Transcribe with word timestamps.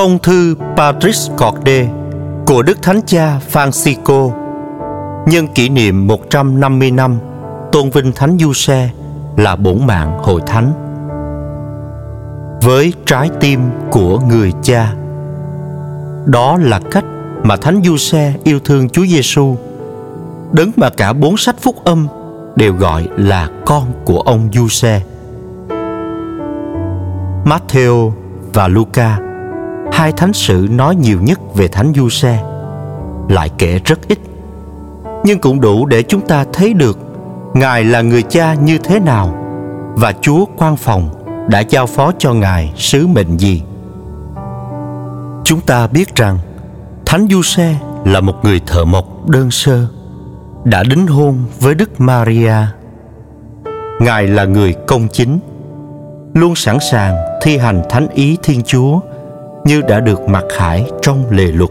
Tông 0.00 0.18
thư 0.18 0.54
Patrice 0.76 1.34
Corday 1.38 1.88
của 2.46 2.62
Đức 2.62 2.82
Thánh 2.82 3.00
Cha 3.06 3.40
Francisco 3.52 4.30
nhân 5.26 5.46
kỷ 5.54 5.68
niệm 5.68 6.06
150 6.06 6.90
năm 6.90 7.18
tôn 7.72 7.90
vinh 7.90 8.12
Thánh 8.12 8.36
Du 8.40 8.52
Xe 8.52 8.90
là 9.36 9.56
bổn 9.56 9.86
mạng 9.86 10.18
hội 10.22 10.40
thánh. 10.46 10.72
Với 12.62 12.92
trái 13.06 13.30
tim 13.40 13.60
của 13.90 14.20
người 14.20 14.52
cha, 14.62 14.94
đó 16.26 16.56
là 16.56 16.80
cách 16.90 17.04
mà 17.42 17.56
Thánh 17.56 17.82
Du 17.84 17.96
Xe 17.96 18.34
yêu 18.44 18.60
thương 18.64 18.88
Chúa 18.88 19.06
Giêsu, 19.06 19.56
đấng 20.52 20.70
mà 20.76 20.90
cả 20.90 21.12
bốn 21.12 21.36
sách 21.36 21.56
phúc 21.60 21.76
âm 21.84 22.08
đều 22.56 22.74
gọi 22.74 23.08
là 23.16 23.48
con 23.66 23.84
của 24.04 24.20
ông 24.20 24.48
Du 24.52 24.68
Xe. 24.68 25.02
Matthew 27.44 28.12
và 28.52 28.68
Luca, 28.68 29.29
hai 30.00 30.12
thánh 30.12 30.32
sử 30.32 30.68
nói 30.70 30.96
nhiều 30.96 31.18
nhất 31.22 31.40
về 31.54 31.68
Thánh 31.68 31.92
Du 31.96 32.08
Xe, 32.08 32.42
lại 33.28 33.50
kể 33.58 33.80
rất 33.84 34.08
ít, 34.08 34.18
nhưng 35.24 35.38
cũng 35.38 35.60
đủ 35.60 35.86
để 35.86 36.02
chúng 36.02 36.20
ta 36.20 36.44
thấy 36.52 36.72
được 36.72 36.98
Ngài 37.54 37.84
là 37.84 38.00
người 38.00 38.22
cha 38.22 38.54
như 38.54 38.78
thế 38.78 39.00
nào 39.00 39.34
và 39.94 40.12
Chúa 40.20 40.44
quan 40.56 40.76
phòng 40.76 41.10
đã 41.48 41.60
giao 41.60 41.86
phó 41.86 42.12
cho 42.18 42.32
Ngài 42.32 42.72
sứ 42.76 43.06
mệnh 43.06 43.36
gì. 43.36 43.62
Chúng 45.44 45.60
ta 45.60 45.86
biết 45.86 46.16
rằng 46.16 46.38
Thánh 47.06 47.26
Du 47.30 47.42
Xe 47.42 47.76
là 48.04 48.20
một 48.20 48.34
người 48.42 48.60
thợ 48.66 48.84
mộc 48.84 49.28
đơn 49.28 49.50
sơ 49.50 49.86
đã 50.64 50.82
đính 50.82 51.06
hôn 51.06 51.38
với 51.60 51.74
Đức 51.74 52.00
Maria. 52.00 52.56
Ngài 54.00 54.26
là 54.26 54.44
người 54.44 54.74
công 54.86 55.08
chính, 55.08 55.38
luôn 56.34 56.54
sẵn 56.54 56.78
sàng 56.90 57.16
thi 57.42 57.58
hành 57.58 57.82
thánh 57.90 58.08
ý 58.08 58.36
Thiên 58.42 58.62
Chúa 58.62 59.00
như 59.70 59.82
đã 59.82 60.00
được 60.00 60.28
mặc 60.28 60.44
khải 60.50 60.90
trong 61.02 61.24
lề 61.30 61.44
luật 61.44 61.70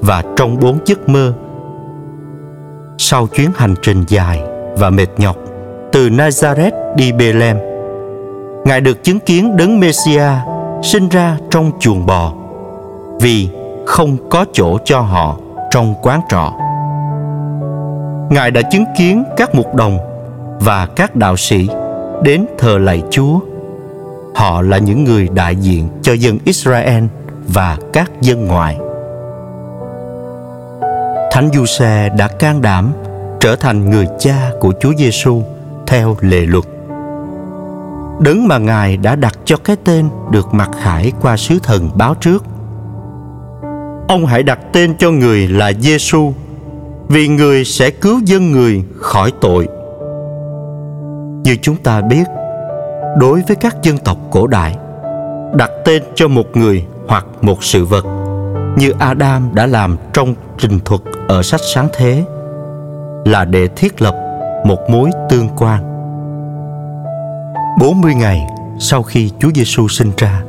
và 0.00 0.22
trong 0.36 0.60
bốn 0.60 0.78
giấc 0.86 1.08
mơ. 1.08 1.32
Sau 2.98 3.26
chuyến 3.26 3.50
hành 3.56 3.74
trình 3.82 4.04
dài 4.08 4.42
và 4.76 4.90
mệt 4.90 5.06
nhọc 5.16 5.36
từ 5.92 6.08
Nazareth 6.08 6.96
đi 6.96 7.12
Bethlehem, 7.12 7.56
Ngài 8.64 8.80
được 8.80 9.04
chứng 9.04 9.20
kiến 9.20 9.56
đấng 9.56 9.80
Messia 9.80 10.28
sinh 10.82 11.08
ra 11.08 11.36
trong 11.50 11.70
chuồng 11.80 12.06
bò 12.06 12.32
vì 13.20 13.48
không 13.86 14.16
có 14.30 14.44
chỗ 14.52 14.78
cho 14.84 15.00
họ 15.00 15.36
trong 15.70 15.94
quán 16.02 16.20
trọ. 16.28 16.52
Ngài 18.30 18.50
đã 18.50 18.62
chứng 18.62 18.84
kiến 18.98 19.24
các 19.36 19.54
mục 19.54 19.74
đồng 19.74 19.98
và 20.60 20.86
các 20.96 21.16
đạo 21.16 21.36
sĩ 21.36 21.68
đến 22.22 22.46
thờ 22.58 22.78
lạy 22.78 23.02
Chúa. 23.10 23.38
Họ 24.34 24.62
là 24.62 24.78
những 24.78 25.04
người 25.04 25.28
đại 25.34 25.56
diện 25.56 25.88
cho 26.02 26.12
dân 26.12 26.38
Israel 26.44 27.04
và 27.48 27.78
các 27.92 28.10
dân 28.20 28.46
ngoại. 28.46 28.78
Thánh 31.32 31.50
Du 31.54 31.66
Xe 31.66 32.08
đã 32.08 32.28
can 32.28 32.62
đảm 32.62 32.92
trở 33.40 33.56
thành 33.56 33.90
người 33.90 34.06
cha 34.18 34.50
của 34.60 34.72
Chúa 34.80 34.92
Giêsu 34.98 35.42
theo 35.86 36.16
lệ 36.20 36.40
luật. 36.40 36.64
Đấng 38.20 38.48
mà 38.48 38.58
Ngài 38.58 38.96
đã 38.96 39.16
đặt 39.16 39.38
cho 39.44 39.56
cái 39.56 39.76
tên 39.84 40.08
được 40.30 40.54
mặc 40.54 40.70
khải 40.82 41.12
qua 41.20 41.36
sứ 41.36 41.58
thần 41.62 41.90
báo 41.94 42.14
trước. 42.14 42.44
Ông 44.08 44.26
hãy 44.26 44.42
đặt 44.42 44.58
tên 44.72 44.94
cho 44.98 45.10
người 45.10 45.48
là 45.48 45.72
Giêsu 45.72 46.32
vì 47.08 47.28
người 47.28 47.64
sẽ 47.64 47.90
cứu 47.90 48.20
dân 48.24 48.52
người 48.52 48.84
khỏi 48.96 49.32
tội. 49.40 49.68
Như 51.44 51.56
chúng 51.62 51.76
ta 51.76 52.00
biết, 52.00 52.24
đối 53.16 53.42
với 53.48 53.56
các 53.56 53.76
dân 53.82 53.98
tộc 53.98 54.18
cổ 54.30 54.46
đại, 54.46 54.76
đặt 55.54 55.70
tên 55.84 56.02
cho 56.14 56.28
một 56.28 56.46
người 56.56 56.86
hoặc 57.08 57.26
một 57.40 57.64
sự 57.64 57.84
vật 57.84 58.04
như 58.76 58.92
Adam 58.98 59.50
đã 59.54 59.66
làm 59.66 59.96
trong 60.12 60.34
trình 60.58 60.80
thuật 60.84 61.00
ở 61.28 61.42
sách 61.42 61.60
sáng 61.74 61.88
thế 61.96 62.24
là 63.24 63.44
để 63.44 63.68
thiết 63.76 64.02
lập 64.02 64.14
một 64.66 64.90
mối 64.90 65.10
tương 65.30 65.48
quan. 65.56 65.82
40 67.80 68.14
ngày 68.14 68.46
sau 68.78 69.02
khi 69.02 69.30
Chúa 69.38 69.50
Giêsu 69.54 69.88
sinh 69.88 70.12
ra, 70.16 70.42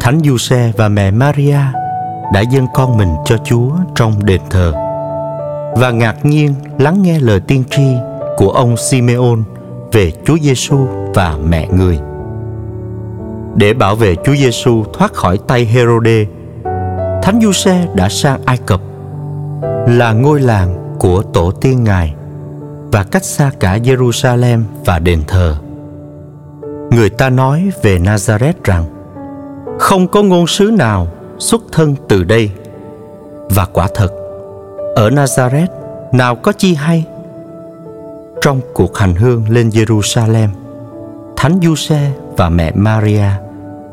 Thánh 0.00 0.20
Giuse 0.24 0.72
và 0.76 0.88
mẹ 0.88 1.10
Maria 1.10 1.60
đã 2.32 2.40
dâng 2.40 2.66
con 2.74 2.96
mình 2.98 3.14
cho 3.24 3.36
Chúa 3.44 3.70
trong 3.94 4.24
đền 4.24 4.40
thờ 4.50 4.72
và 5.76 5.90
ngạc 5.90 6.24
nhiên 6.24 6.54
lắng 6.78 7.02
nghe 7.02 7.20
lời 7.20 7.40
tiên 7.40 7.64
tri 7.70 7.96
của 8.36 8.50
ông 8.50 8.76
Simeon 8.76 9.36
về 9.94 10.12
Chúa 10.24 10.38
Giêsu 10.38 10.76
và 11.14 11.36
mẹ 11.48 11.68
người. 11.68 11.98
Để 13.56 13.72
bảo 13.74 13.96
vệ 13.96 14.16
Chúa 14.24 14.34
Giêsu 14.34 14.84
thoát 14.92 15.12
khỏi 15.12 15.38
tay 15.46 15.64
Herode, 15.64 16.26
Thánh 17.22 17.40
Giuse 17.42 17.86
đã 17.94 18.08
sang 18.08 18.40
Ai 18.44 18.58
Cập, 18.66 18.80
là 19.86 20.12
ngôi 20.12 20.40
làng 20.40 20.96
của 20.98 21.22
tổ 21.22 21.50
tiên 21.50 21.84
Ngài 21.84 22.14
và 22.92 23.02
cách 23.02 23.24
xa 23.24 23.50
cả 23.60 23.78
Jerusalem 23.78 24.62
và 24.84 24.98
đền 24.98 25.22
thờ. 25.26 25.56
Người 26.90 27.10
ta 27.10 27.30
nói 27.30 27.70
về 27.82 27.98
Nazareth 27.98 28.54
rằng 28.64 28.84
không 29.78 30.08
có 30.08 30.22
ngôn 30.22 30.46
sứ 30.46 30.64
nào 30.64 31.08
xuất 31.38 31.62
thân 31.72 31.94
từ 32.08 32.24
đây 32.24 32.50
và 33.50 33.64
quả 33.64 33.88
thật 33.94 34.08
ở 34.96 35.10
Nazareth 35.10 35.66
nào 36.12 36.36
có 36.36 36.52
chi 36.52 36.74
hay 36.74 37.04
trong 38.44 38.60
cuộc 38.74 38.98
hành 38.98 39.14
hương 39.14 39.50
lên 39.50 39.68
Jerusalem 39.68 40.48
Thánh 41.36 41.60
Giuse 41.62 42.12
và 42.36 42.48
mẹ 42.48 42.72
Maria 42.74 43.26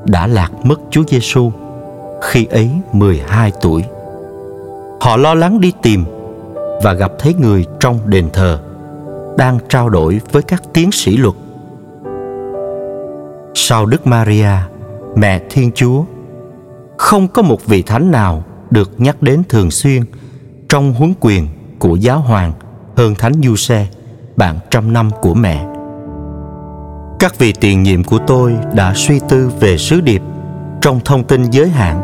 đã 0.05 0.27
lạc 0.27 0.51
mất 0.63 0.79
Chúa 0.89 1.03
Giêsu 1.07 1.51
khi 2.21 2.45
ấy 2.45 2.69
12 2.93 3.51
tuổi. 3.61 3.83
Họ 5.01 5.17
lo 5.17 5.33
lắng 5.33 5.61
đi 5.61 5.73
tìm 5.81 6.05
và 6.83 6.93
gặp 6.93 7.11
thấy 7.19 7.33
người 7.33 7.65
trong 7.79 7.99
đền 8.05 8.29
thờ 8.33 8.59
đang 9.37 9.59
trao 9.69 9.89
đổi 9.89 10.21
với 10.31 10.41
các 10.41 10.63
tiến 10.73 10.91
sĩ 10.91 11.17
luật. 11.17 11.35
Sau 13.53 13.85
Đức 13.85 14.07
Maria, 14.07 14.51
mẹ 15.15 15.41
Thiên 15.49 15.71
Chúa, 15.75 16.03
không 16.97 17.27
có 17.27 17.41
một 17.41 17.65
vị 17.65 17.81
thánh 17.81 18.11
nào 18.11 18.43
được 18.69 18.91
nhắc 18.97 19.21
đến 19.21 19.43
thường 19.49 19.71
xuyên 19.71 20.01
trong 20.69 20.93
huấn 20.93 21.13
quyền 21.19 21.47
của 21.79 21.95
giáo 21.95 22.19
hoàng 22.19 22.53
hơn 22.95 23.15
Thánh 23.15 23.33
Du 23.43 23.55
Xe, 23.55 23.87
bạn 24.35 24.59
trăm 24.71 24.93
năm 24.93 25.09
của 25.21 25.33
mẹ. 25.33 25.65
Các 27.19 27.39
vị 27.39 27.53
tiền 27.53 27.83
nhiệm 27.83 28.03
của 28.03 28.19
tôi 28.27 28.57
đã 28.73 28.93
suy 28.95 29.19
tư 29.29 29.51
về 29.59 29.77
sứ 29.77 30.01
điệp 30.01 30.21
trong 30.81 30.99
thông 31.05 31.23
tin 31.23 31.49
giới 31.49 31.69
hạn 31.69 32.01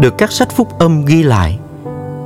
được 0.00 0.18
các 0.18 0.32
sách 0.32 0.48
phúc 0.56 0.78
âm 0.78 1.04
ghi 1.04 1.22
lại 1.22 1.58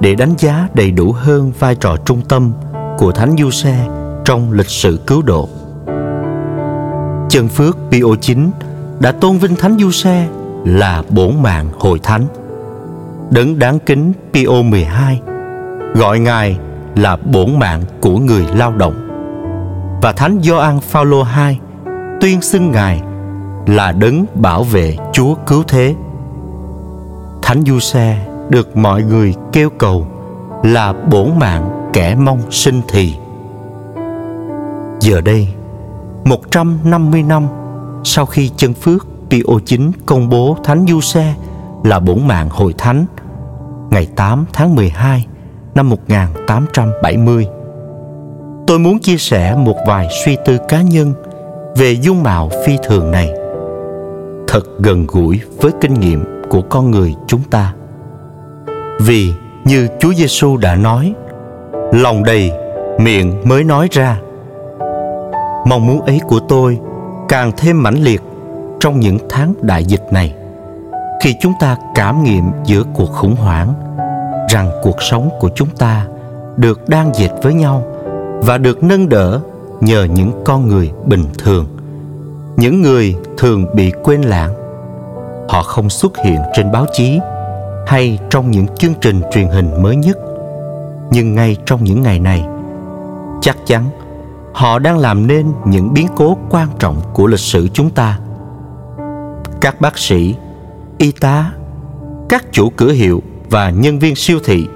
để 0.00 0.14
đánh 0.14 0.34
giá 0.38 0.68
đầy 0.74 0.90
đủ 0.90 1.12
hơn 1.12 1.52
vai 1.58 1.74
trò 1.74 1.96
trung 1.96 2.22
tâm 2.28 2.52
của 2.98 3.12
Thánh 3.12 3.36
Du 3.38 3.50
Xe 3.50 3.86
trong 4.24 4.52
lịch 4.52 4.68
sử 4.68 5.00
cứu 5.06 5.22
độ. 5.22 5.48
Chân 7.28 7.48
Phước 7.48 7.76
Pio 7.90 8.16
9 8.20 8.50
đã 9.00 9.12
tôn 9.12 9.38
vinh 9.38 9.56
Thánh 9.56 9.78
Du 9.78 9.90
Xe 9.90 10.28
là 10.64 11.02
bổn 11.10 11.42
mạng 11.42 11.68
hội 11.78 11.98
thánh. 12.02 12.26
Đấng 13.30 13.58
đáng 13.58 13.78
kính 13.86 14.12
Pio 14.32 14.62
12 14.62 15.20
gọi 15.94 16.18
Ngài 16.18 16.58
là 16.96 17.16
bổn 17.16 17.58
mạng 17.58 17.82
của 18.00 18.18
người 18.18 18.44
lao 18.56 18.72
động. 18.72 19.03
Và 20.04 20.12
Thánh 20.12 20.40
Gioan 20.42 20.80
Phaolô 20.80 21.24
II 21.48 21.58
tuyên 22.20 22.42
xưng 22.42 22.70
Ngài 22.70 23.02
là 23.66 23.92
đấng 23.92 24.26
bảo 24.34 24.64
vệ 24.64 24.96
Chúa 25.12 25.34
cứu 25.46 25.62
thế. 25.68 25.94
Thánh 27.42 27.62
Du 27.66 27.78
Xe 27.78 28.26
được 28.48 28.76
mọi 28.76 29.02
người 29.02 29.34
kêu 29.52 29.70
cầu 29.70 30.06
là 30.62 30.92
bổn 30.92 31.30
mạng 31.38 31.90
kẻ 31.92 32.14
mong 32.14 32.40
sinh 32.50 32.80
thì. 32.88 33.14
Giờ 35.00 35.20
đây, 35.20 35.48
150 36.24 37.22
năm 37.22 37.46
sau 38.04 38.26
khi 38.26 38.50
chân 38.56 38.74
phước 38.74 39.06
Pio 39.30 39.38
IX 39.66 39.80
công 40.06 40.28
bố 40.28 40.56
Thánh 40.64 40.86
Du 40.88 41.00
Xe 41.00 41.34
là 41.84 42.00
bổn 42.00 42.26
mạng 42.26 42.48
hội 42.50 42.74
thánh 42.78 43.06
ngày 43.90 44.06
8 44.16 44.44
tháng 44.52 44.74
12 44.74 45.26
năm 45.74 45.88
1870. 45.88 47.48
Tôi 48.66 48.78
muốn 48.78 48.98
chia 48.98 49.16
sẻ 49.16 49.54
một 49.54 49.76
vài 49.86 50.08
suy 50.24 50.36
tư 50.44 50.58
cá 50.68 50.82
nhân 50.82 51.14
về 51.76 51.92
dung 51.92 52.22
mạo 52.22 52.50
phi 52.66 52.76
thường 52.82 53.10
này. 53.10 53.32
Thật 54.48 54.62
gần 54.78 55.06
gũi 55.06 55.40
với 55.60 55.72
kinh 55.80 55.94
nghiệm 55.94 56.24
của 56.48 56.62
con 56.62 56.90
người 56.90 57.14
chúng 57.26 57.42
ta. 57.50 57.74
Vì 59.00 59.32
như 59.64 59.88
Chúa 60.00 60.14
Giêsu 60.14 60.56
đã 60.56 60.74
nói, 60.74 61.14
lòng 61.92 62.24
đầy 62.24 62.52
miệng 62.98 63.34
mới 63.44 63.64
nói 63.64 63.88
ra. 63.90 64.20
Mong 65.66 65.86
muốn 65.86 66.00
ấy 66.00 66.20
của 66.28 66.40
tôi 66.48 66.78
càng 67.28 67.52
thêm 67.56 67.82
mãnh 67.82 68.02
liệt 68.02 68.22
trong 68.80 69.00
những 69.00 69.18
tháng 69.28 69.54
đại 69.62 69.84
dịch 69.84 70.04
này 70.10 70.34
khi 71.24 71.34
chúng 71.40 71.52
ta 71.60 71.76
cảm 71.94 72.24
nghiệm 72.24 72.50
giữa 72.64 72.82
cuộc 72.94 73.12
khủng 73.12 73.36
hoảng 73.36 73.74
rằng 74.48 74.70
cuộc 74.82 75.02
sống 75.02 75.30
của 75.40 75.48
chúng 75.54 75.68
ta 75.68 76.06
được 76.56 76.88
đang 76.88 77.14
dệt 77.14 77.30
với 77.42 77.54
nhau 77.54 77.82
và 78.46 78.58
được 78.58 78.82
nâng 78.82 79.08
đỡ 79.08 79.40
nhờ 79.80 80.04
những 80.04 80.42
con 80.44 80.68
người 80.68 80.90
bình 81.06 81.24
thường. 81.38 81.66
Những 82.56 82.82
người 82.82 83.16
thường 83.38 83.66
bị 83.74 83.92
quên 84.02 84.22
lãng. 84.22 84.54
Họ 85.48 85.62
không 85.62 85.90
xuất 85.90 86.12
hiện 86.24 86.38
trên 86.54 86.72
báo 86.72 86.86
chí 86.92 87.18
hay 87.86 88.18
trong 88.30 88.50
những 88.50 88.66
chương 88.78 88.94
trình 89.00 89.20
truyền 89.32 89.48
hình 89.48 89.82
mới 89.82 89.96
nhất. 89.96 90.18
Nhưng 91.10 91.34
ngay 91.34 91.56
trong 91.66 91.84
những 91.84 92.02
ngày 92.02 92.18
này, 92.20 92.44
chắc 93.42 93.56
chắn 93.66 93.84
họ 94.52 94.78
đang 94.78 94.98
làm 94.98 95.26
nên 95.26 95.52
những 95.66 95.94
biến 95.94 96.06
cố 96.16 96.36
quan 96.50 96.68
trọng 96.78 96.96
của 97.12 97.26
lịch 97.26 97.40
sử 97.40 97.68
chúng 97.68 97.90
ta. 97.90 98.18
Các 99.60 99.80
bác 99.80 99.98
sĩ, 99.98 100.34
y 100.98 101.12
tá, 101.12 101.52
các 102.28 102.44
chủ 102.52 102.70
cửa 102.76 102.92
hiệu 102.92 103.22
và 103.50 103.70
nhân 103.70 103.98
viên 103.98 104.14
siêu 104.16 104.38
thị, 104.44 104.66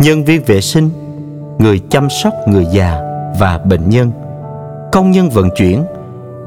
nhân 0.00 0.24
viên 0.24 0.44
vệ 0.44 0.60
sinh 0.60 0.90
người 1.58 1.80
chăm 1.90 2.10
sóc 2.10 2.34
người 2.46 2.66
già 2.72 3.00
và 3.38 3.58
bệnh 3.58 3.90
nhân. 3.90 4.10
Công 4.92 5.10
nhân 5.10 5.30
vận 5.30 5.48
chuyển, 5.56 5.84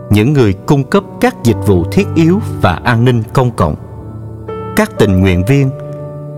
những 0.09 0.33
người 0.33 0.53
cung 0.53 0.83
cấp 0.83 1.03
các 1.21 1.35
dịch 1.43 1.57
vụ 1.67 1.83
thiết 1.91 2.07
yếu 2.15 2.39
và 2.61 2.79
an 2.83 3.05
ninh 3.05 3.23
công 3.33 3.51
cộng. 3.51 3.75
Các 4.75 4.91
tình 4.97 5.21
nguyện 5.21 5.45
viên, 5.45 5.69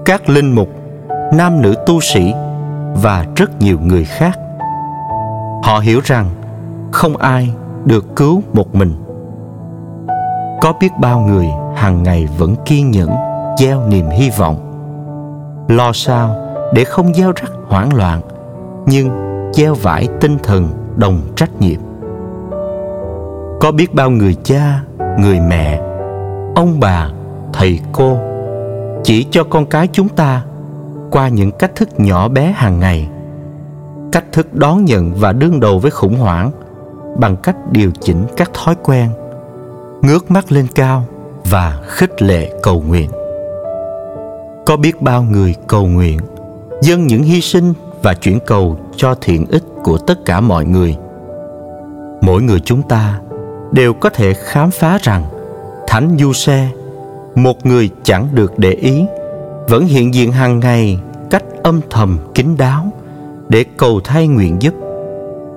các 0.06 0.30
linh 0.30 0.56
mục, 0.56 0.70
nam 1.34 1.62
nữ 1.62 1.76
tu 1.86 2.00
sĩ 2.02 2.34
và 2.94 3.26
rất 3.36 3.62
nhiều 3.62 3.80
người 3.80 4.06
khác. 4.06 4.40
Họ 5.64 5.80
hiểu 5.80 6.00
rằng 6.04 6.30
không 6.92 7.18
ai 7.18 7.54
được 7.86 8.16
cứu 8.16 8.44
một 8.54 8.76
mình. 8.76 8.94
Có 10.62 10.74
biết 10.80 10.90
bao 11.00 11.20
người 11.20 11.48
hàng 11.76 12.04
ngày 12.04 12.28
vẫn 12.38 12.56
kiên 12.66 12.92
nhẫn, 12.92 13.10
gieo 13.58 13.82
niềm 13.88 14.10
hy 14.10 14.30
vọng, 14.38 14.70
lo 15.68 15.92
sao 15.94 16.36
để 16.74 16.84
không 16.84 17.14
gieo 17.14 17.32
rắc 17.36 17.52
hoảng 17.68 17.94
loạn 17.94 18.22
nhưng 18.86 19.10
gieo 19.54 19.74
vải 19.74 20.08
tinh 20.22 20.38
thần 20.44 20.70
đồng 20.96 21.22
trách 21.36 21.62
nhiệm. 21.62 21.80
Có 23.60 23.72
biết 23.72 23.94
bao 23.94 24.10
người 24.10 24.36
cha, 24.44 24.84
người 25.20 25.40
mẹ, 25.40 25.82
ông 26.56 26.80
bà, 26.80 27.10
thầy 27.54 27.80
cô 27.92 28.18
chỉ 29.04 29.26
cho 29.32 29.44
con 29.44 29.66
cái 29.66 29.88
chúng 29.92 30.10
ta 30.10 30.44
qua 31.12 31.28
những 31.28 31.52
cách 31.52 31.76
thức 31.76 31.90
nhỏ 31.98 32.28
bé 32.28 32.54
hàng 32.56 32.80
ngày, 32.80 33.10
cách 34.12 34.26
thức 34.32 34.54
đón 34.54 34.86
nhận 34.86 35.14
và 35.14 35.34
đương 35.34 35.60
đầu 35.60 35.80
với 35.80 35.92
khủng 35.92 36.16
hoảng 36.16 36.52
bằng 37.20 37.38
cách 37.38 37.56
điều 37.72 37.92
chỉnh 38.02 38.26
các 38.38 38.52
thói 38.54 38.76
quen, 38.84 39.10
ngước 40.02 40.32
mắt 40.32 40.52
lên 40.52 40.68
cao 40.76 41.04
và 41.52 41.80
khích 41.88 42.22
lệ 42.22 42.52
cầu 42.64 42.84
nguyện. 42.88 43.10
Có 44.66 44.78
biết 44.78 45.02
bao 45.02 45.24
người 45.24 45.56
cầu 45.68 45.88
nguyện 45.88 46.20
dâng 46.82 47.08
những 47.08 47.24
hy 47.24 47.42
sinh 47.42 47.74
và 48.04 48.14
chuyển 48.14 48.40
cầu 48.48 48.80
cho 48.96 49.16
thiện 49.22 49.46
ích 49.46 49.64
của 49.84 49.98
tất 49.98 50.26
cả 50.26 50.40
mọi 50.40 50.66
người. 50.66 50.96
Mỗi 52.22 52.42
người 52.42 52.60
chúng 52.60 52.82
ta 52.82 53.20
đều 53.72 53.94
có 53.94 54.10
thể 54.10 54.34
khám 54.34 54.72
phá 54.72 54.98
rằng 55.02 55.24
thánh 55.88 56.18
du 56.20 56.34
xe 56.34 56.70
một 57.36 57.66
người 57.66 57.90
chẳng 58.04 58.28
được 58.34 58.60
để 58.60 58.72
ý, 58.72 59.06
vẫn 59.68 59.86
hiện 59.86 60.14
diện 60.14 60.32
hàng 60.32 60.60
ngày 60.60 61.00
cách 61.30 61.44
âm 61.64 61.82
thầm 61.90 62.18
kín 62.36 62.58
đáo 62.58 62.92
để 63.50 63.66
cầu 63.78 64.02
thay 64.04 64.28
nguyện 64.28 64.62
giúp, 64.62 64.74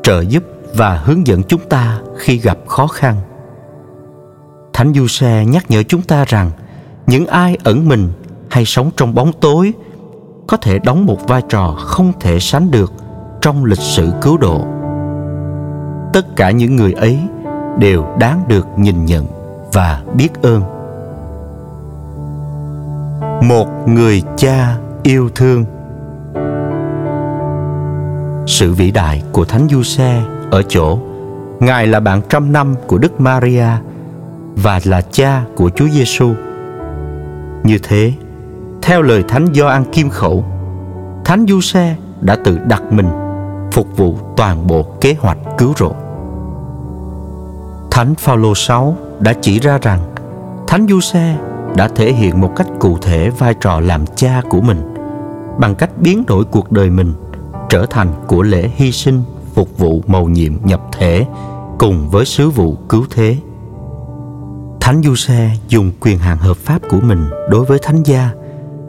trợ 0.03 0.21
giúp 0.21 0.43
và 0.75 0.99
hướng 1.05 1.27
dẫn 1.27 1.43
chúng 1.43 1.61
ta 1.69 2.01
khi 2.17 2.39
gặp 2.39 2.59
khó 2.67 2.87
khăn. 2.87 3.17
Thánh 4.73 4.93
du 4.95 5.07
xe 5.07 5.45
nhắc 5.45 5.71
nhở 5.71 5.83
chúng 5.83 6.03
ta 6.03 6.25
rằng 6.25 6.51
những 7.07 7.27
ai 7.27 7.59
ẩn 7.65 7.89
mình 7.89 8.09
hay 8.51 8.65
sống 8.65 8.91
trong 8.97 9.15
bóng 9.15 9.33
tối 9.41 9.73
có 10.47 10.57
thể 10.57 10.79
đóng 10.79 11.07
một 11.07 11.29
vai 11.29 11.43
trò 11.49 11.75
không 11.79 12.13
thể 12.21 12.39
sánh 12.41 12.71
được 12.71 12.93
trong 13.41 13.65
lịch 13.65 13.79
sử 13.79 14.13
cứu 14.23 14.37
độ. 14.37 14.65
Tất 16.13 16.37
cả 16.37 16.51
những 16.51 16.77
người 16.77 16.93
ấy 16.93 17.19
đều 17.79 18.05
đáng 18.19 18.43
được 18.49 18.67
nhìn 18.77 19.05
nhận 19.05 19.27
và 19.73 20.03
biết 20.15 20.43
ơn. 20.43 20.63
Một 23.49 23.67
người 23.87 24.23
cha 24.37 24.77
yêu 25.03 25.31
thương. 25.35 25.65
Sự 28.47 28.73
vĩ 28.73 28.91
đại 28.91 29.23
của 29.33 29.45
thánh 29.45 29.69
du 29.71 29.83
xe 29.83 30.23
ở 30.51 30.63
chỗ, 30.63 30.99
ngài 31.61 31.87
là 31.87 32.01
bạn 32.01 32.21
trăm 32.29 32.53
năm 32.53 32.75
của 32.87 32.99
đức 32.99 33.21
maria 33.21 33.69
và 34.57 34.81
là 34.85 35.01
cha 35.01 35.45
của 35.57 35.71
chúa 35.71 35.89
giêsu 35.89 36.35
như 37.65 37.79
thế 37.83 38.13
theo 38.87 39.03
lời 39.03 39.25
thánh 39.29 39.47
Gioan 39.55 39.85
Kim 39.85 40.11
Khẩu, 40.11 40.45
Thánh 41.25 41.47
Du 41.49 41.61
Xe 41.61 41.97
đã 42.21 42.37
tự 42.45 42.59
đặt 42.59 42.83
mình 42.93 43.09
phục 43.73 43.97
vụ 43.97 44.19
toàn 44.37 44.67
bộ 44.67 44.83
kế 45.01 45.17
hoạch 45.21 45.39
cứu 45.59 45.73
rỗi. 45.77 45.93
Thánh 47.91 48.15
Phaolô 48.15 48.55
6 48.55 48.97
đã 49.21 49.33
chỉ 49.33 49.59
ra 49.59 49.79
rằng 49.83 50.01
Thánh 50.67 50.87
Du 50.89 51.01
Xe 51.01 51.37
đã 51.77 51.89
thể 51.89 52.13
hiện 52.13 52.41
một 52.41 52.53
cách 52.57 52.67
cụ 52.81 52.99
thể 53.03 53.31
vai 53.31 53.55
trò 53.61 53.81
làm 53.81 54.05
cha 54.17 54.43
của 54.51 54.61
mình 54.61 54.95
bằng 55.59 55.75
cách 55.75 55.91
biến 55.99 56.25
đổi 56.27 56.45
cuộc 56.45 56.73
đời 56.73 56.91
mình 56.91 57.13
trở 57.69 57.87
thành 57.87 58.09
của 58.27 58.43
lễ 58.43 58.71
hy 58.77 58.93
sinh 58.93 59.23
phục 59.55 59.79
vụ 59.79 60.03
mầu 60.07 60.29
nhiệm 60.29 60.53
nhập 60.65 60.81
thể 60.93 61.27
cùng 61.79 62.09
với 62.11 62.25
sứ 62.25 62.51
vụ 62.51 62.77
cứu 62.89 63.05
thế. 63.11 63.37
Thánh 64.81 65.03
Du 65.03 65.15
Xe 65.15 65.51
dùng 65.69 65.91
quyền 66.01 66.19
hạn 66.19 66.39
hợp 66.39 66.57
pháp 66.57 66.83
của 66.89 67.01
mình 67.01 67.29
đối 67.51 67.65
với 67.65 67.79
thánh 67.83 68.03
gia 68.03 68.31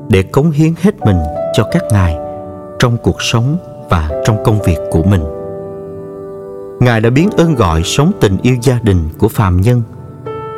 để 0.10 0.24
cống 0.24 0.52
hiến 0.52 0.74
hết 0.82 1.00
mình 1.06 1.18
cho 1.54 1.64
các 1.72 1.84
ngài 1.92 2.18
trong 2.80 2.98
cuộc 2.98 3.22
sống 3.22 3.58
và 3.90 4.10
trong 4.26 4.44
công 4.44 4.62
việc 4.62 4.78
của 4.92 5.04
mình. 5.04 5.24
Ngài 6.80 7.02
đã 7.02 7.10
biến 7.10 7.30
ơn 7.38 7.56
gọi 7.56 7.84
sống 7.84 8.12
tình 8.22 8.38
yêu 8.42 8.56
gia 8.62 8.80
đình 8.84 9.10
của 9.18 9.28
phàm 9.28 9.62
nhân 9.62 9.82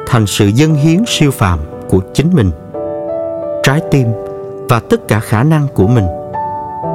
thành 0.07 0.28
sự 0.28 0.48
dâng 0.48 0.74
hiến 0.74 1.04
siêu 1.07 1.31
phàm 1.31 1.60
của 1.90 2.00
chính 2.13 2.30
mình, 2.34 2.51
trái 3.63 3.81
tim 3.92 4.07
và 4.69 4.80
tất 4.80 5.07
cả 5.07 5.19
khả 5.19 5.44
năng 5.44 5.68
của 5.74 5.88
mình. 5.88 6.06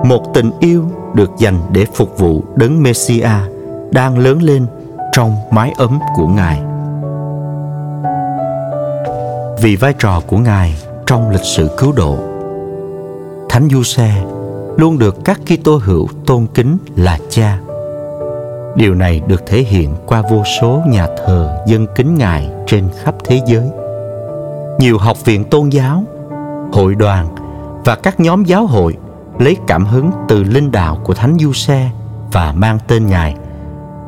Một 0.04 0.34
tình 0.34 0.50
yêu 0.60 0.90
được 1.14 1.30
dành 1.38 1.58
để 1.72 1.86
phục 1.94 2.18
vụ 2.18 2.44
đấng 2.56 2.82
messia 2.82 3.28
đang 3.90 4.18
lớn 4.18 4.42
lên 4.42 4.66
trong 5.12 5.36
mái 5.50 5.72
ấm 5.78 5.98
của 6.16 6.26
ngài. 6.26 6.62
Vì 9.62 9.76
vai 9.76 9.94
trò 9.98 10.20
của 10.26 10.38
ngài 10.38 10.74
trong 11.06 11.30
lịch 11.30 11.44
sử 11.44 11.68
cứu 11.78 11.92
độ 11.92 12.33
Thánh 13.54 13.68
Du 13.70 13.82
Xe 13.82 14.24
luôn 14.76 14.98
được 14.98 15.24
các 15.24 15.40
Kitô 15.46 15.80
hữu 15.84 16.08
tôn 16.26 16.46
kính 16.54 16.78
là 16.96 17.18
cha. 17.30 17.58
Điều 18.76 18.94
này 18.94 19.22
được 19.26 19.46
thể 19.46 19.62
hiện 19.62 19.94
qua 20.06 20.22
vô 20.30 20.42
số 20.60 20.82
nhà 20.86 21.06
thờ 21.06 21.56
dân 21.66 21.86
kính 21.96 22.14
Ngài 22.14 22.50
trên 22.66 22.88
khắp 23.02 23.14
thế 23.24 23.40
giới. 23.46 23.70
Nhiều 24.78 24.98
học 24.98 25.24
viện 25.24 25.44
tôn 25.44 25.68
giáo, 25.68 26.04
hội 26.72 26.94
đoàn 26.94 27.28
và 27.84 27.96
các 27.96 28.20
nhóm 28.20 28.44
giáo 28.44 28.66
hội 28.66 28.96
lấy 29.38 29.56
cảm 29.66 29.86
hứng 29.86 30.10
từ 30.28 30.44
linh 30.44 30.70
đạo 30.70 30.98
của 31.04 31.14
Thánh 31.14 31.36
Du 31.40 31.52
Xe 31.52 31.90
và 32.32 32.52
mang 32.56 32.78
tên 32.88 33.06
Ngài, 33.06 33.36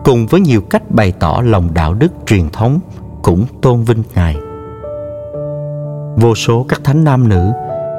cùng 0.04 0.26
với 0.26 0.40
nhiều 0.40 0.60
cách 0.70 0.90
bày 0.90 1.12
tỏ 1.12 1.40
lòng 1.44 1.74
đạo 1.74 1.94
đức 1.94 2.12
truyền 2.26 2.48
thống 2.50 2.80
cũng 3.22 3.46
tôn 3.62 3.82
vinh 3.82 4.02
Ngài. 4.14 4.36
Vô 6.16 6.34
số 6.34 6.66
các 6.68 6.80
thánh 6.84 7.04
nam 7.04 7.28
nữ 7.28 7.52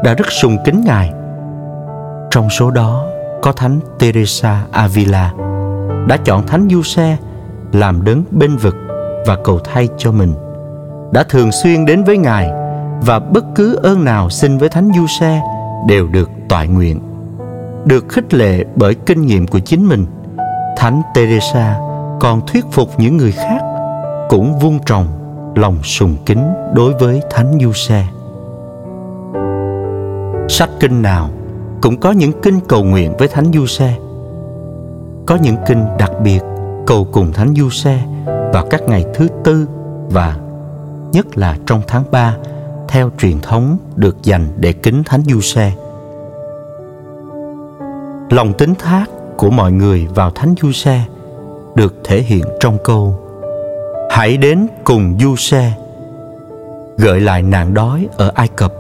đã 0.04 0.14
rất 0.14 0.32
sùng 0.32 0.58
kính 0.66 0.84
Ngài 0.86 1.14
trong 2.32 2.50
số 2.50 2.72
đó 2.72 3.08
có 3.42 3.52
Thánh 3.52 3.80
Teresa 4.00 4.66
Avila 4.72 5.34
đã 6.08 6.18
chọn 6.26 6.48
Thánh 6.48 6.68
Du 6.72 6.84
Xe 6.84 7.18
làm 7.74 8.06
đấng 8.06 8.24
bên 8.32 8.58
vực 8.58 8.76
và 9.28 9.38
cầu 9.44 9.60
thay 9.60 9.88
cho 9.98 10.12
mình 10.12 10.34
đã 11.12 11.24
thường 11.24 11.52
xuyên 11.52 11.86
đến 11.86 12.04
với 12.04 12.18
Ngài 12.18 12.50
và 13.02 13.20
bất 13.20 13.46
cứ 13.56 13.76
ơn 13.76 14.06
nào 14.06 14.30
xin 14.30 14.58
với 14.58 14.70
Thánh 14.70 14.92
Du 14.96 15.08
Xe 15.20 15.42
đều 15.88 16.08
được 16.08 16.30
toại 16.50 16.68
nguyện. 16.68 17.00
Được 17.86 18.10
khích 18.10 18.34
lệ 18.34 18.64
bởi 18.76 18.96
kinh 18.96 19.22
nghiệm 19.22 19.48
của 19.48 19.60
chính 19.60 19.88
mình, 19.88 20.06
Thánh 20.78 21.02
Teresa 21.14 21.80
còn 22.20 22.42
thuyết 22.48 22.66
phục 22.72 23.00
những 23.00 23.18
người 23.18 23.32
khác 23.32 23.60
cũng 24.30 24.60
vun 24.60 24.80
trồng 24.86 25.08
lòng 25.56 25.84
sùng 25.84 26.16
kính 26.26 26.54
đối 26.74 26.94
với 26.94 27.22
Thánh 27.30 27.58
Du 27.62 27.74
Xe. 27.74 28.08
Sách 30.50 30.70
kinh 30.80 31.02
nào 31.02 31.30
cũng 31.82 31.98
có 32.00 32.12
những 32.12 32.32
kinh 32.42 32.60
cầu 32.68 32.84
nguyện 32.84 33.14
với 33.18 33.28
Thánh 33.28 33.52
Du 33.54 33.66
Xe. 33.66 33.98
Có 35.26 35.38
những 35.42 35.56
kinh 35.68 35.86
đặc 36.00 36.12
biệt 36.24 36.40
cầu 36.88 37.08
cùng 37.12 37.34
Thánh 37.34 37.54
Du 37.56 37.70
Xe 37.70 38.04
vào 38.54 38.66
các 38.70 38.82
ngày 38.82 39.06
thứ 39.14 39.28
tư 39.44 39.68
và 40.10 40.38
nhất 41.12 41.38
là 41.38 41.58
trong 41.66 41.82
tháng 41.88 42.04
3 42.12 42.38
theo 42.88 43.10
truyền 43.18 43.40
thống 43.40 43.78
được 43.96 44.24
dành 44.24 44.48
để 44.58 44.74
kính 44.74 45.04
Thánh 45.04 45.24
Du 45.24 45.42
Xe. 45.42 45.72
Lòng 48.30 48.54
tín 48.58 48.76
thác 48.76 49.06
của 49.38 49.50
mọi 49.50 49.72
người 49.72 50.08
vào 50.16 50.32
Thánh 50.32 50.56
Du 50.62 50.72
Xe 50.72 51.02
được 51.76 51.96
thể 52.04 52.22
hiện 52.22 52.44
trong 52.60 52.78
câu, 52.84 53.28
Hãy 54.10 54.38
đến 54.38 54.68
cùng 54.84 55.18
Du 55.20 55.36
Xe 55.36 55.74
gợi 56.98 57.22
lại 57.22 57.42
nạn 57.42 57.74
đói 57.74 58.08
ở 58.18 58.32
Ai 58.36 58.48
Cập 58.48 58.74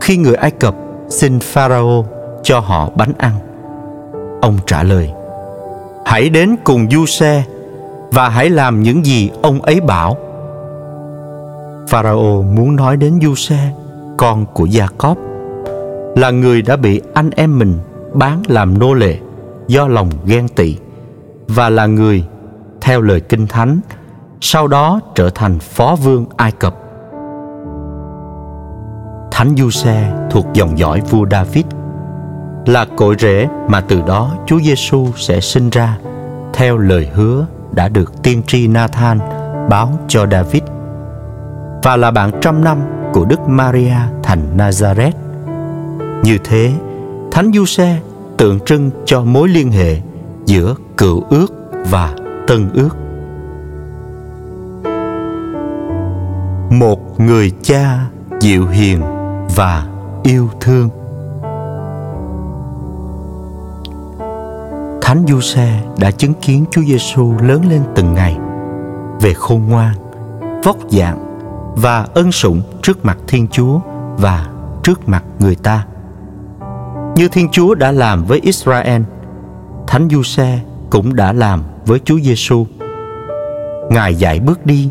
khi 0.00 0.16
người 0.16 0.34
Ai 0.34 0.50
Cập 0.50 0.74
xin 1.08 1.40
Pharaoh 1.40 2.06
cho 2.42 2.60
họ 2.60 2.90
bánh 2.96 3.12
ăn. 3.18 3.32
Ông 4.42 4.58
trả 4.66 4.82
lời 4.82 5.10
hãy 6.06 6.28
đến 6.28 6.56
cùng 6.64 6.90
du 6.90 7.06
xe 7.06 7.44
và 8.12 8.28
hãy 8.28 8.50
làm 8.50 8.82
những 8.82 9.04
gì 9.04 9.30
ông 9.42 9.62
ấy 9.62 9.80
bảo. 9.80 10.16
Pharaoh 11.88 12.44
muốn 12.44 12.76
nói 12.76 12.96
đến 12.96 13.20
Giuse, 13.22 13.72
con 14.16 14.46
của 14.54 14.66
Gia-cóp, 14.66 15.18
là 16.16 16.30
người 16.30 16.62
đã 16.62 16.76
bị 16.76 17.00
anh 17.14 17.30
em 17.30 17.58
mình 17.58 17.78
bán 18.12 18.42
làm 18.48 18.78
nô 18.78 18.94
lệ 18.94 19.18
do 19.68 19.88
lòng 19.88 20.10
ghen 20.24 20.48
tị 20.48 20.76
và 21.48 21.70
là 21.70 21.86
người 21.86 22.24
theo 22.80 23.00
lời 23.00 23.20
kinh 23.20 23.46
thánh 23.46 23.80
sau 24.40 24.68
đó 24.68 25.00
trở 25.14 25.30
thành 25.30 25.58
phó 25.58 25.96
vương 26.02 26.26
Ai 26.36 26.52
Cập. 26.52 26.74
Thánh 29.30 29.54
Du-xe 29.56 30.12
thuộc 30.30 30.46
dòng 30.54 30.78
dõi 30.78 31.00
vua 31.10 31.26
David 31.30 31.64
là 32.70 32.84
cội 32.96 33.16
rễ 33.18 33.48
mà 33.68 33.80
từ 33.80 34.00
đó 34.06 34.32
Chúa 34.46 34.60
Giêsu 34.60 35.08
sẽ 35.16 35.40
sinh 35.40 35.70
ra 35.70 35.98
theo 36.52 36.78
lời 36.78 37.08
hứa 37.14 37.46
đã 37.72 37.88
được 37.88 38.22
tiên 38.22 38.42
tri 38.46 38.68
Nathan 38.68 39.18
báo 39.70 39.98
cho 40.08 40.26
David 40.30 40.62
và 41.82 41.96
là 41.96 42.10
bạn 42.10 42.30
trăm 42.40 42.64
năm 42.64 42.78
của 43.12 43.24
Đức 43.24 43.40
Maria 43.48 43.96
thành 44.22 44.56
Nazareth. 44.56 45.12
Như 46.22 46.38
thế, 46.44 46.72
Thánh 47.30 47.52
Giuse 47.52 47.98
tượng 48.36 48.60
trưng 48.60 48.90
cho 49.04 49.24
mối 49.24 49.48
liên 49.48 49.70
hệ 49.72 50.00
giữa 50.46 50.74
cựu 50.96 51.24
ước 51.30 51.52
và 51.90 52.14
tân 52.46 52.70
ước. 52.74 52.96
Một 56.70 57.20
người 57.20 57.52
cha 57.62 57.98
dịu 58.40 58.66
hiền 58.66 59.00
và 59.56 59.86
yêu 60.22 60.48
thương. 60.60 60.99
Thánh 65.10 65.24
Giuse 65.28 65.82
đã 65.98 66.10
chứng 66.10 66.34
kiến 66.34 66.64
Chúa 66.70 66.82
Giêsu 66.82 67.34
lớn 67.42 67.62
lên 67.70 67.80
từng 67.94 68.14
ngày 68.14 68.36
về 69.20 69.34
khôn 69.34 69.66
ngoan, 69.68 69.94
vóc 70.64 70.76
dạng 70.88 71.18
và 71.76 72.06
ân 72.14 72.32
sủng 72.32 72.62
trước 72.82 73.04
mặt 73.04 73.18
Thiên 73.28 73.48
Chúa 73.48 73.80
và 74.18 74.46
trước 74.82 75.08
mặt 75.08 75.24
người 75.38 75.54
ta. 75.54 75.86
Như 77.16 77.28
Thiên 77.28 77.48
Chúa 77.52 77.74
đã 77.74 77.92
làm 77.92 78.24
với 78.24 78.40
Israel, 78.42 79.02
Thánh 79.86 80.08
Giuse 80.10 80.58
cũng 80.90 81.16
đã 81.16 81.32
làm 81.32 81.62
với 81.86 81.98
Chúa 82.04 82.18
Giêsu. 82.18 82.66
Ngài 83.90 84.14
dạy 84.14 84.40
bước 84.40 84.66
đi, 84.66 84.90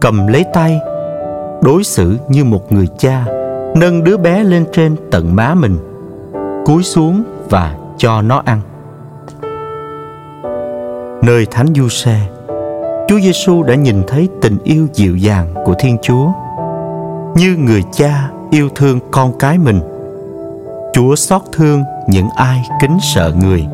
cầm 0.00 0.26
lấy 0.26 0.44
tay, 0.54 0.78
đối 1.62 1.84
xử 1.84 2.18
như 2.28 2.44
một 2.44 2.72
người 2.72 2.88
cha, 2.98 3.24
nâng 3.76 4.04
đứa 4.04 4.16
bé 4.16 4.44
lên 4.44 4.66
trên 4.72 4.96
tận 5.10 5.36
má 5.36 5.54
mình, 5.54 5.78
cúi 6.66 6.82
xuống 6.82 7.22
và 7.50 7.76
cho 7.98 8.22
nó 8.22 8.42
ăn. 8.44 8.60
Nơi 11.22 11.46
Thánh 11.50 11.66
Du 11.76 11.88
Xe, 11.88 12.20
Chúa 13.08 13.20
Giêsu 13.20 13.62
đã 13.62 13.74
nhìn 13.74 14.02
thấy 14.08 14.28
tình 14.42 14.58
yêu 14.64 14.86
dịu 14.94 15.16
dàng 15.16 15.54
của 15.64 15.74
Thiên 15.78 15.96
Chúa, 16.02 16.32
như 17.36 17.56
người 17.58 17.82
cha 17.92 18.30
yêu 18.50 18.68
thương 18.74 18.98
con 19.10 19.38
cái 19.38 19.58
mình. 19.58 19.80
Chúa 20.92 21.16
xót 21.16 21.42
thương 21.52 21.82
những 22.08 22.28
ai 22.36 22.62
kính 22.80 22.98
sợ 23.14 23.32
người 23.40 23.66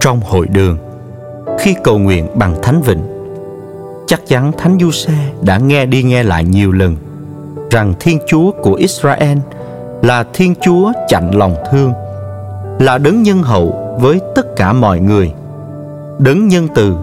trong 0.00 0.20
hội 0.24 0.46
đường 0.46 0.78
khi 1.58 1.74
cầu 1.84 1.98
nguyện 1.98 2.26
bằng 2.34 2.54
thánh 2.62 2.82
vịnh 2.82 3.02
chắc 4.06 4.26
chắn 4.26 4.52
thánh 4.58 4.78
du 4.80 4.90
xe 4.90 5.12
đã 5.42 5.58
nghe 5.58 5.86
đi 5.86 6.02
nghe 6.02 6.22
lại 6.22 6.44
nhiều 6.44 6.72
lần 6.72 6.96
rằng 7.70 7.94
thiên 8.00 8.18
chúa 8.26 8.50
của 8.62 8.74
israel 8.74 9.38
là 10.02 10.24
thiên 10.32 10.54
chúa 10.60 10.92
chạnh 11.08 11.30
lòng 11.34 11.54
thương 11.70 11.92
là 12.78 12.98
đấng 12.98 13.22
nhân 13.22 13.42
hậu 13.42 13.87
với 14.00 14.20
tất 14.34 14.56
cả 14.56 14.72
mọi 14.72 15.00
người. 15.00 15.32
Đấng 16.18 16.48
nhân 16.48 16.68
từ 16.74 16.96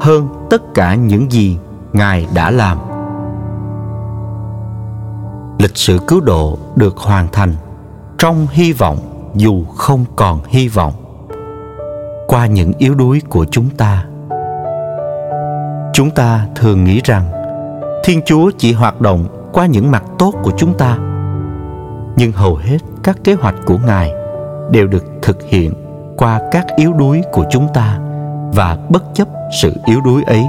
hơn 0.00 0.28
tất 0.50 0.74
cả 0.74 0.94
những 0.94 1.32
gì 1.32 1.58
ngài 1.92 2.26
đã 2.34 2.50
làm. 2.50 2.78
Lịch 5.58 5.76
sử 5.76 5.98
cứu 6.06 6.20
độ 6.20 6.58
được 6.76 6.96
hoàn 6.96 7.28
thành 7.32 7.54
trong 8.18 8.46
hy 8.50 8.72
vọng 8.72 8.98
dù 9.34 9.64
không 9.64 10.04
còn 10.16 10.40
hy 10.48 10.68
vọng. 10.68 10.92
Qua 12.26 12.46
những 12.46 12.72
yếu 12.78 12.94
đuối 12.94 13.22
của 13.28 13.44
chúng 13.44 13.70
ta 13.70 14.04
chúng 15.98 16.10
ta 16.10 16.46
thường 16.54 16.84
nghĩ 16.84 17.00
rằng 17.04 17.24
thiên 18.04 18.20
chúa 18.26 18.50
chỉ 18.58 18.72
hoạt 18.72 19.00
động 19.00 19.50
qua 19.52 19.66
những 19.66 19.90
mặt 19.90 20.04
tốt 20.18 20.34
của 20.42 20.50
chúng 20.56 20.78
ta. 20.78 20.98
Nhưng 22.16 22.32
hầu 22.32 22.56
hết 22.56 22.78
các 23.02 23.18
kế 23.24 23.34
hoạch 23.34 23.54
của 23.66 23.78
ngài 23.86 24.12
đều 24.70 24.86
được 24.86 25.04
thực 25.22 25.42
hiện 25.42 25.72
qua 26.18 26.40
các 26.50 26.66
yếu 26.76 26.92
đuối 26.92 27.22
của 27.32 27.44
chúng 27.50 27.68
ta 27.74 27.98
và 28.52 28.76
bất 28.88 29.04
chấp 29.14 29.28
sự 29.62 29.72
yếu 29.86 30.00
đuối 30.00 30.22
ấy 30.26 30.44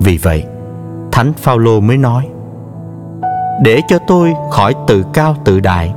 vì 0.00 0.18
vậy 0.22 0.44
thánh 1.12 1.32
phaolô 1.32 1.80
mới 1.80 1.96
nói 1.96 2.28
để 3.62 3.80
cho 3.88 3.98
tôi 4.06 4.34
khỏi 4.50 4.74
tự 4.86 5.04
cao 5.12 5.36
tự 5.44 5.60
đại 5.60 5.92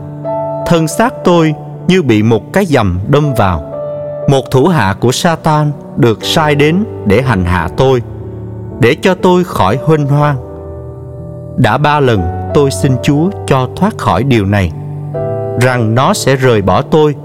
thân 0.65 0.88
xác 0.88 1.13
tôi 1.24 1.53
như 1.88 2.01
bị 2.01 2.24
một 2.24 2.53
cái 2.53 2.65
dầm 2.65 3.00
đâm 3.08 3.34
vào 3.34 3.72
một 4.27 4.51
thủ 4.51 4.68
hạ 4.68 4.96
của 5.00 5.12
Satan 5.12 5.72
được 5.98 6.24
sai 6.24 6.56
đến 6.56 6.84
để 7.06 7.22
hành 7.22 7.46
hạ 7.46 7.70
tôi, 7.77 8.01
để 8.80 8.96
cho 9.01 9.15
tôi 9.15 9.44
khỏi 9.44 9.77
huênh 9.84 10.06
hoang. 10.06 10.38
Đã 11.58 11.77
ba 11.77 12.00
lần 12.00 12.22
tôi 12.53 12.72
xin 12.72 12.91
Chúa 13.03 13.30
cho 13.48 13.70
thoát 13.75 13.98
khỏi 13.98 14.24
điều 14.24 14.46
này, 14.46 14.72
rằng 15.62 15.96
nó 15.96 16.13
sẽ 16.13 16.36
rời 16.36 16.62
bỏ 16.62 16.82
tôi. 16.82 17.15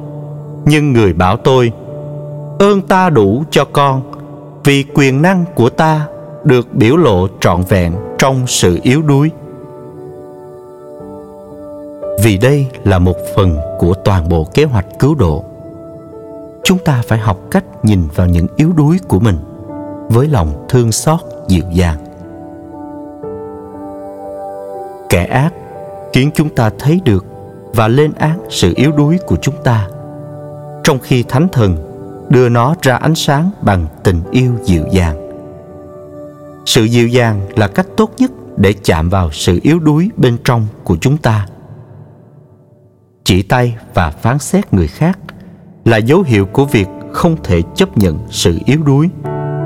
Nhưng 0.67 0.93
người 0.93 1.13
bảo 1.13 1.37
tôi, 1.37 1.73
ơn 2.59 2.83
ta 2.83 3.11
đủ 3.11 3.45
cho 3.51 3.65
con, 3.73 4.03
vì 4.65 4.85
quyền 4.95 5.23
năng 5.23 5.45
của 5.55 5.71
ta 5.71 6.07
được 6.45 6.75
biểu 6.75 6.97
lộ 6.97 7.29
trọn 7.41 7.63
vẹn 7.69 7.93
trong 8.19 8.47
sự 8.47 8.79
yếu 8.83 9.03
đuối. 9.03 9.31
Vì 12.23 12.39
đây 12.39 12.67
là 12.85 12.99
một 12.99 13.17
phần 13.37 13.57
của 13.79 13.95
toàn 13.95 14.29
bộ 14.29 14.47
kế 14.55 14.65
hoạch 14.65 14.87
cứu 14.99 15.15
độ. 15.15 15.45
Chúng 16.65 16.79
ta 16.79 17.03
phải 17.09 17.19
học 17.19 17.39
cách 17.51 17.65
nhìn 17.83 18.03
vào 18.15 18.27
những 18.27 18.47
yếu 18.57 18.73
đuối 18.73 18.99
của 19.09 19.21
mình 19.21 19.39
với 20.09 20.27
lòng 20.29 20.67
thương 20.69 20.93
xót 20.93 21.21
dịu 21.49 21.65
dàng. 21.73 21.99
Kẻ 25.09 25.25
ác 25.25 25.53
khiến 26.13 26.31
chúng 26.35 26.49
ta 26.49 26.71
thấy 26.79 27.01
được 27.05 27.25
và 27.75 27.89
lên 27.89 28.13
án 28.19 28.39
sự 28.49 28.73
yếu 28.77 28.93
đuối 28.93 29.19
của 29.27 29.37
chúng 29.37 29.55
ta 29.65 29.89
trong 30.87 30.99
khi 30.99 31.23
thánh 31.23 31.49
thần 31.53 31.77
đưa 32.29 32.49
nó 32.49 32.75
ra 32.83 32.97
ánh 32.97 33.15
sáng 33.15 33.51
bằng 33.63 33.87
tình 34.05 34.23
yêu 34.31 34.53
dịu 34.65 34.85
dàng. 34.93 35.17
Sự 36.67 36.85
dịu 36.85 37.09
dàng 37.09 37.41
là 37.57 37.69
cách 37.69 37.87
tốt 37.97 38.11
nhất 38.19 38.31
để 38.57 38.75
chạm 38.85 39.09
vào 39.09 39.31
sự 39.33 39.61
yếu 39.63 39.79
đuối 39.79 40.11
bên 40.17 40.37
trong 40.45 40.67
của 40.85 40.97
chúng 41.01 41.17
ta. 41.17 41.47
Chỉ 43.25 43.43
tay 43.43 43.77
và 43.95 44.11
phán 44.11 44.39
xét 44.39 44.75
người 44.75 44.89
khác 44.89 45.19
là 45.85 45.97
dấu 45.97 46.23
hiệu 46.23 46.47
của 46.47 46.65
việc 46.65 46.89
không 47.13 47.37
thể 47.45 47.63
chấp 47.75 47.99
nhận 47.99 48.19
sự 48.31 48.59
yếu 48.65 48.83
đuối, 48.83 49.09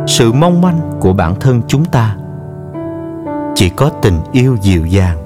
sự 0.06 0.32
mong 0.32 0.60
manh 0.60 0.90
của 1.00 1.12
bản 1.12 1.34
thân 1.40 1.62
chúng 1.68 1.84
ta. 1.84 2.16
Chỉ 3.54 3.68
có 3.68 3.90
tình 4.02 4.18
yêu 4.32 4.56
dịu 4.62 4.86
dàng 4.86 5.18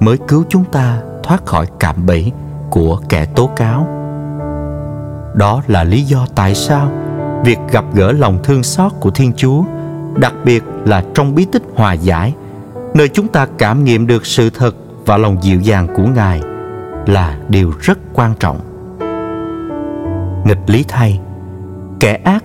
mới 0.00 0.18
cứu 0.28 0.44
chúng 0.48 0.64
ta 0.64 1.02
thoát 1.22 1.46
khỏi 1.46 1.66
cạm 1.78 2.06
bẫy 2.06 2.32
của 2.70 3.00
kẻ 3.08 3.24
tố 3.24 3.50
cáo 3.56 4.01
đó 5.34 5.62
là 5.66 5.84
lý 5.84 6.02
do 6.02 6.26
tại 6.34 6.54
sao 6.54 6.88
việc 7.44 7.58
gặp 7.70 7.84
gỡ 7.94 8.12
lòng 8.12 8.38
thương 8.44 8.62
xót 8.62 8.92
của 9.00 9.10
thiên 9.10 9.32
chúa, 9.36 9.62
đặc 10.16 10.34
biệt 10.44 10.64
là 10.84 11.04
trong 11.14 11.34
bí 11.34 11.44
tích 11.52 11.62
hòa 11.74 11.92
giải, 11.92 12.34
nơi 12.94 13.08
chúng 13.08 13.28
ta 13.28 13.46
cảm 13.58 13.84
nghiệm 13.84 14.06
được 14.06 14.26
sự 14.26 14.50
thật 14.50 14.74
và 15.06 15.16
lòng 15.16 15.36
dịu 15.42 15.60
dàng 15.60 15.88
của 15.96 16.06
ngài, 16.14 16.40
là 17.06 17.38
điều 17.48 17.72
rất 17.80 17.98
quan 18.12 18.34
trọng. 18.40 18.60
Nghịch 20.44 20.58
lý 20.66 20.84
thay, 20.88 21.20
kẻ 22.00 22.20
ác 22.24 22.44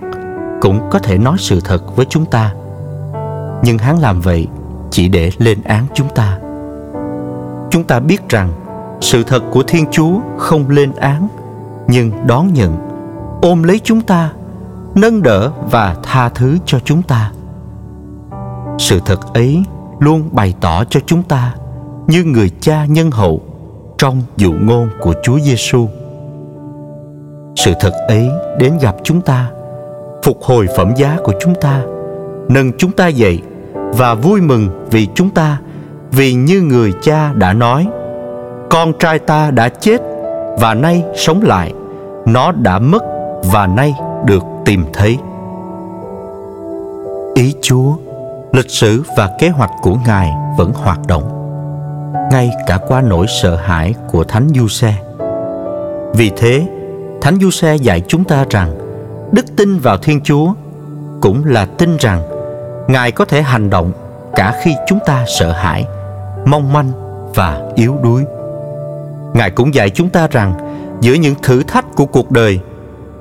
cũng 0.62 0.90
có 0.92 1.00
thể 1.00 1.18
nói 1.18 1.38
sự 1.40 1.60
thật 1.62 1.96
với 1.96 2.06
chúng 2.10 2.26
ta, 2.26 2.54
nhưng 3.64 3.78
hắn 3.78 4.00
làm 4.00 4.22
vậy 4.22 4.48
chỉ 4.92 5.08
để 5.10 5.32
lên 5.38 5.62
án 5.64 5.86
chúng 5.94 6.08
ta. 6.16 6.38
Chúng 7.70 7.84
ta 7.84 8.00
biết 8.00 8.30
rằng 8.30 8.50
sự 9.02 9.24
thật 9.24 9.44
của 9.52 9.64
thiên 9.64 9.86
chúa 9.92 10.20
không 10.38 10.70
lên 10.70 10.92
án 10.96 11.28
nhưng 11.88 12.28
đón 12.28 12.54
nhận, 12.54 12.76
ôm 13.42 13.64
lấy 13.64 13.80
chúng 13.84 14.02
ta, 14.02 14.32
nâng 14.96 15.24
đỡ 15.24 15.52
và 15.72 15.96
tha 16.04 16.30
thứ 16.30 16.58
cho 16.66 16.80
chúng 16.80 17.02
ta. 17.02 17.32
Sự 18.80 19.00
thật 19.06 19.34
ấy 19.34 19.64
luôn 20.00 20.30
bày 20.32 20.54
tỏ 20.62 20.84
cho 20.84 21.00
chúng 21.06 21.24
ta 21.24 21.56
như 22.08 22.24
người 22.24 22.52
cha 22.60 22.86
nhân 22.86 23.12
hậu 23.12 23.42
trong 23.98 24.22
dụ 24.38 24.52
ngôn 24.52 24.90
của 25.02 25.14
Chúa 25.24 25.40
Giêsu 25.40 25.88
sự 27.58 27.74
thật 27.80 27.94
ấy 28.08 28.30
đến 28.60 28.78
gặp 28.82 28.96
chúng 29.04 29.22
ta, 29.22 29.50
phục 30.24 30.44
hồi 30.44 30.68
phẩm 30.78 30.94
giá 30.96 31.18
của 31.24 31.34
chúng 31.40 31.56
ta, 31.62 31.82
nâng 32.50 32.78
chúng 32.78 32.92
ta 32.92 33.08
dậy 33.08 33.42
và 33.74 34.14
vui 34.14 34.42
mừng 34.42 34.88
vì 34.92 35.08
chúng 35.16 35.30
ta, 35.30 35.58
vì 36.12 36.34
như 36.34 36.62
người 36.62 36.94
cha 37.02 37.34
đã 37.34 37.54
nói, 37.54 37.88
con 38.70 38.94
trai 39.00 39.20
ta 39.20 39.52
đã 39.52 39.70
chết 39.70 40.02
và 40.58 40.74
nay 40.74 41.04
sống 41.16 41.42
lại 41.44 41.74
nó 42.26 42.52
đã 42.52 42.80
mất 42.80 43.04
và 43.44 43.68
nay 43.68 43.94
được 44.26 44.44
tìm 44.66 44.86
thấy 44.94 45.18
ý 47.36 47.56
chúa 47.62 47.94
lịch 48.52 48.70
sử 48.70 49.04
và 49.18 49.30
kế 49.40 49.50
hoạch 49.50 49.72
của 49.82 49.96
Ngài 50.06 50.32
vẫn 50.58 50.74
hoạt 50.74 51.00
động, 51.08 51.24
ngay 52.32 52.52
cả 52.68 52.80
qua 52.88 53.02
nỗi 53.02 53.26
sợ 53.42 53.56
hãi 53.56 53.94
của 54.12 54.24
Thánh 54.24 54.48
Du 54.56 54.68
Xe. 54.68 54.94
Vì 56.14 56.32
thế, 56.38 56.68
Thánh 57.22 57.38
Du 57.42 57.50
Xe 57.50 57.76
dạy 57.76 58.02
chúng 58.08 58.24
ta 58.24 58.46
rằng 58.50 58.78
đức 59.32 59.46
tin 59.58 59.80
vào 59.80 59.98
Thiên 59.98 60.22
Chúa 60.22 60.54
cũng 61.22 61.46
là 61.46 61.66
tin 61.66 61.98
rằng 61.98 62.22
Ngài 62.88 63.12
có 63.12 63.26
thể 63.26 63.42
hành 63.42 63.70
động 63.70 63.92
cả 64.36 64.60
khi 64.64 64.76
chúng 64.88 65.00
ta 65.06 65.26
sợ 65.40 65.52
hãi, 65.52 65.86
mong 66.46 66.74
manh 66.74 66.92
và 67.36 67.62
yếu 67.76 67.96
đuối. 68.04 68.26
Ngài 69.34 69.52
cũng 69.52 69.74
dạy 69.74 69.90
chúng 69.90 70.10
ta 70.10 70.28
rằng 70.32 70.54
giữa 71.02 71.14
những 71.14 71.36
thử 71.44 71.64
thách 71.64 71.86
của 71.96 72.06
cuộc 72.06 72.32
đời, 72.32 72.60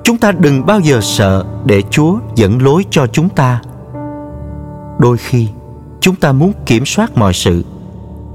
chúng 0.03 0.17
ta 0.17 0.31
đừng 0.31 0.65
bao 0.65 0.79
giờ 0.79 0.99
sợ 1.01 1.45
để 1.65 1.81
Chúa 1.89 2.19
dẫn 2.35 2.61
lối 2.61 2.85
cho 2.89 3.07
chúng 3.07 3.29
ta. 3.29 3.61
Đôi 4.99 5.17
khi, 5.17 5.47
chúng 5.99 6.15
ta 6.15 6.31
muốn 6.31 6.51
kiểm 6.65 6.85
soát 6.85 7.17
mọi 7.17 7.33
sự, 7.33 7.63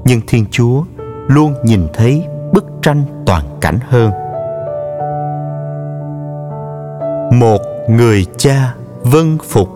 nhưng 0.05 0.21
Thiên 0.27 0.45
Chúa 0.51 0.83
luôn 1.27 1.53
nhìn 1.63 1.87
thấy 1.93 2.25
bức 2.53 2.65
tranh 2.81 3.03
toàn 3.25 3.43
cảnh 3.61 3.79
hơn. 3.89 4.11
Một 7.39 7.61
người 7.89 8.25
cha 8.37 8.73
vân 9.03 9.37
phục 9.49 9.69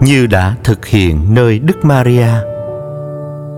như 0.00 0.26
đã 0.26 0.54
thực 0.64 0.86
hiện 0.86 1.34
nơi 1.34 1.58
Đức 1.58 1.84
Maria. 1.84 2.30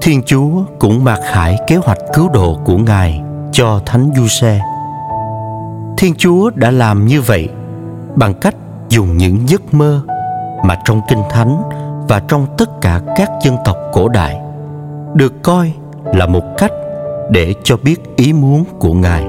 Thiên 0.03 0.23
Chúa 0.23 0.51
cũng 0.79 1.05
mặc 1.05 1.21
khải 1.33 1.59
kế 1.67 1.77
hoạch 1.77 1.99
cứu 2.15 2.29
độ 2.29 2.59
của 2.65 2.77
Ngài 2.77 3.23
cho 3.53 3.81
Thánh 3.87 4.11
Du 4.17 4.27
Xe. 4.29 4.61
Thiên 5.99 6.15
Chúa 6.19 6.51
đã 6.55 6.71
làm 6.71 7.07
như 7.07 7.21
vậy 7.21 7.49
bằng 8.17 8.35
cách 8.35 8.55
dùng 8.89 9.17
những 9.17 9.49
giấc 9.49 9.75
mơ 9.75 10.03
mà 10.65 10.77
trong 10.85 11.01
Kinh 11.09 11.23
Thánh 11.31 11.63
và 12.09 12.23
trong 12.29 12.47
tất 12.59 12.81
cả 12.81 13.01
các 13.17 13.31
dân 13.43 13.57
tộc 13.65 13.77
cổ 13.93 14.09
đại 14.09 14.41
được 15.15 15.43
coi 15.43 15.73
là 16.05 16.27
một 16.27 16.45
cách 16.59 16.73
để 17.31 17.55
cho 17.65 17.77
biết 17.77 18.17
ý 18.17 18.33
muốn 18.33 18.65
của 18.79 18.93
Ngài. 18.93 19.25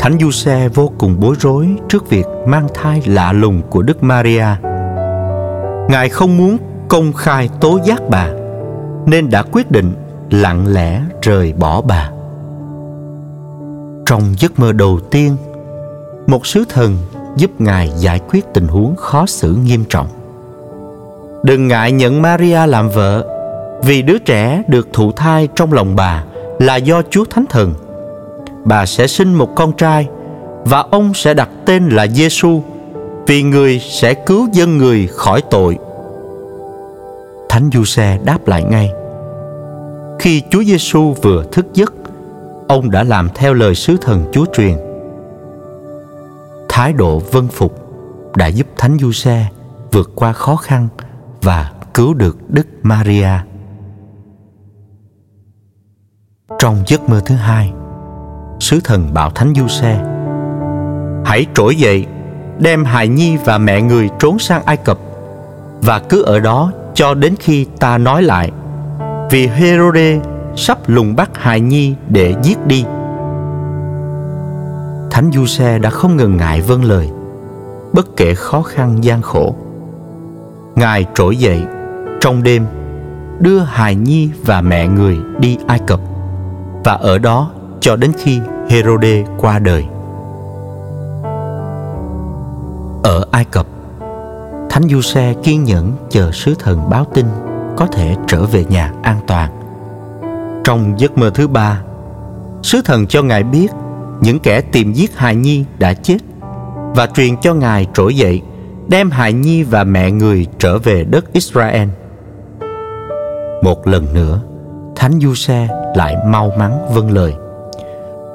Thánh 0.00 0.18
Du 0.20 0.30
Xe 0.30 0.68
vô 0.68 0.90
cùng 0.98 1.20
bối 1.20 1.34
rối 1.38 1.68
trước 1.88 2.10
việc 2.10 2.26
mang 2.46 2.66
thai 2.74 3.02
lạ 3.06 3.32
lùng 3.32 3.62
của 3.70 3.82
Đức 3.82 4.02
Maria. 4.02 4.46
Ngài 5.88 6.08
không 6.08 6.36
muốn 6.36 6.56
công 6.88 7.12
khai 7.12 7.48
tố 7.60 7.78
giác 7.84 8.00
bà, 8.10 8.28
nên 9.06 9.30
đã 9.30 9.42
quyết 9.52 9.70
định 9.70 9.92
lặng 10.30 10.66
lẽ 10.66 11.02
rời 11.22 11.52
bỏ 11.52 11.80
bà. 11.80 12.10
Trong 14.06 14.34
giấc 14.38 14.58
mơ 14.58 14.72
đầu 14.72 15.00
tiên, 15.10 15.36
một 16.26 16.46
sứ 16.46 16.64
thần 16.68 16.96
giúp 17.36 17.60
Ngài 17.60 17.90
giải 17.96 18.20
quyết 18.28 18.44
tình 18.54 18.68
huống 18.68 18.96
khó 18.96 19.26
xử 19.26 19.56
nghiêm 19.64 19.84
trọng. 19.88 20.06
Đừng 21.42 21.68
ngại 21.68 21.92
nhận 21.92 22.22
Maria 22.22 22.66
làm 22.66 22.90
vợ, 22.90 23.26
vì 23.82 24.02
đứa 24.02 24.18
trẻ 24.18 24.62
được 24.68 24.88
thụ 24.92 25.12
thai 25.12 25.48
trong 25.54 25.72
lòng 25.72 25.96
bà 25.96 26.24
là 26.58 26.76
do 26.76 27.02
Chúa 27.10 27.24
Thánh 27.24 27.44
Thần 27.50 27.74
bà 28.64 28.86
sẽ 28.86 29.06
sinh 29.06 29.34
một 29.34 29.48
con 29.56 29.72
trai 29.72 30.08
và 30.64 30.84
ông 30.90 31.14
sẽ 31.14 31.34
đặt 31.34 31.48
tên 31.66 31.88
là 31.88 32.06
Giêsu 32.06 32.62
vì 33.26 33.42
người 33.42 33.80
sẽ 33.90 34.14
cứu 34.14 34.48
dân 34.52 34.78
người 34.78 35.06
khỏi 35.06 35.42
tội. 35.50 35.78
Thánh 37.54 37.70
Giuse 37.72 38.18
đáp 38.24 38.46
lại 38.46 38.64
ngay. 38.64 38.92
Khi 40.18 40.42
Chúa 40.50 40.64
Giêsu 40.64 41.14
vừa 41.22 41.44
thức 41.52 41.66
giấc, 41.74 41.94
ông 42.68 42.90
đã 42.90 43.02
làm 43.02 43.28
theo 43.34 43.54
lời 43.54 43.74
sứ 43.74 43.96
thần 43.96 44.24
Chúa 44.32 44.44
truyền. 44.52 44.76
Thái 46.68 46.92
độ 46.92 47.18
vân 47.18 47.48
phục 47.48 47.88
đã 48.36 48.46
giúp 48.46 48.66
Thánh 48.76 48.96
Giuse 48.98 49.46
vượt 49.92 50.10
qua 50.14 50.32
khó 50.32 50.56
khăn 50.56 50.88
và 51.42 51.72
cứu 51.94 52.14
được 52.14 52.36
Đức 52.48 52.66
Maria. 52.82 53.30
Trong 56.58 56.82
giấc 56.86 57.08
mơ 57.08 57.20
thứ 57.26 57.34
hai, 57.34 57.72
sứ 58.60 58.80
thần 58.84 59.14
bảo 59.14 59.30
thánh 59.30 59.52
Giuse 59.56 60.04
hãy 61.24 61.46
trỗi 61.54 61.76
dậy 61.76 62.06
đem 62.58 62.84
hài 62.84 63.08
nhi 63.08 63.36
và 63.44 63.58
mẹ 63.58 63.82
người 63.82 64.08
trốn 64.18 64.38
sang 64.38 64.64
ai 64.64 64.76
cập 64.76 64.98
và 65.82 65.98
cứ 65.98 66.22
ở 66.22 66.40
đó 66.40 66.72
cho 66.94 67.14
đến 67.14 67.34
khi 67.38 67.66
ta 67.78 67.98
nói 67.98 68.22
lại. 68.22 68.50
Vì 69.30 69.46
herode 69.46 70.20
sắp 70.56 70.78
lùng 70.86 71.16
bắt 71.16 71.30
hài 71.34 71.60
nhi 71.60 71.94
để 72.08 72.34
giết 72.42 72.66
đi. 72.66 72.84
Thánh 75.10 75.30
du 75.34 75.46
xe 75.46 75.78
đã 75.78 75.90
không 75.90 76.16
ngần 76.16 76.36
ngại 76.36 76.60
vâng 76.60 76.84
lời 76.84 77.10
bất 77.92 78.16
kể 78.16 78.34
khó 78.34 78.62
khăn 78.62 79.04
gian 79.04 79.22
khổ. 79.22 79.54
Ngài 80.74 81.06
trỗi 81.14 81.36
dậy 81.36 81.62
trong 82.20 82.42
đêm 82.42 82.66
đưa 83.38 83.58
hài 83.58 83.94
nhi 83.94 84.30
và 84.44 84.60
mẹ 84.60 84.88
người 84.88 85.18
đi 85.38 85.58
ai 85.66 85.78
cập 85.78 86.00
và 86.84 86.92
ở 86.92 87.18
đó 87.18 87.50
cho 87.80 87.96
đến 87.96 88.12
khi 88.18 88.40
Herode 88.68 89.24
qua 89.38 89.58
đời. 89.58 89.84
Ở 93.02 93.26
Ai 93.30 93.44
Cập, 93.44 93.66
Thánh 94.74 94.88
Du 94.88 95.00
Xe 95.00 95.34
kiên 95.42 95.64
nhẫn 95.64 95.92
chờ 96.10 96.30
sứ 96.32 96.54
thần 96.58 96.90
báo 96.90 97.06
tin 97.14 97.26
có 97.76 97.86
thể 97.86 98.14
trở 98.26 98.44
về 98.44 98.64
nhà 98.68 98.92
an 99.02 99.20
toàn. 99.26 99.50
Trong 100.64 100.94
giấc 100.98 101.18
mơ 101.18 101.30
thứ 101.34 101.48
ba, 101.48 101.82
sứ 102.62 102.80
thần 102.84 103.06
cho 103.06 103.22
ngài 103.22 103.42
biết 103.42 103.68
những 104.20 104.38
kẻ 104.38 104.60
tìm 104.60 104.92
giết 104.92 105.16
hài 105.16 105.36
nhi 105.36 105.64
đã 105.78 105.94
chết 105.94 106.16
và 106.94 107.06
truyền 107.06 107.36
cho 107.36 107.54
ngài 107.54 107.86
trỗi 107.94 108.16
dậy 108.16 108.42
đem 108.88 109.10
hài 109.10 109.32
nhi 109.32 109.62
và 109.62 109.84
mẹ 109.84 110.10
người 110.10 110.46
trở 110.58 110.78
về 110.78 111.04
đất 111.04 111.32
Israel. 111.32 111.88
Một 113.62 113.86
lần 113.86 114.14
nữa, 114.14 114.40
Thánh 114.96 115.20
Du 115.20 115.34
Xe 115.34 115.68
lại 115.96 116.16
mau 116.26 116.52
mắn 116.58 116.94
vâng 116.94 117.10
lời 117.10 117.34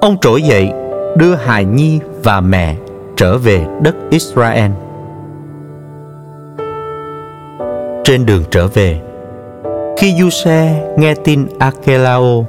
Ông 0.01 0.17
trỗi 0.21 0.41
dậy 0.41 0.71
đưa 1.17 1.35
hài 1.35 1.65
nhi 1.65 1.99
và 2.23 2.41
mẹ 2.41 2.75
trở 3.17 3.37
về 3.37 3.65
đất 3.81 3.95
Israel. 4.09 4.71
Trên 8.09 8.25
đường 8.25 8.43
trở 8.51 8.67
về, 8.67 9.01
khi 9.97 10.15
du 10.19 10.29
xe 10.29 10.89
nghe 10.97 11.13
tin 11.15 11.47
akelao 11.59 12.45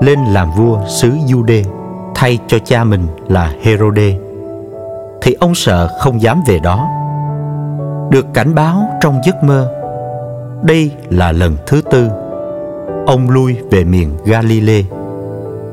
lên 0.00 0.18
làm 0.24 0.50
vua 0.56 0.78
xứ 0.86 1.10
Jude 1.10 1.64
thay 2.14 2.38
cho 2.48 2.58
cha 2.58 2.84
mình 2.84 3.06
là 3.28 3.52
Herode, 3.62 4.14
thì 5.22 5.36
ông 5.40 5.54
sợ 5.54 5.88
không 6.00 6.22
dám 6.22 6.42
về 6.46 6.58
đó. 6.58 6.88
Được 8.10 8.26
cảnh 8.34 8.54
báo 8.54 8.98
trong 9.00 9.20
giấc 9.26 9.44
mơ, 9.44 9.72
đây 10.62 10.90
là 11.10 11.32
lần 11.32 11.56
thứ 11.66 11.82
tư 11.90 12.08
ông 13.06 13.30
lui 13.30 13.56
về 13.70 13.84
miền 13.84 14.10
Galilee. 14.24 14.84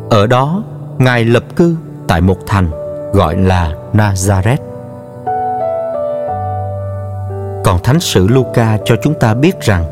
Ở 0.09 0.27
đó 0.27 0.63
Ngài 0.97 1.25
lập 1.25 1.43
cư 1.55 1.75
tại 2.07 2.21
một 2.21 2.37
thành 2.47 2.69
gọi 3.13 3.35
là 3.35 3.73
Nazareth. 3.93 4.66
Còn 7.67 7.79
Thánh 7.83 7.99
sử 7.99 8.27
Luca 8.27 8.77
cho 8.85 8.95
chúng 9.03 9.13
ta 9.19 9.33
biết 9.33 9.61
rằng 9.61 9.85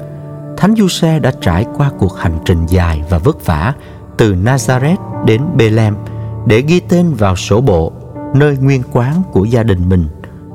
Thánh 0.57 0.73
Giuse 0.77 1.19
đã 1.19 1.31
trải 1.41 1.65
qua 1.77 1.91
cuộc 1.99 2.17
hành 2.17 2.39
trình 2.45 2.65
dài 2.65 3.03
và 3.09 3.17
vất 3.17 3.45
vả 3.45 3.73
từ 4.17 4.33
Nazareth 4.33 5.25
đến 5.25 5.41
Bethlehem 5.55 5.95
để 6.45 6.61
ghi 6.61 6.79
tên 6.79 7.13
vào 7.13 7.35
sổ 7.35 7.61
bộ, 7.61 7.91
nơi 8.33 8.57
nguyên 8.61 8.83
quán 8.91 9.23
của 9.31 9.45
gia 9.45 9.63
đình 9.63 9.89
mình 9.89 10.07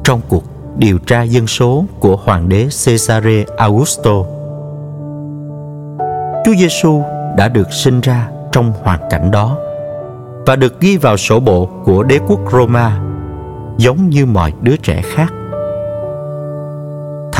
trong 0.04 0.20
cuộc 0.28 0.44
điều 0.76 0.98
tra 0.98 1.22
dân 1.22 1.46
số 1.46 1.84
của 2.00 2.16
hoàng 2.16 2.48
đế 2.48 2.68
Caesare 2.84 3.44
Augusto. 3.56 4.22
Chúa 6.44 6.54
Giêsu 6.58 7.02
đã 7.36 7.48
được 7.48 7.72
sinh 7.72 8.00
ra 8.00 8.28
trong 8.52 8.72
hoàn 8.82 9.00
cảnh 9.10 9.30
đó 9.30 9.56
và 10.46 10.56
được 10.56 10.80
ghi 10.80 10.96
vào 10.96 11.16
sổ 11.16 11.40
bộ 11.40 11.68
của 11.84 12.02
đế 12.02 12.18
quốc 12.28 12.40
Roma, 12.52 13.00
giống 13.78 14.08
như 14.08 14.26
mọi 14.26 14.52
đứa 14.60 14.76
trẻ 14.76 15.02
khác. 15.02 15.32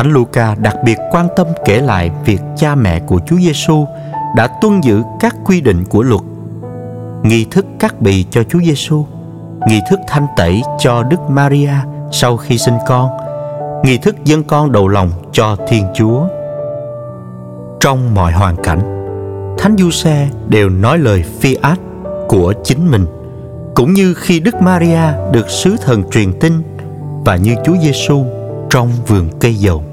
Thánh 0.01 0.13
Luca 0.13 0.55
đặc 0.55 0.77
biệt 0.85 0.99
quan 1.11 1.29
tâm 1.37 1.47
kể 1.65 1.81
lại 1.81 2.11
việc 2.25 2.41
cha 2.57 2.75
mẹ 2.75 3.01
của 3.01 3.21
Chúa 3.27 3.37
Giêsu 3.37 3.87
đã 4.37 4.49
tuân 4.61 4.81
giữ 4.81 5.03
các 5.21 5.37
quy 5.45 5.61
định 5.61 5.85
của 5.85 6.03
luật. 6.03 6.21
Nghi 7.23 7.47
thức 7.51 7.67
cắt 7.79 8.01
bì 8.01 8.25
cho 8.31 8.43
Chúa 8.43 8.59
Giêsu, 8.61 9.07
nghi 9.67 9.81
thức 9.91 10.01
thanh 10.09 10.27
tẩy 10.37 10.63
cho 10.79 11.03
Đức 11.03 11.21
Maria 11.29 11.73
sau 12.13 12.37
khi 12.37 12.59
sinh 12.59 12.75
con, 12.87 13.11
nghi 13.85 13.99
thức 13.99 14.17
dân 14.25 14.45
con 14.45 14.73
đầu 14.73 14.89
lòng 14.89 15.11
cho 15.33 15.57
Thiên 15.69 15.87
Chúa. 15.95 16.27
Trong 17.81 18.15
mọi 18.15 18.33
hoàn 18.33 18.57
cảnh, 18.63 18.81
Thánh 19.59 19.77
Du 19.79 19.91
Xe 19.91 20.29
đều 20.49 20.69
nói 20.69 20.99
lời 20.99 21.25
fiat 21.41 21.77
của 22.29 22.55
chính 22.65 22.91
mình 22.91 23.07
cũng 23.75 23.93
như 23.93 24.15
khi 24.15 24.41
Đức 24.41 24.55
Maria 24.55 25.03
được 25.33 25.51
sứ 25.51 25.77
thần 25.77 26.11
truyền 26.11 26.33
tin 26.41 26.53
và 27.25 27.37
như 27.37 27.55
Chúa 27.65 27.77
Giêsu 27.83 28.25
trong 28.71 28.91
vườn 29.07 29.29
cây 29.41 29.55
dầu. 29.55 29.85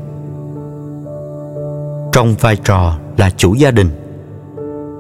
Trong 2.18 2.36
vai 2.40 2.56
trò 2.56 2.98
là 3.18 3.30
chủ 3.38 3.54
gia 3.54 3.72
đình, 3.72 3.90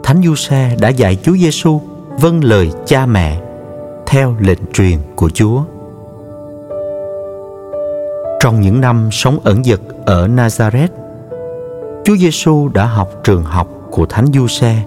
Thánh 0.03 0.21
Giuse 0.25 0.75
đã 0.79 0.89
dạy 0.89 1.17
Chúa 1.23 1.37
Giêsu 1.37 1.81
vâng 2.19 2.43
lời 2.43 2.71
cha 2.85 3.05
mẹ 3.05 3.41
theo 4.05 4.35
lệnh 4.39 4.59
truyền 4.73 4.97
của 5.15 5.29
Chúa. 5.29 5.63
Trong 8.39 8.61
những 8.61 8.81
năm 8.81 9.09
sống 9.11 9.39
ẩn 9.43 9.63
dật 9.63 9.79
ở 10.05 10.27
Nazareth, 10.27 10.87
Chúa 12.03 12.15
Giêsu 12.15 12.69
đã 12.73 12.85
học 12.85 13.11
trường 13.23 13.43
học 13.43 13.67
của 13.91 14.05
Thánh 14.05 14.25
Du 14.33 14.47
Xe 14.47 14.83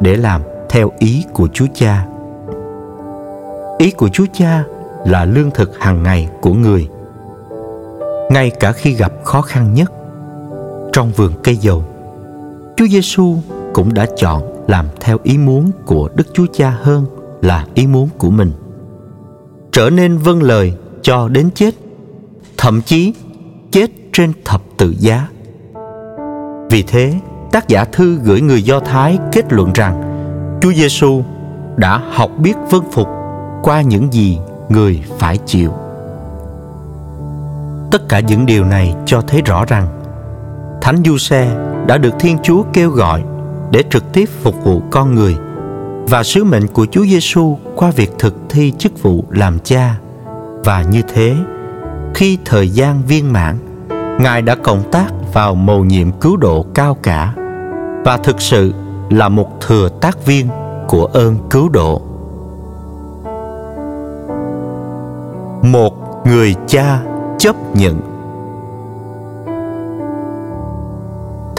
để 0.00 0.16
làm 0.16 0.42
theo 0.68 0.90
ý 0.98 1.24
của 1.32 1.48
Chúa 1.52 1.66
Cha. 1.74 2.06
Ý 3.78 3.90
của 3.90 4.08
Chúa 4.08 4.26
Cha 4.32 4.64
là 5.06 5.24
lương 5.24 5.50
thực 5.50 5.78
hàng 5.78 6.02
ngày 6.02 6.28
của 6.40 6.52
người. 6.52 6.88
Ngay 8.30 8.50
cả 8.50 8.72
khi 8.72 8.92
gặp 8.92 9.12
khó 9.24 9.40
khăn 9.40 9.74
nhất, 9.74 9.92
trong 10.94 11.12
vườn 11.12 11.32
cây 11.42 11.56
dầu, 11.56 11.84
Chúa 12.76 12.86
Giêsu 12.86 13.36
cũng 13.72 13.94
đã 13.94 14.06
chọn 14.16 14.42
làm 14.68 14.86
theo 15.00 15.18
ý 15.22 15.38
muốn 15.38 15.70
của 15.86 16.08
Đức 16.14 16.26
Chúa 16.34 16.46
Cha 16.52 16.78
hơn 16.82 17.06
là 17.42 17.66
ý 17.74 17.86
muốn 17.86 18.08
của 18.18 18.30
mình. 18.30 18.52
Trở 19.72 19.90
nên 19.90 20.18
vâng 20.18 20.42
lời 20.42 20.74
cho 21.02 21.28
đến 21.28 21.50
chết, 21.54 21.74
thậm 22.56 22.82
chí 22.82 23.14
chết 23.70 23.90
trên 24.12 24.32
thập 24.44 24.62
tự 24.76 24.94
giá. 24.98 25.28
Vì 26.70 26.82
thế, 26.82 27.14
tác 27.52 27.68
giả 27.68 27.84
thư 27.84 28.18
gửi 28.22 28.40
người 28.40 28.62
Do 28.62 28.80
Thái 28.80 29.18
kết 29.32 29.52
luận 29.52 29.70
rằng 29.74 30.02
Chúa 30.62 30.72
Giêsu 30.72 31.22
đã 31.76 32.00
học 32.12 32.30
biết 32.38 32.54
vâng 32.70 32.84
phục 32.92 33.08
qua 33.62 33.80
những 33.80 34.12
gì 34.12 34.38
người 34.68 35.02
phải 35.18 35.38
chịu. 35.46 35.72
Tất 37.90 38.08
cả 38.08 38.20
những 38.20 38.46
điều 38.46 38.64
này 38.64 38.94
cho 39.06 39.20
thấy 39.20 39.42
rõ 39.42 39.64
rằng 39.64 40.03
Thánh 40.84 41.02
Du 41.04 41.18
Xe 41.18 41.56
đã 41.86 41.98
được 41.98 42.14
Thiên 42.20 42.38
Chúa 42.42 42.62
kêu 42.72 42.90
gọi 42.90 43.22
để 43.70 43.82
trực 43.90 44.12
tiếp 44.12 44.28
phục 44.42 44.64
vụ 44.64 44.82
con 44.90 45.14
người 45.14 45.36
và 46.08 46.22
sứ 46.22 46.44
mệnh 46.44 46.66
của 46.66 46.86
Chúa 46.86 47.04
Giêsu 47.04 47.58
qua 47.76 47.90
việc 47.90 48.10
thực 48.18 48.34
thi 48.48 48.72
chức 48.78 49.02
vụ 49.02 49.24
làm 49.30 49.58
cha. 49.64 49.98
Và 50.64 50.82
như 50.82 51.02
thế, 51.14 51.36
khi 52.14 52.38
thời 52.44 52.68
gian 52.68 53.02
viên 53.08 53.32
mãn, 53.32 53.58
Ngài 54.20 54.42
đã 54.42 54.54
cộng 54.54 54.90
tác 54.90 55.06
vào 55.32 55.54
mầu 55.54 55.84
nhiệm 55.84 56.12
cứu 56.12 56.36
độ 56.36 56.66
cao 56.74 56.96
cả 57.02 57.34
và 58.04 58.18
thực 58.22 58.40
sự 58.40 58.72
là 59.10 59.28
một 59.28 59.60
thừa 59.60 59.88
tác 60.00 60.26
viên 60.26 60.48
của 60.88 61.04
ơn 61.04 61.36
cứu 61.50 61.68
độ. 61.68 62.02
Một 65.62 66.22
người 66.26 66.54
cha 66.66 67.00
chấp 67.38 67.56
nhận 67.74 68.13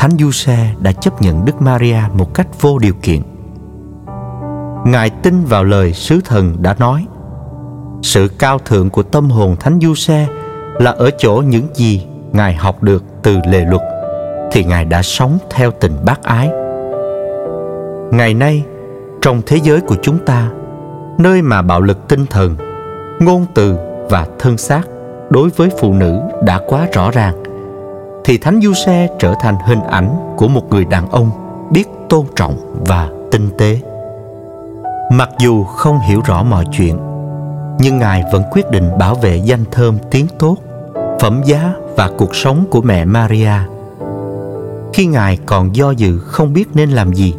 Thánh 0.05 0.17
Du 0.19 0.31
Xe 0.31 0.73
đã 0.79 0.91
chấp 0.91 1.21
nhận 1.21 1.45
Đức 1.45 1.61
Maria 1.61 1.99
một 2.13 2.33
cách 2.33 2.47
vô 2.61 2.79
điều 2.79 2.93
kiện. 3.01 3.21
Ngài 4.85 5.09
tin 5.09 5.45
vào 5.45 5.63
lời 5.63 5.93
sứ 5.93 6.21
thần 6.25 6.61
đã 6.61 6.75
nói. 6.79 7.05
Sự 8.01 8.27
cao 8.39 8.59
thượng 8.59 8.89
của 8.89 9.03
tâm 9.03 9.29
hồn 9.29 9.55
Thánh 9.59 9.79
Du 9.81 9.95
Xe 9.95 10.27
là 10.79 10.91
ở 10.91 11.09
chỗ 11.17 11.43
những 11.47 11.67
gì 11.73 12.07
Ngài 12.31 12.53
học 12.53 12.83
được 12.83 13.03
từ 13.23 13.37
lề 13.47 13.65
luật 13.65 13.81
thì 14.51 14.63
Ngài 14.63 14.85
đã 14.85 15.01
sống 15.01 15.37
theo 15.49 15.71
tình 15.71 15.97
bác 16.05 16.23
ái. 16.23 16.49
Ngày 18.11 18.33
nay, 18.33 18.63
trong 19.21 19.41
thế 19.45 19.57
giới 19.63 19.81
của 19.81 19.95
chúng 20.01 20.25
ta, 20.25 20.49
nơi 21.17 21.41
mà 21.41 21.61
bạo 21.61 21.81
lực 21.81 22.07
tinh 22.07 22.25
thần, 22.25 22.55
ngôn 23.19 23.45
từ 23.53 23.77
và 24.09 24.27
thân 24.39 24.57
xác 24.57 24.81
đối 25.29 25.49
với 25.49 25.69
phụ 25.79 25.93
nữ 25.93 26.19
đã 26.43 26.61
quá 26.67 26.87
rõ 26.93 27.11
ràng 27.11 27.44
thì 28.25 28.37
Thánh 28.37 28.59
Du 28.63 28.73
Xe 28.73 29.07
trở 29.19 29.33
thành 29.39 29.55
hình 29.65 29.81
ảnh 29.81 30.33
của 30.37 30.47
một 30.47 30.69
người 30.69 30.85
đàn 30.85 31.09
ông 31.09 31.31
biết 31.71 31.87
tôn 32.09 32.25
trọng 32.35 32.83
và 32.87 33.09
tinh 33.31 33.49
tế. 33.57 33.79
Mặc 35.11 35.29
dù 35.39 35.63
không 35.63 35.99
hiểu 35.99 36.21
rõ 36.25 36.43
mọi 36.43 36.65
chuyện, 36.77 36.97
nhưng 37.79 37.97
Ngài 37.97 38.23
vẫn 38.31 38.43
quyết 38.51 38.71
định 38.71 38.89
bảo 38.99 39.15
vệ 39.15 39.35
danh 39.35 39.65
thơm 39.71 39.97
tiếng 40.11 40.27
tốt, 40.39 40.57
phẩm 41.19 41.41
giá 41.45 41.73
và 41.95 42.09
cuộc 42.17 42.35
sống 42.35 42.65
của 42.69 42.81
mẹ 42.81 43.05
Maria. 43.05 43.51
Khi 44.93 45.05
Ngài 45.05 45.37
còn 45.45 45.75
do 45.75 45.91
dự 45.91 46.19
không 46.19 46.53
biết 46.53 46.65
nên 46.73 46.89
làm 46.89 47.13
gì, 47.13 47.35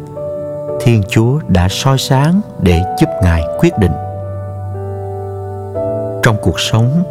Thiên 0.81 1.03
Chúa 1.09 1.39
đã 1.47 1.67
soi 1.69 1.97
sáng 1.97 2.41
để 2.61 2.83
giúp 2.99 3.09
Ngài 3.23 3.43
quyết 3.59 3.73
định. 3.79 3.93
Trong 6.23 6.37
cuộc 6.41 6.59
sống, 6.59 7.03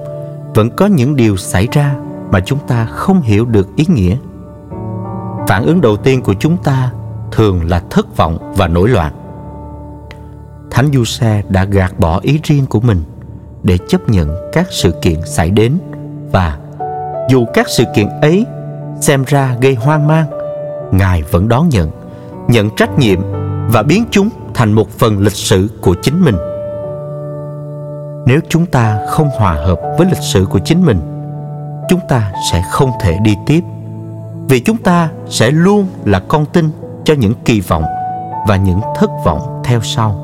vẫn 0.54 0.70
có 0.70 0.86
những 0.86 1.16
điều 1.16 1.36
xảy 1.36 1.68
ra 1.72 1.94
mà 2.30 2.40
chúng 2.40 2.58
ta 2.58 2.84
không 2.84 3.20
hiểu 3.20 3.44
được 3.44 3.76
ý 3.76 3.84
nghĩa. 3.88 4.16
Phản 5.48 5.66
ứng 5.66 5.80
đầu 5.80 5.96
tiên 5.96 6.22
của 6.22 6.34
chúng 6.34 6.56
ta 6.56 6.92
thường 7.32 7.60
là 7.64 7.82
thất 7.90 8.16
vọng 8.16 8.52
và 8.56 8.68
nổi 8.68 8.88
loạn. 8.88 9.12
Thánh 10.70 10.90
du 10.92 11.04
xe 11.04 11.42
đã 11.48 11.64
gạt 11.64 11.98
bỏ 11.98 12.20
ý 12.22 12.40
riêng 12.42 12.66
của 12.66 12.80
mình 12.80 13.02
để 13.62 13.78
chấp 13.88 14.08
nhận 14.08 14.36
các 14.52 14.66
sự 14.70 14.94
kiện 15.02 15.20
xảy 15.26 15.50
đến 15.50 15.78
và 16.32 16.58
dù 17.28 17.46
các 17.54 17.66
sự 17.68 17.84
kiện 17.94 18.08
ấy 18.22 18.46
xem 19.00 19.24
ra 19.26 19.56
gây 19.60 19.74
hoang 19.74 20.06
mang, 20.06 20.26
ngài 20.92 21.22
vẫn 21.22 21.48
đón 21.48 21.68
nhận 21.68 21.90
nhận 22.48 22.70
trách 22.76 22.98
nhiệm 22.98 23.20
và 23.68 23.82
biến 23.82 24.04
chúng 24.10 24.28
thành 24.54 24.72
một 24.72 24.90
phần 24.90 25.20
lịch 25.20 25.32
sử 25.32 25.70
của 25.80 25.94
chính 26.02 26.24
mình. 26.24 26.36
Nếu 28.26 28.40
chúng 28.48 28.66
ta 28.66 28.98
không 29.08 29.28
hòa 29.38 29.52
hợp 29.52 29.80
với 29.98 30.06
lịch 30.06 30.22
sử 30.22 30.46
của 30.50 30.58
chính 30.58 30.86
mình 30.86 31.15
chúng 31.88 32.00
ta 32.08 32.32
sẽ 32.52 32.62
không 32.70 32.90
thể 33.00 33.18
đi 33.22 33.34
tiếp. 33.46 33.60
Vì 34.48 34.60
chúng 34.60 34.76
ta 34.76 35.08
sẽ 35.28 35.50
luôn 35.50 35.86
là 36.04 36.20
con 36.28 36.46
tin 36.46 36.70
cho 37.04 37.14
những 37.14 37.34
kỳ 37.44 37.60
vọng 37.60 37.84
và 38.48 38.56
những 38.56 38.80
thất 38.96 39.10
vọng 39.24 39.62
theo 39.64 39.80
sau. 39.80 40.22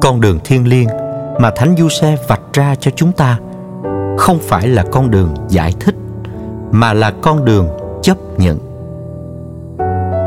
Con 0.00 0.20
đường 0.20 0.38
thiên 0.44 0.68
liêng 0.68 0.88
mà 1.38 1.50
thánh 1.56 1.74
du 1.78 1.88
xe 1.88 2.16
vạch 2.28 2.40
ra 2.52 2.74
cho 2.80 2.90
chúng 2.96 3.12
ta 3.12 3.38
không 4.18 4.38
phải 4.38 4.68
là 4.68 4.84
con 4.92 5.10
đường 5.10 5.34
giải 5.48 5.74
thích, 5.80 5.94
mà 6.70 6.92
là 6.92 7.12
con 7.22 7.44
đường 7.44 7.68
chấp 8.02 8.16
nhận. 8.38 8.58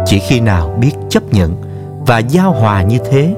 Chỉ 0.06 0.20
khi 0.20 0.40
nào 0.40 0.70
biết 0.80 0.92
chấp 1.10 1.24
nhận 1.32 1.56
và 2.08 2.18
giao 2.18 2.52
hòa 2.52 2.84
như 2.84 2.98
thế, 3.12 3.36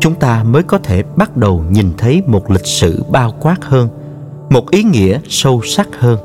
chúng 0.00 0.14
ta 0.14 0.42
mới 0.44 0.62
có 0.62 0.78
thể 0.78 1.02
bắt 1.16 1.36
đầu 1.36 1.64
nhìn 1.70 1.92
thấy 1.98 2.22
một 2.26 2.50
lịch 2.50 2.66
sử 2.66 3.04
bao 3.08 3.32
quát 3.40 3.56
hơn 3.64 3.88
một 4.50 4.70
ý 4.70 4.82
nghĩa 4.82 5.18
sâu 5.28 5.60
sắc 5.64 5.88
hơn 5.98 6.18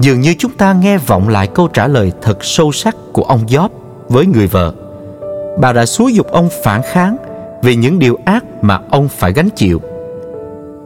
dường 0.00 0.20
như 0.20 0.34
chúng 0.38 0.52
ta 0.52 0.72
nghe 0.72 0.98
vọng 0.98 1.28
lại 1.28 1.46
câu 1.46 1.68
trả 1.68 1.86
lời 1.86 2.12
thật 2.22 2.44
sâu 2.44 2.72
sắc 2.72 2.96
của 3.12 3.22
ông 3.22 3.48
gióp 3.48 3.70
với 4.08 4.26
người 4.26 4.46
vợ. 4.46 4.72
Bà 5.60 5.72
đã 5.72 5.86
xúi 5.86 6.14
dục 6.14 6.26
ông 6.26 6.48
phản 6.64 6.82
kháng 6.92 7.16
vì 7.62 7.76
những 7.76 7.98
điều 7.98 8.18
ác 8.24 8.44
mà 8.62 8.80
ông 8.90 9.08
phải 9.08 9.32
gánh 9.32 9.48
chịu. 9.56 9.80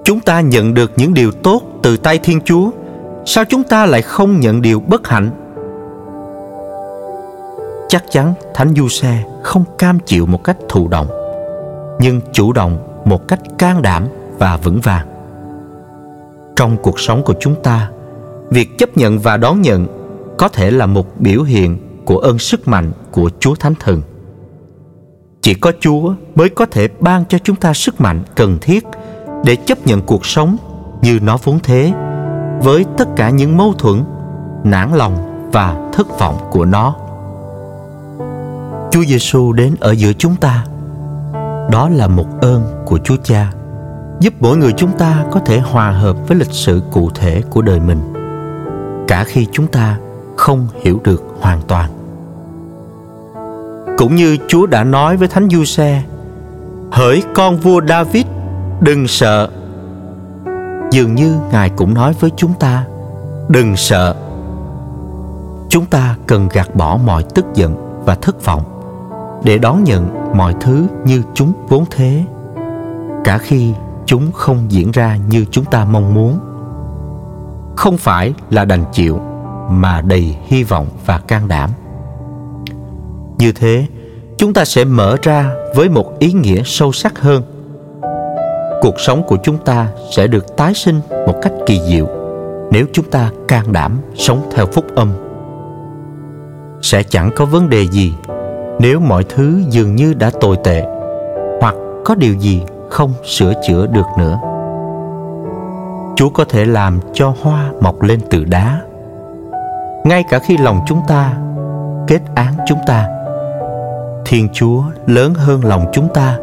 Chúng 0.04 0.20
ta 0.20 0.40
nhận 0.40 0.74
được 0.74 0.92
những 0.96 1.14
điều 1.14 1.32
tốt 1.32 1.62
từ 1.82 1.96
tay 1.96 2.18
Thiên 2.18 2.40
Chúa, 2.44 2.70
sao 3.24 3.44
chúng 3.44 3.62
ta 3.62 3.86
lại 3.86 4.02
không 4.02 4.40
nhận 4.40 4.62
điều 4.62 4.80
bất 4.80 5.08
hạnh? 5.08 5.30
Chắc 7.88 8.04
chắn 8.10 8.34
Thánh 8.54 8.74
Du 8.76 8.88
Xe 8.88 9.24
không 9.42 9.64
cam 9.78 9.98
chịu 10.06 10.26
một 10.26 10.44
cách 10.44 10.56
thụ 10.68 10.88
động, 10.88 11.06
nhưng 12.00 12.20
chủ 12.32 12.52
động 12.52 13.02
một 13.04 13.28
cách 13.28 13.40
can 13.58 13.82
đảm 13.82 14.04
và 14.38 14.56
vững 14.56 14.80
vàng 14.80 15.17
trong 16.58 16.76
cuộc 16.76 17.00
sống 17.00 17.22
của 17.22 17.34
chúng 17.40 17.54
ta. 17.62 17.90
Việc 18.50 18.78
chấp 18.78 18.96
nhận 18.96 19.18
và 19.18 19.36
đón 19.36 19.62
nhận 19.62 19.86
có 20.38 20.48
thể 20.48 20.70
là 20.70 20.86
một 20.86 21.20
biểu 21.20 21.42
hiện 21.42 21.78
của 22.04 22.18
ơn 22.18 22.38
sức 22.38 22.68
mạnh 22.68 22.92
của 23.10 23.30
chúa 23.40 23.54
thánh 23.54 23.74
thần. 23.80 24.02
Chỉ 25.42 25.54
có 25.54 25.72
chúa 25.80 26.14
mới 26.34 26.48
có 26.48 26.66
thể 26.66 26.88
ban 27.00 27.24
cho 27.28 27.38
chúng 27.38 27.56
ta 27.56 27.74
sức 27.74 28.00
mạnh 28.00 28.22
cần 28.34 28.58
thiết 28.60 28.84
để 29.44 29.56
chấp 29.56 29.86
nhận 29.86 30.00
cuộc 30.00 30.26
sống 30.26 30.56
như 31.02 31.18
nó 31.22 31.36
vốn 31.44 31.58
thế, 31.62 31.92
với 32.62 32.84
tất 32.96 33.08
cả 33.16 33.30
những 33.30 33.56
mâu 33.56 33.72
thuẫn, 33.72 34.04
nản 34.64 34.94
lòng 34.94 35.48
và 35.52 35.90
thất 35.92 36.18
vọng 36.18 36.36
của 36.50 36.64
nó. 36.64 36.96
Chúa 38.90 39.04
giêsu 39.04 39.52
đến 39.52 39.74
ở 39.80 39.92
giữa 39.92 40.12
chúng 40.12 40.36
ta. 40.36 40.64
Đó 41.70 41.88
là 41.88 42.08
một 42.08 42.26
ơn 42.40 42.82
của 42.86 42.98
chúa 42.98 43.16
cha 43.24 43.52
giúp 44.20 44.34
mỗi 44.40 44.56
người 44.56 44.72
chúng 44.76 44.92
ta 44.98 45.24
có 45.30 45.40
thể 45.40 45.58
hòa 45.58 45.90
hợp 45.90 46.16
với 46.28 46.36
lịch 46.38 46.52
sử 46.52 46.82
cụ 46.92 47.10
thể 47.14 47.42
của 47.50 47.62
đời 47.62 47.80
mình, 47.80 48.00
cả 49.08 49.24
khi 49.24 49.46
chúng 49.52 49.66
ta 49.66 49.98
không 50.36 50.66
hiểu 50.82 51.00
được 51.04 51.24
hoàn 51.40 51.60
toàn. 51.68 51.90
Cũng 53.98 54.16
như 54.16 54.36
chúa 54.48 54.66
đã 54.66 54.84
nói 54.84 55.16
với 55.16 55.28
thánh 55.28 55.48
du 55.50 55.64
xe 55.64 56.02
hỡi 56.92 57.22
con 57.34 57.56
vua 57.56 57.80
david, 57.88 58.24
đừng 58.80 59.08
sợ. 59.08 59.48
Dường 60.90 61.14
như 61.14 61.38
ngài 61.52 61.70
cũng 61.70 61.94
nói 61.94 62.14
với 62.20 62.30
chúng 62.36 62.54
ta, 62.54 62.84
đừng 63.48 63.76
sợ. 63.76 64.14
Chúng 65.68 65.86
ta 65.86 66.16
cần 66.26 66.48
gạt 66.52 66.74
bỏ 66.74 66.98
mọi 67.06 67.24
tức 67.34 67.44
giận 67.54 68.02
và 68.04 68.14
thất 68.14 68.44
vọng 68.44 68.62
để 69.44 69.58
đón 69.58 69.84
nhận 69.84 70.08
mọi 70.34 70.54
thứ 70.60 70.86
như 71.04 71.22
chúng 71.34 71.52
vốn 71.68 71.84
thế, 71.90 72.24
cả 73.24 73.38
khi 73.38 73.72
chúng 74.08 74.32
không 74.32 74.66
diễn 74.68 74.90
ra 74.90 75.18
như 75.28 75.44
chúng 75.50 75.64
ta 75.64 75.84
mong 75.84 76.14
muốn. 76.14 76.38
Không 77.76 77.96
phải 77.96 78.32
là 78.50 78.64
đành 78.64 78.84
chịu, 78.92 79.20
mà 79.70 80.00
đầy 80.00 80.36
hy 80.46 80.64
vọng 80.64 80.86
và 81.06 81.18
can 81.18 81.48
đảm. 81.48 81.70
Như 83.38 83.52
thế, 83.52 83.86
chúng 84.38 84.54
ta 84.54 84.64
sẽ 84.64 84.84
mở 84.84 85.16
ra 85.22 85.54
với 85.74 85.88
một 85.88 86.18
ý 86.18 86.32
nghĩa 86.32 86.62
sâu 86.64 86.92
sắc 86.92 87.18
hơn. 87.18 87.42
Cuộc 88.80 89.00
sống 89.00 89.22
của 89.26 89.36
chúng 89.42 89.58
ta 89.58 89.88
sẽ 90.16 90.26
được 90.26 90.56
tái 90.56 90.74
sinh 90.74 91.00
một 91.10 91.34
cách 91.42 91.52
kỳ 91.66 91.80
diệu 91.80 92.06
nếu 92.70 92.86
chúng 92.92 93.10
ta 93.10 93.30
can 93.48 93.72
đảm 93.72 93.98
sống 94.14 94.50
theo 94.54 94.66
phúc 94.66 94.84
âm. 94.94 95.12
Sẽ 96.82 97.02
chẳng 97.02 97.30
có 97.36 97.44
vấn 97.44 97.70
đề 97.70 97.86
gì 97.86 98.14
nếu 98.78 99.00
mọi 99.00 99.24
thứ 99.24 99.62
dường 99.70 99.96
như 99.96 100.14
đã 100.14 100.30
tồi 100.40 100.56
tệ 100.64 100.84
hoặc 101.60 101.74
có 102.04 102.14
điều 102.14 102.34
gì 102.34 102.62
không 102.90 103.12
sửa 103.24 103.52
chữa 103.66 103.86
được 103.86 104.06
nữa. 104.18 104.38
Chúa 106.16 106.28
có 106.28 106.44
thể 106.44 106.64
làm 106.64 107.00
cho 107.12 107.34
hoa 107.42 107.70
mọc 107.80 108.02
lên 108.02 108.20
từ 108.30 108.44
đá. 108.44 108.80
Ngay 110.04 110.24
cả 110.30 110.38
khi 110.38 110.56
lòng 110.56 110.80
chúng 110.86 111.00
ta 111.08 111.34
kết 112.06 112.20
án 112.34 112.54
chúng 112.66 112.78
ta, 112.86 113.08
thiên 114.26 114.48
chúa 114.52 114.82
lớn 115.06 115.34
hơn 115.34 115.64
lòng 115.64 115.90
chúng 115.92 116.08
ta 116.14 116.38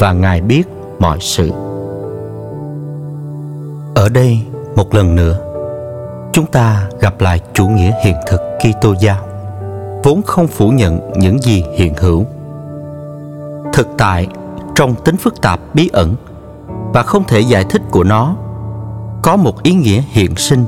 và 0.00 0.12
ngài 0.12 0.40
biết 0.40 0.68
mọi 0.98 1.18
sự. 1.20 1.50
Ở 3.94 4.08
đây 4.08 4.40
một 4.76 4.94
lần 4.94 5.14
nữa, 5.14 5.38
chúng 6.32 6.46
ta 6.46 6.88
gặp 7.00 7.20
lại 7.20 7.40
chủ 7.54 7.68
nghĩa 7.68 7.92
hiện 8.04 8.16
thực 8.26 8.40
Kitô 8.58 8.94
giáo 9.00 9.28
vốn 10.02 10.22
không 10.22 10.46
phủ 10.46 10.70
nhận 10.70 11.12
những 11.16 11.42
gì 11.42 11.64
hiện 11.74 11.94
hữu. 11.94 12.24
Thực 13.72 13.88
tại 13.98 14.26
trong 14.78 14.94
tính 14.94 15.16
phức 15.16 15.42
tạp, 15.42 15.60
bí 15.74 15.90
ẩn 15.92 16.14
và 16.94 17.02
không 17.02 17.24
thể 17.24 17.40
giải 17.40 17.64
thích 17.64 17.82
của 17.90 18.04
nó, 18.04 18.36
có 19.22 19.36
một 19.36 19.62
ý 19.62 19.74
nghĩa 19.74 20.02
hiện 20.08 20.36
sinh 20.36 20.64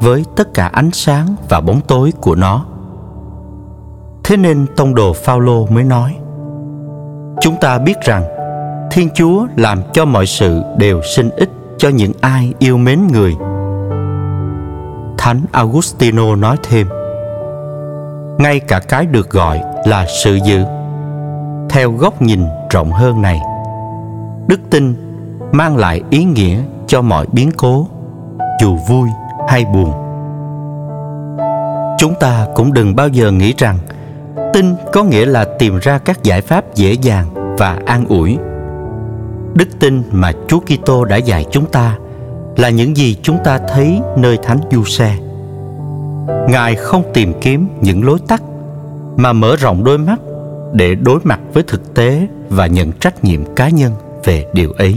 với 0.00 0.24
tất 0.36 0.54
cả 0.54 0.70
ánh 0.72 0.90
sáng 0.92 1.26
và 1.48 1.60
bóng 1.60 1.80
tối 1.80 2.12
của 2.20 2.34
nó. 2.34 2.64
Thế 4.24 4.36
nên 4.36 4.66
tông 4.76 4.94
đồ 4.94 5.12
phaolô 5.12 5.66
mới 5.66 5.84
nói, 5.84 6.16
chúng 7.40 7.56
ta 7.60 7.78
biết 7.78 8.00
rằng 8.00 8.24
thiên 8.90 9.08
chúa 9.14 9.46
làm 9.56 9.82
cho 9.92 10.04
mọi 10.04 10.26
sự 10.26 10.62
đều 10.78 11.00
sinh 11.02 11.30
ích 11.30 11.50
cho 11.78 11.88
những 11.88 12.12
ai 12.20 12.52
yêu 12.58 12.76
mến 12.76 13.06
người. 13.12 13.36
Thánh 15.18 15.40
augustino 15.52 16.36
nói 16.36 16.56
thêm, 16.62 16.88
ngay 18.38 18.60
cả 18.60 18.80
cái 18.80 19.06
được 19.06 19.30
gọi 19.30 19.62
là 19.84 20.06
sự 20.24 20.38
dự 20.44 20.64
theo 21.70 21.92
góc 21.92 22.22
nhìn 22.22 22.44
rộng 22.70 22.92
hơn 22.92 23.22
này, 23.22 23.40
đức 24.48 24.60
tin 24.70 24.94
mang 25.52 25.76
lại 25.76 26.00
ý 26.10 26.24
nghĩa 26.24 26.60
cho 26.86 27.02
mọi 27.02 27.26
biến 27.32 27.50
cố, 27.56 27.88
dù 28.60 28.76
vui 28.88 29.08
hay 29.48 29.64
buồn. 29.64 29.92
Chúng 31.98 32.14
ta 32.20 32.46
cũng 32.54 32.72
đừng 32.72 32.96
bao 32.96 33.08
giờ 33.08 33.30
nghĩ 33.30 33.54
rằng 33.58 33.78
tin 34.52 34.74
có 34.92 35.02
nghĩa 35.02 35.26
là 35.26 35.44
tìm 35.58 35.78
ra 35.78 35.98
các 35.98 36.22
giải 36.22 36.40
pháp 36.40 36.74
dễ 36.74 36.92
dàng 36.92 37.56
và 37.58 37.78
an 37.86 38.04
ủi. 38.08 38.38
Đức 39.54 39.68
tin 39.80 40.02
mà 40.10 40.32
chúa 40.48 40.60
kitô 40.60 41.04
đã 41.04 41.16
dạy 41.16 41.46
chúng 41.50 41.66
ta 41.66 41.96
là 42.56 42.70
những 42.70 42.96
gì 42.96 43.16
chúng 43.22 43.38
ta 43.44 43.58
thấy 43.68 44.00
nơi 44.16 44.38
thánh 44.42 44.60
du 44.70 44.84
xe 44.84 45.16
ngài 46.48 46.74
không 46.74 47.02
tìm 47.14 47.32
kiếm 47.40 47.68
những 47.80 48.04
lối 48.04 48.18
tắt 48.28 48.42
mà 49.16 49.32
mở 49.32 49.56
rộng 49.56 49.84
đôi 49.84 49.98
mắt 49.98 50.20
để 50.72 50.94
đối 50.94 51.20
mặt 51.24 51.40
với 51.52 51.62
thực 51.62 51.94
tế 51.94 52.26
và 52.48 52.66
nhận 52.66 52.92
trách 52.92 53.24
nhiệm 53.24 53.54
cá 53.54 53.68
nhân 53.68 53.92
về 54.24 54.46
điều 54.52 54.72
ấy. 54.72 54.96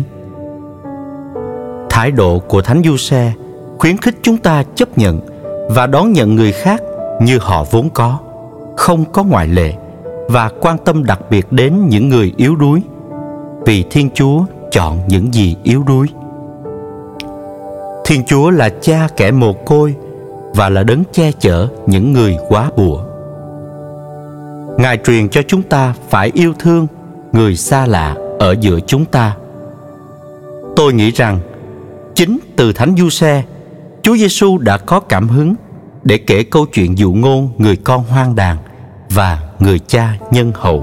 Thái 1.89 2.11
độ 2.11 2.39
của 2.39 2.61
thánh 2.61 2.81
du 2.85 2.97
xe 2.97 3.33
khuyến 3.77 3.97
khích 3.97 4.15
chúng 4.21 4.37
ta 4.37 4.63
chấp 4.75 4.97
nhận 4.97 5.19
và 5.69 5.87
đón 5.87 6.13
nhận 6.13 6.35
người 6.35 6.51
khác 6.51 6.81
như 7.21 7.37
họ 7.41 7.65
vốn 7.71 7.89
có, 7.89 8.19
không 8.77 9.05
có 9.11 9.23
ngoại 9.23 9.47
lệ 9.47 9.73
và 10.27 10.49
quan 10.61 10.77
tâm 10.85 11.03
đặc 11.03 11.19
biệt 11.29 11.51
đến 11.51 11.87
những 11.89 12.09
người 12.09 12.33
yếu 12.37 12.55
đuối, 12.55 12.81
vì 13.65 13.85
thiên 13.91 14.09
chúa 14.13 14.45
chọn 14.71 14.99
những 15.07 15.33
gì 15.33 15.55
yếu 15.63 15.83
đuối. 15.83 16.07
Thiên 18.05 18.23
chúa 18.25 18.49
là 18.49 18.69
cha 18.81 19.07
kẻ 19.17 19.31
mồ 19.31 19.53
côi 19.53 19.95
và 20.55 20.69
là 20.69 20.83
đấng 20.83 21.03
che 21.11 21.31
chở 21.39 21.67
những 21.85 22.13
người 22.13 22.37
quá 22.47 22.71
bùa 22.77 23.03
ngài 24.81 24.97
truyền 24.97 25.29
cho 25.29 25.41
chúng 25.47 25.63
ta 25.63 25.93
phải 26.09 26.31
yêu 26.33 26.53
thương 26.59 26.87
người 27.31 27.55
xa 27.55 27.85
lạ 27.85 28.15
ở 28.39 28.55
giữa 28.59 28.79
chúng 28.87 29.05
ta. 29.05 29.35
Tôi 30.75 30.93
nghĩ 30.93 31.11
rằng, 31.11 31.39
chính 32.15 32.39
từ 32.55 32.73
thánh 32.73 32.95
du 32.97 33.09
xe 33.09 33.43
chúa 34.03 34.17
giêsu 34.17 34.57
đã 34.57 34.77
có 34.77 34.99
cảm 34.99 35.27
hứng 35.29 35.55
để 36.03 36.17
kể 36.17 36.43
câu 36.43 36.65
chuyện 36.65 36.97
dụ 36.97 37.13
ngôn 37.13 37.49
người 37.57 37.75
con 37.75 38.03
hoang 38.03 38.35
đàn 38.35 38.57
và 39.09 39.39
người 39.59 39.79
cha 39.79 40.17
nhân 40.31 40.51
hậu. 40.55 40.79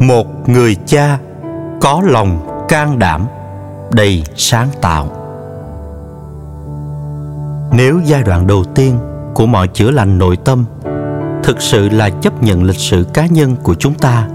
Một 0.00 0.48
người 0.48 0.76
cha 0.86 1.18
có 1.80 2.02
lòng 2.04 2.64
can 2.68 2.98
đảm, 2.98 3.26
đầy 3.92 4.22
sáng 4.36 4.68
tạo. 4.80 5.06
Nếu 7.72 8.00
giai 8.04 8.22
đoạn 8.22 8.46
đầu 8.46 8.64
tiên 8.64 8.98
của 9.34 9.46
mọi 9.46 9.68
chữa 9.68 9.90
lành 9.90 10.18
nội 10.18 10.36
tâm 10.36 10.64
thực 11.42 11.62
sự 11.62 11.88
là 11.88 12.10
chấp 12.10 12.42
nhận 12.42 12.64
lịch 12.64 12.78
sử 12.78 13.06
cá 13.14 13.26
nhân 13.26 13.56
của 13.62 13.74
chúng 13.74 13.94
ta 13.94 14.28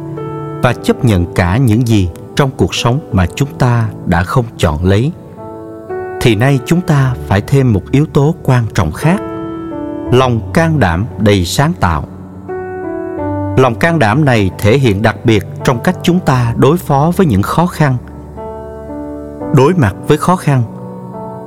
và 0.63 0.73
chấp 0.73 1.05
nhận 1.05 1.33
cả 1.33 1.57
những 1.57 1.87
gì 1.87 2.09
trong 2.35 2.49
cuộc 2.57 2.75
sống 2.75 2.99
mà 3.11 3.25
chúng 3.35 3.49
ta 3.59 3.89
đã 4.05 4.23
không 4.23 4.45
chọn 4.57 4.85
lấy. 4.85 5.11
Thì 6.21 6.35
nay 6.35 6.59
chúng 6.65 6.81
ta 6.81 7.15
phải 7.27 7.41
thêm 7.41 7.73
một 7.73 7.81
yếu 7.91 8.05
tố 8.05 8.35
quan 8.43 8.63
trọng 8.73 8.91
khác, 8.91 9.21
lòng 10.11 10.51
can 10.53 10.79
đảm 10.79 11.05
đầy 11.19 11.45
sáng 11.45 11.73
tạo. 11.79 12.03
Lòng 13.57 13.75
can 13.79 13.99
đảm 13.99 14.25
này 14.25 14.51
thể 14.59 14.77
hiện 14.77 15.01
đặc 15.01 15.15
biệt 15.23 15.43
trong 15.63 15.79
cách 15.83 15.95
chúng 16.03 16.19
ta 16.19 16.53
đối 16.57 16.77
phó 16.77 17.11
với 17.15 17.27
những 17.27 17.41
khó 17.41 17.65
khăn. 17.65 17.97
Đối 19.55 19.73
mặt 19.73 19.95
với 20.07 20.17
khó 20.17 20.35
khăn, 20.35 20.63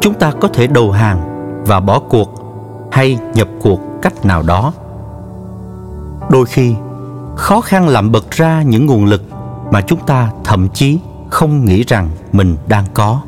chúng 0.01 0.15
ta 0.15 0.33
có 0.41 0.49
thể 0.49 0.67
đầu 0.67 0.91
hàng 0.91 1.21
và 1.67 1.81
bỏ 1.81 1.99
cuộc 1.99 2.40
hay 2.93 3.19
nhập 3.35 3.49
cuộc 3.63 3.81
cách 4.03 4.25
nào 4.25 4.43
đó 4.43 4.73
đôi 6.31 6.47
khi 6.47 6.75
khó 7.37 7.61
khăn 7.61 7.89
làm 7.89 8.13
bật 8.13 8.31
ra 8.31 8.63
những 8.63 8.87
nguồn 8.87 9.05
lực 9.05 9.23
mà 9.71 9.81
chúng 9.81 10.07
ta 10.07 10.31
thậm 10.45 10.69
chí 10.75 10.99
không 11.31 11.65
nghĩ 11.65 11.83
rằng 11.83 12.09
mình 12.33 12.57
đang 12.67 12.85
có 12.95 13.21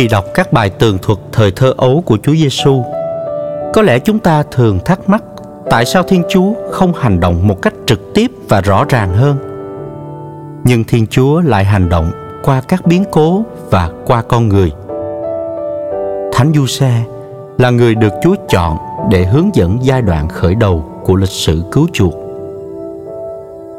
khi 0.00 0.08
đọc 0.08 0.24
các 0.34 0.52
bài 0.52 0.70
tường 0.70 0.98
thuật 1.02 1.18
thời 1.32 1.50
thơ 1.50 1.74
ấu 1.76 2.02
của 2.06 2.18
Chúa 2.22 2.34
Giêsu, 2.34 2.84
có 3.74 3.82
lẽ 3.82 3.98
chúng 3.98 4.18
ta 4.18 4.42
thường 4.42 4.78
thắc 4.84 5.08
mắc 5.08 5.22
tại 5.70 5.84
sao 5.84 6.02
Thiên 6.02 6.22
Chúa 6.28 6.52
không 6.70 6.92
hành 6.94 7.20
động 7.20 7.48
một 7.48 7.62
cách 7.62 7.74
trực 7.86 8.00
tiếp 8.14 8.30
và 8.48 8.60
rõ 8.60 8.84
ràng 8.88 9.14
hơn. 9.14 9.36
Nhưng 10.64 10.84
Thiên 10.84 11.06
Chúa 11.06 11.40
lại 11.40 11.64
hành 11.64 11.88
động 11.88 12.10
qua 12.44 12.60
các 12.68 12.86
biến 12.86 13.04
cố 13.10 13.42
và 13.70 13.90
qua 14.06 14.22
con 14.22 14.48
người. 14.48 14.72
Thánh 16.40 16.52
Du 16.54 16.66
Xe 16.66 17.02
là 17.58 17.70
người 17.70 17.94
được 17.94 18.12
Chúa 18.22 18.34
chọn 18.48 18.76
để 19.10 19.24
hướng 19.24 19.54
dẫn 19.54 19.78
giai 19.82 20.02
đoạn 20.02 20.28
khởi 20.28 20.54
đầu 20.54 20.84
của 21.04 21.14
lịch 21.14 21.28
sử 21.28 21.64
cứu 21.72 21.86
chuộc. 21.92 22.14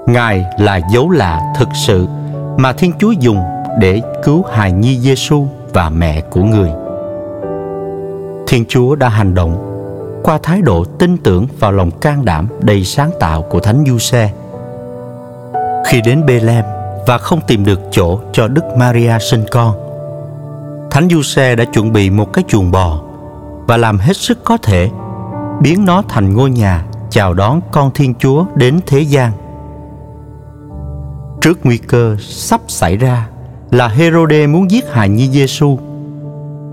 Ngài 0.08 0.46
là 0.58 0.80
dấu 0.94 1.10
lạ 1.10 1.42
thực 1.58 1.70
sự 1.88 2.08
mà 2.58 2.74
Thiên 2.74 2.94
Chúa 3.00 3.12
dùng 3.12 3.38
để 3.80 4.02
cứu 4.24 4.44
hài 4.52 4.72
nhi 4.72 5.00
Giêsu 5.00 5.46
và 5.74 5.90
mẹ 5.90 6.22
của 6.22 6.42
người. 6.44 6.70
Thiên 8.48 8.66
Chúa 8.68 8.96
đã 8.96 9.10
hành 9.10 9.36
động 9.36 9.56
qua 10.24 10.40
thái 10.44 10.62
độ 10.62 10.84
tin 10.84 11.18
tưởng 11.18 11.48
vào 11.60 11.72
lòng 11.72 11.92
can 11.92 12.26
đảm 12.26 12.48
đầy 12.60 12.84
sáng 12.84 13.12
tạo 13.20 13.42
của 13.42 13.60
Thánh 13.60 13.84
Du 13.88 13.98
Xe. 13.98 14.32
Khi 15.88 16.02
đến 16.02 16.26
Bethlehem 16.26 16.66
và 17.08 17.18
không 17.18 17.40
tìm 17.48 17.66
được 17.66 17.80
chỗ 17.92 18.20
cho 18.32 18.48
Đức 18.48 18.64
Maria 18.78 19.14
sinh 19.20 19.44
con, 19.52 19.91
Thánh 20.92 21.10
Du 21.10 21.22
Xe 21.22 21.56
đã 21.56 21.66
chuẩn 21.66 21.94
bị 21.94 22.10
một 22.10 22.34
cái 22.34 22.44
chuồng 22.48 22.72
bò 22.72 23.02
và 23.68 23.78
làm 23.78 23.98
hết 23.98 24.18
sức 24.18 24.44
có 24.44 24.58
thể 24.58 24.90
biến 25.62 25.86
nó 25.86 26.04
thành 26.10 26.34
ngôi 26.34 26.50
nhà 26.50 26.86
chào 27.10 27.34
đón 27.34 27.62
con 27.72 27.92
Thiên 27.94 28.14
Chúa 28.20 28.46
đến 28.56 28.80
thế 28.88 29.00
gian. 29.00 29.32
Trước 31.42 31.60
nguy 31.64 31.78
cơ 31.78 32.16
sắp 32.20 32.62
xảy 32.68 32.98
ra 32.98 33.28
là 33.72 33.88
Herode 33.88 34.48
muốn 34.48 34.72
giết 34.72 34.86
hại 34.92 35.10
nhi 35.10 35.30
Giêsu. 35.30 35.78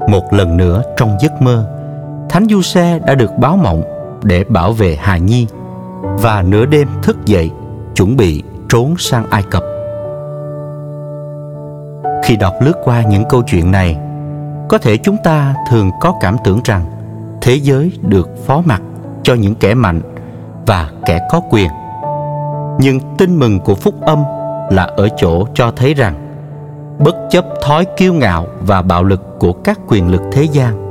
Một 0.09 0.33
lần 0.33 0.57
nữa 0.57 0.83
trong 0.97 1.17
giấc 1.21 1.43
mơ, 1.43 1.71
Thánh 2.29 2.47
Du 2.51 2.63
Xe 2.63 2.99
đã 3.07 3.15
được 3.15 3.31
báo 3.39 3.57
mộng 3.57 3.83
để 4.23 4.45
bảo 4.45 4.73
vệ 4.73 4.97
hài 4.97 5.21
nhi 5.21 5.47
và 6.03 6.43
nửa 6.43 6.67
đêm 6.67 6.89
thức 7.03 7.17
dậy 7.27 7.51
chuẩn 7.95 8.17
bị 8.17 8.43
trốn 8.69 8.95
sang 8.99 9.31
Ai 9.31 9.43
Cập. 9.43 9.63
Khi 12.25 12.37
đọc 12.37 12.55
lướt 12.61 12.75
qua 12.85 13.03
những 13.03 13.25
câu 13.29 13.43
chuyện 13.43 13.71
này, 13.71 13.99
có 14.69 14.79
thể 14.79 14.97
chúng 14.97 15.17
ta 15.25 15.55
thường 15.71 15.91
có 16.01 16.15
cảm 16.21 16.37
tưởng 16.45 16.61
rằng 16.65 16.85
thế 17.41 17.55
giới 17.55 17.93
được 18.03 18.47
phó 18.47 18.63
mặc 18.65 18.83
cho 19.23 19.35
những 19.35 19.55
kẻ 19.55 19.75
mạnh 19.75 20.01
và 20.67 20.91
kẻ 21.07 21.29
có 21.31 21.41
quyền. 21.51 21.69
Nhưng 22.81 23.01
tin 23.19 23.37
mừng 23.37 23.61
của 23.61 23.75
phúc 23.75 23.95
âm 24.01 24.23
là 24.71 24.83
ở 24.83 25.09
chỗ 25.17 25.47
cho 25.55 25.71
thấy 25.77 25.95
rằng 25.95 26.15
bất 26.99 27.17
chấp 27.31 27.45
thói 27.63 27.87
kiêu 27.97 28.13
ngạo 28.13 28.47
và 28.61 28.83
bạo 28.83 29.05
lực 29.05 29.23
của 29.39 29.53
các 29.53 29.81
quyền 29.89 30.11
lực 30.11 30.23
thế 30.33 30.43
gian, 30.43 30.89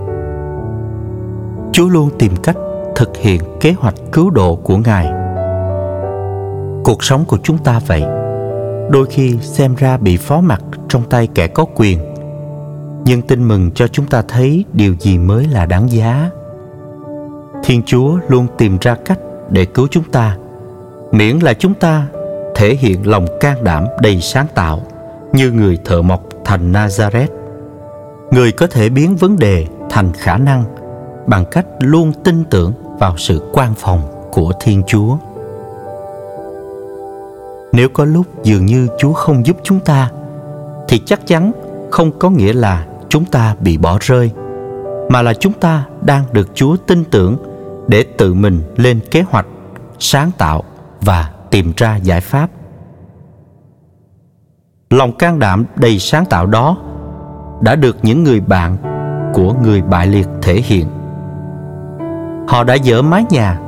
Chúa 1.71 1.87
luôn 1.87 2.09
tìm 2.19 2.35
cách 2.43 2.57
thực 2.95 3.17
hiện 3.17 3.41
kế 3.61 3.73
hoạch 3.79 3.95
cứu 4.11 4.29
độ 4.29 4.55
của 4.55 4.77
Ngài. 4.77 5.07
Cuộc 6.83 7.03
sống 7.03 7.25
của 7.25 7.37
chúng 7.43 7.57
ta 7.57 7.79
vậy. 7.87 8.03
đôi 8.89 9.05
khi 9.09 9.37
xem 9.41 9.75
ra 9.75 9.97
bị 9.97 10.17
phó 10.17 10.41
mặc 10.41 10.61
trong 10.89 11.03
tay 11.09 11.27
kẻ 11.35 11.47
có 11.47 11.65
quyền 11.75 12.06
nhưng 13.07 13.21
tin 13.21 13.47
mừng 13.47 13.71
cho 13.71 13.87
chúng 13.87 14.05
ta 14.05 14.21
thấy 14.27 14.65
điều 14.73 14.95
gì 14.99 15.17
mới 15.17 15.47
là 15.47 15.65
đáng 15.65 15.91
giá. 15.91 16.29
Thiên 17.63 17.83
chúa 17.85 18.17
luôn 18.27 18.47
tìm 18.57 18.77
ra 18.81 18.95
cách 19.05 19.19
để 19.49 19.65
cứu 19.65 19.87
chúng 19.91 20.03
ta. 20.11 20.37
Miễn 21.11 21.39
là 21.39 21.53
chúng 21.53 21.73
ta 21.73 22.07
thể 22.55 22.75
hiện 22.75 23.07
lòng 23.07 23.25
can 23.39 23.63
đảm 23.63 23.85
đầy 24.01 24.21
sáng 24.21 24.47
tạo 24.55 24.81
như 25.33 25.51
người 25.51 25.77
thợ 25.85 26.01
mộc 26.01 26.23
thành 26.45 26.71
nazareth. 26.71 27.27
Người 28.31 28.51
có 28.51 28.67
thể 28.67 28.89
biến 28.89 29.15
vấn 29.15 29.39
đề 29.39 29.65
thành 29.89 30.13
khả 30.13 30.37
năng 30.37 30.63
bằng 31.27 31.45
cách 31.51 31.65
luôn 31.79 32.11
tin 32.23 32.43
tưởng 32.43 32.73
vào 32.99 33.17
sự 33.17 33.41
quan 33.53 33.73
phòng 33.77 34.01
của 34.31 34.51
thiên 34.59 34.83
chúa. 34.87 35.17
Nếu 37.71 37.89
có 37.89 38.05
lúc 38.05 38.25
dường 38.43 38.65
như 38.65 38.87
chúa 38.99 39.13
không 39.13 39.45
giúp 39.45 39.57
chúng 39.63 39.79
ta, 39.79 40.11
thì 40.87 41.01
chắc 41.05 41.27
chắn 41.27 41.51
không 41.91 42.11
có 42.19 42.29
nghĩa 42.29 42.53
là 42.53 42.85
chúng 43.09 43.25
ta 43.25 43.55
bị 43.59 43.77
bỏ 43.77 43.97
rơi, 44.01 44.31
mà 45.09 45.21
là 45.21 45.33
chúng 45.33 45.53
ta 45.53 45.85
đang 46.01 46.23
được 46.31 46.49
chúa 46.55 46.75
tin 46.87 47.03
tưởng 47.03 47.37
để 47.87 48.05
tự 48.17 48.33
mình 48.33 48.61
lên 48.75 48.99
kế 49.11 49.21
hoạch, 49.21 49.45
sáng 49.99 50.31
tạo 50.37 50.63
và 51.01 51.31
tìm 51.51 51.73
ra 51.77 51.95
giải 51.95 52.21
pháp. 52.21 52.49
Lòng 54.89 55.17
can 55.17 55.39
đảm 55.39 55.65
đầy 55.75 55.99
sáng 55.99 56.25
tạo 56.25 56.45
đó 56.45 56.77
đã 57.61 57.75
được 57.75 57.97
những 58.01 58.23
người 58.23 58.39
bạn 58.39 58.77
của 59.33 59.53
người 59.53 59.81
bại 59.81 60.07
liệt 60.07 60.27
thể 60.41 60.61
hiện. 60.65 60.87
Họ 62.47 62.63
đã 62.63 62.77
dỡ 62.83 63.01
mái 63.01 63.25
nhà, 63.29 63.59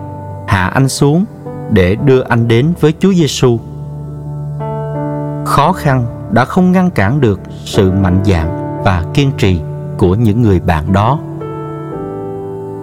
hạ 0.48 0.68
anh 0.68 0.90
xuống 0.90 1.26
để 1.70 1.96
đưa 1.96 2.22
anh 2.22 2.48
đến 2.48 2.74
với 2.80 2.94
Chúa 3.00 3.14
Giêsu. 3.14 3.60
Khó 5.46 5.74
khăn 5.74 6.06
đã 6.32 6.46
không 6.46 6.72
ngăn 6.72 6.92
cản 6.92 7.22
được 7.22 7.40
sự 7.66 7.92
mạnh 7.92 8.22
dạn 8.26 8.69
và 8.84 9.04
kiên 9.14 9.32
trì 9.38 9.60
của 9.98 10.16
những 10.16 10.42
người 10.42 10.60
bạn 10.60 10.94
đó. 10.94 11.20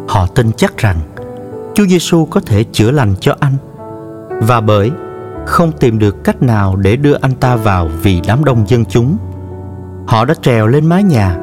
Họ 0.09 0.26
tin 0.35 0.52
chắc 0.56 0.76
rằng 0.78 0.96
Chúa 1.74 1.87
Giêsu 1.87 2.24
có 2.24 2.40
thể 2.40 2.64
chữa 2.72 2.90
lành 2.90 3.14
cho 3.20 3.35
anh 3.40 3.56
và 4.42 4.61
bởi 4.61 4.90
không 5.46 5.72
tìm 5.72 5.98
được 5.98 6.24
cách 6.24 6.42
nào 6.42 6.76
để 6.76 6.96
đưa 6.96 7.14
anh 7.20 7.35
ta 7.35 7.56
vào 7.56 7.88
vì 8.02 8.20
đám 8.26 8.44
đông 8.44 8.68
dân 8.68 8.85
chúng 8.85 9.16
họ 10.06 10.24
đã 10.24 10.35
trèo 10.42 10.66
lên 10.66 10.87
mái 10.87 11.02
nhà 11.02 11.37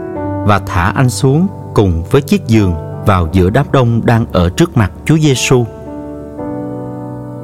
và 0.45 0.59
thả 0.59 0.91
anh 0.95 1.09
xuống 1.09 1.47
cùng 1.73 2.03
với 2.11 2.21
chiếc 2.21 2.47
giường 2.47 2.73
vào 3.05 3.27
giữa 3.31 3.49
đám 3.49 3.65
đông 3.71 4.01
đang 4.05 4.25
ở 4.31 4.49
trước 4.49 4.77
mặt 4.77 4.91
Chúa 5.05 5.17
Giêsu. 5.17 5.65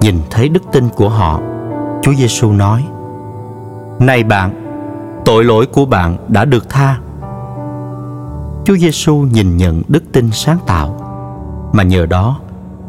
Nhìn 0.02 0.16
thấy 0.30 0.50
đức 0.50 0.64
tin 0.72 0.90
của 0.96 1.10
họ, 1.10 1.40
Chúa 2.02 2.14
Giêsu 2.14 2.52
nói: 2.52 2.86
"Này 4.00 4.24
bạn, 4.24 4.59
tội 5.30 5.44
lỗi 5.44 5.66
của 5.66 5.86
bạn 5.86 6.18
đã 6.28 6.46
được 6.46 6.70
tha." 6.70 7.00
Chúa 8.66 8.78
Giêsu 8.78 9.16
nhìn 9.16 9.58
nhận 9.58 9.82
đức 9.88 10.04
tin 10.12 10.30
sáng 10.32 10.58
tạo, 10.68 10.96
mà 11.74 11.84
nhờ 11.84 12.06
đó 12.06 12.40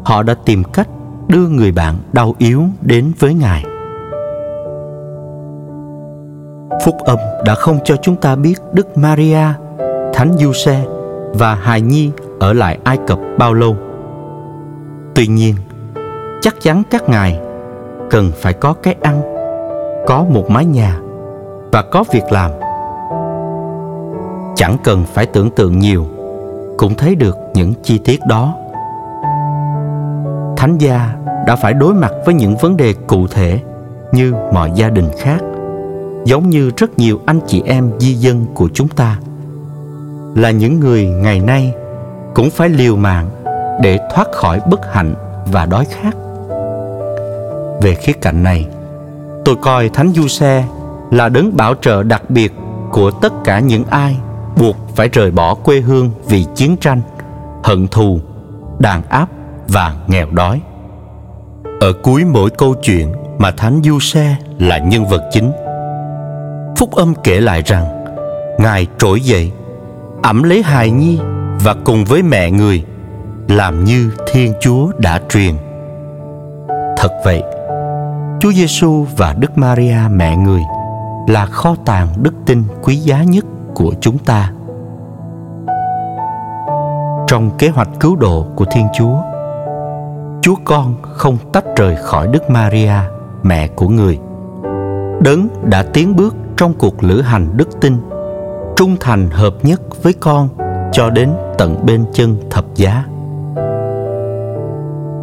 họ 0.03 0.23
đã 0.23 0.35
tìm 0.45 0.63
cách 0.63 0.87
đưa 1.27 1.47
người 1.47 1.71
bạn 1.71 1.95
đau 2.13 2.35
yếu 2.37 2.63
đến 2.81 3.11
với 3.19 3.33
Ngài. 3.33 3.65
Phúc 6.85 6.95
âm 7.05 7.17
đã 7.45 7.55
không 7.55 7.79
cho 7.83 7.95
chúng 8.01 8.15
ta 8.15 8.35
biết 8.35 8.55
Đức 8.73 8.97
Maria, 8.97 9.45
Thánh 10.13 10.33
Giuse 10.37 10.85
và 11.33 11.55
hài 11.55 11.81
nhi 11.81 12.11
ở 12.39 12.53
lại 12.53 12.79
Ai 12.83 12.97
Cập 13.07 13.19
bao 13.37 13.53
lâu. 13.53 13.77
Tuy 15.15 15.27
nhiên, 15.27 15.55
chắc 16.41 16.55
chắn 16.61 16.83
các 16.91 17.09
ngài 17.09 17.39
cần 18.09 18.31
phải 18.41 18.53
có 18.53 18.73
cái 18.73 18.95
ăn, 19.01 19.21
có 20.07 20.25
một 20.29 20.49
mái 20.49 20.65
nhà 20.65 20.99
và 21.71 21.81
có 21.81 22.03
việc 22.11 22.31
làm. 22.31 22.51
Chẳng 24.55 24.77
cần 24.83 25.05
phải 25.13 25.25
tưởng 25.25 25.49
tượng 25.49 25.79
nhiều, 25.79 26.05
cũng 26.77 26.95
thấy 26.95 27.15
được 27.15 27.37
những 27.53 27.73
chi 27.83 27.97
tiết 27.97 28.19
đó. 28.27 28.55
Thánh 30.57 30.77
gia 30.77 31.15
đã 31.47 31.55
phải 31.55 31.73
đối 31.73 31.93
mặt 31.93 32.11
với 32.25 32.35
những 32.35 32.57
vấn 32.57 32.77
đề 32.77 32.93
cụ 33.07 33.27
thể 33.27 33.59
như 34.11 34.33
mọi 34.53 34.71
gia 34.75 34.89
đình 34.89 35.09
khác, 35.19 35.39
giống 36.25 36.49
như 36.49 36.71
rất 36.77 36.99
nhiều 36.99 37.19
anh 37.25 37.39
chị 37.47 37.63
em 37.65 37.91
di 37.99 38.13
dân 38.13 38.45
của 38.53 38.69
chúng 38.73 38.87
ta 38.87 39.17
là 40.35 40.51
những 40.51 40.79
người 40.79 41.05
ngày 41.05 41.39
nay 41.39 41.73
cũng 42.33 42.49
phải 42.49 42.69
liều 42.69 42.95
mạng 42.95 43.29
để 43.81 43.99
thoát 44.13 44.27
khỏi 44.31 44.59
bất 44.69 44.93
hạnh 44.93 45.15
và 45.51 45.65
đói 45.65 45.85
khát. 45.85 46.15
Về 47.81 47.95
khía 47.95 48.13
cạnh 48.13 48.43
này, 48.43 48.67
tôi 49.45 49.55
coi 49.61 49.89
Thánh 49.89 50.11
Du 50.15 50.27
Xe 50.27 50.63
là 51.11 51.29
đấng 51.29 51.57
bảo 51.57 51.73
trợ 51.81 52.03
đặc 52.03 52.29
biệt 52.29 52.53
của 52.91 53.11
tất 53.11 53.33
cả 53.43 53.59
những 53.59 53.83
ai 53.89 54.17
buộc 54.57 54.75
phải 54.95 55.07
rời 55.07 55.31
bỏ 55.31 55.55
quê 55.55 55.79
hương 55.79 56.11
vì 56.27 56.45
chiến 56.55 56.77
tranh, 56.81 57.01
hận 57.63 57.87
thù, 57.87 58.19
đàn 58.79 59.03
áp 59.09 59.29
và 59.67 59.95
nghèo 60.07 60.27
đói. 60.31 60.61
Ở 61.81 61.93
cuối 62.03 62.25
mỗi 62.25 62.49
câu 62.49 62.75
chuyện 62.83 63.11
mà 63.37 63.51
Thánh 63.51 63.81
Du 63.83 63.99
Xe 63.99 64.35
là 64.59 64.77
nhân 64.77 65.05
vật 65.05 65.29
chính, 65.31 65.51
Phúc 66.77 66.91
âm 66.91 67.13
kể 67.23 67.41
lại 67.41 67.61
rằng 67.65 68.05
Ngài 68.59 68.87
trỗi 68.97 69.21
dậy 69.21 69.51
ẩm 70.23 70.43
lấy 70.43 70.63
hài 70.63 70.91
nhi 70.91 71.19
và 71.63 71.75
cùng 71.85 72.05
với 72.05 72.23
mẹ 72.23 72.51
người 72.51 72.83
làm 73.47 73.83
như 73.83 74.11
Thiên 74.31 74.53
Chúa 74.61 74.91
đã 74.97 75.21
truyền. 75.29 75.55
Thật 76.97 77.11
vậy, 77.25 77.43
Chúa 78.39 78.51
Giêsu 78.51 79.05
và 79.17 79.33
Đức 79.39 79.57
Maria 79.57 79.97
mẹ 80.11 80.37
người 80.37 80.61
là 81.27 81.45
kho 81.45 81.75
tàng 81.85 82.07
đức 82.21 82.33
tin 82.45 82.63
quý 82.83 82.95
giá 82.95 83.23
nhất 83.23 83.45
của 83.75 83.93
chúng 84.01 84.17
ta. 84.17 84.51
Trong 87.27 87.51
kế 87.57 87.69
hoạch 87.69 87.89
cứu 87.99 88.15
độ 88.15 88.45
của 88.55 88.65
Thiên 88.71 88.87
Chúa, 88.97 89.17
Chúa 90.41 90.55
Con 90.65 90.95
không 91.01 91.37
tách 91.53 91.65
rời 91.75 91.95
khỏi 91.95 92.27
Đức 92.27 92.49
Maria, 92.49 92.93
mẹ 93.43 93.67
của 93.67 93.87
người. 93.87 94.19
Đấng 95.21 95.47
đã 95.63 95.83
tiến 95.83 96.15
bước 96.15 96.35
trong 96.57 96.73
cuộc 96.73 97.03
lữ 97.03 97.21
hành 97.21 97.57
đức 97.57 97.81
tin 97.81 97.97
trung 98.75 98.95
thành 98.99 99.29
hợp 99.29 99.53
nhất 99.63 99.81
với 100.03 100.13
con 100.13 100.49
cho 100.91 101.09
đến 101.09 101.33
tận 101.57 101.85
bên 101.85 102.05
chân 102.13 102.37
thập 102.49 102.65
giá 102.75 103.05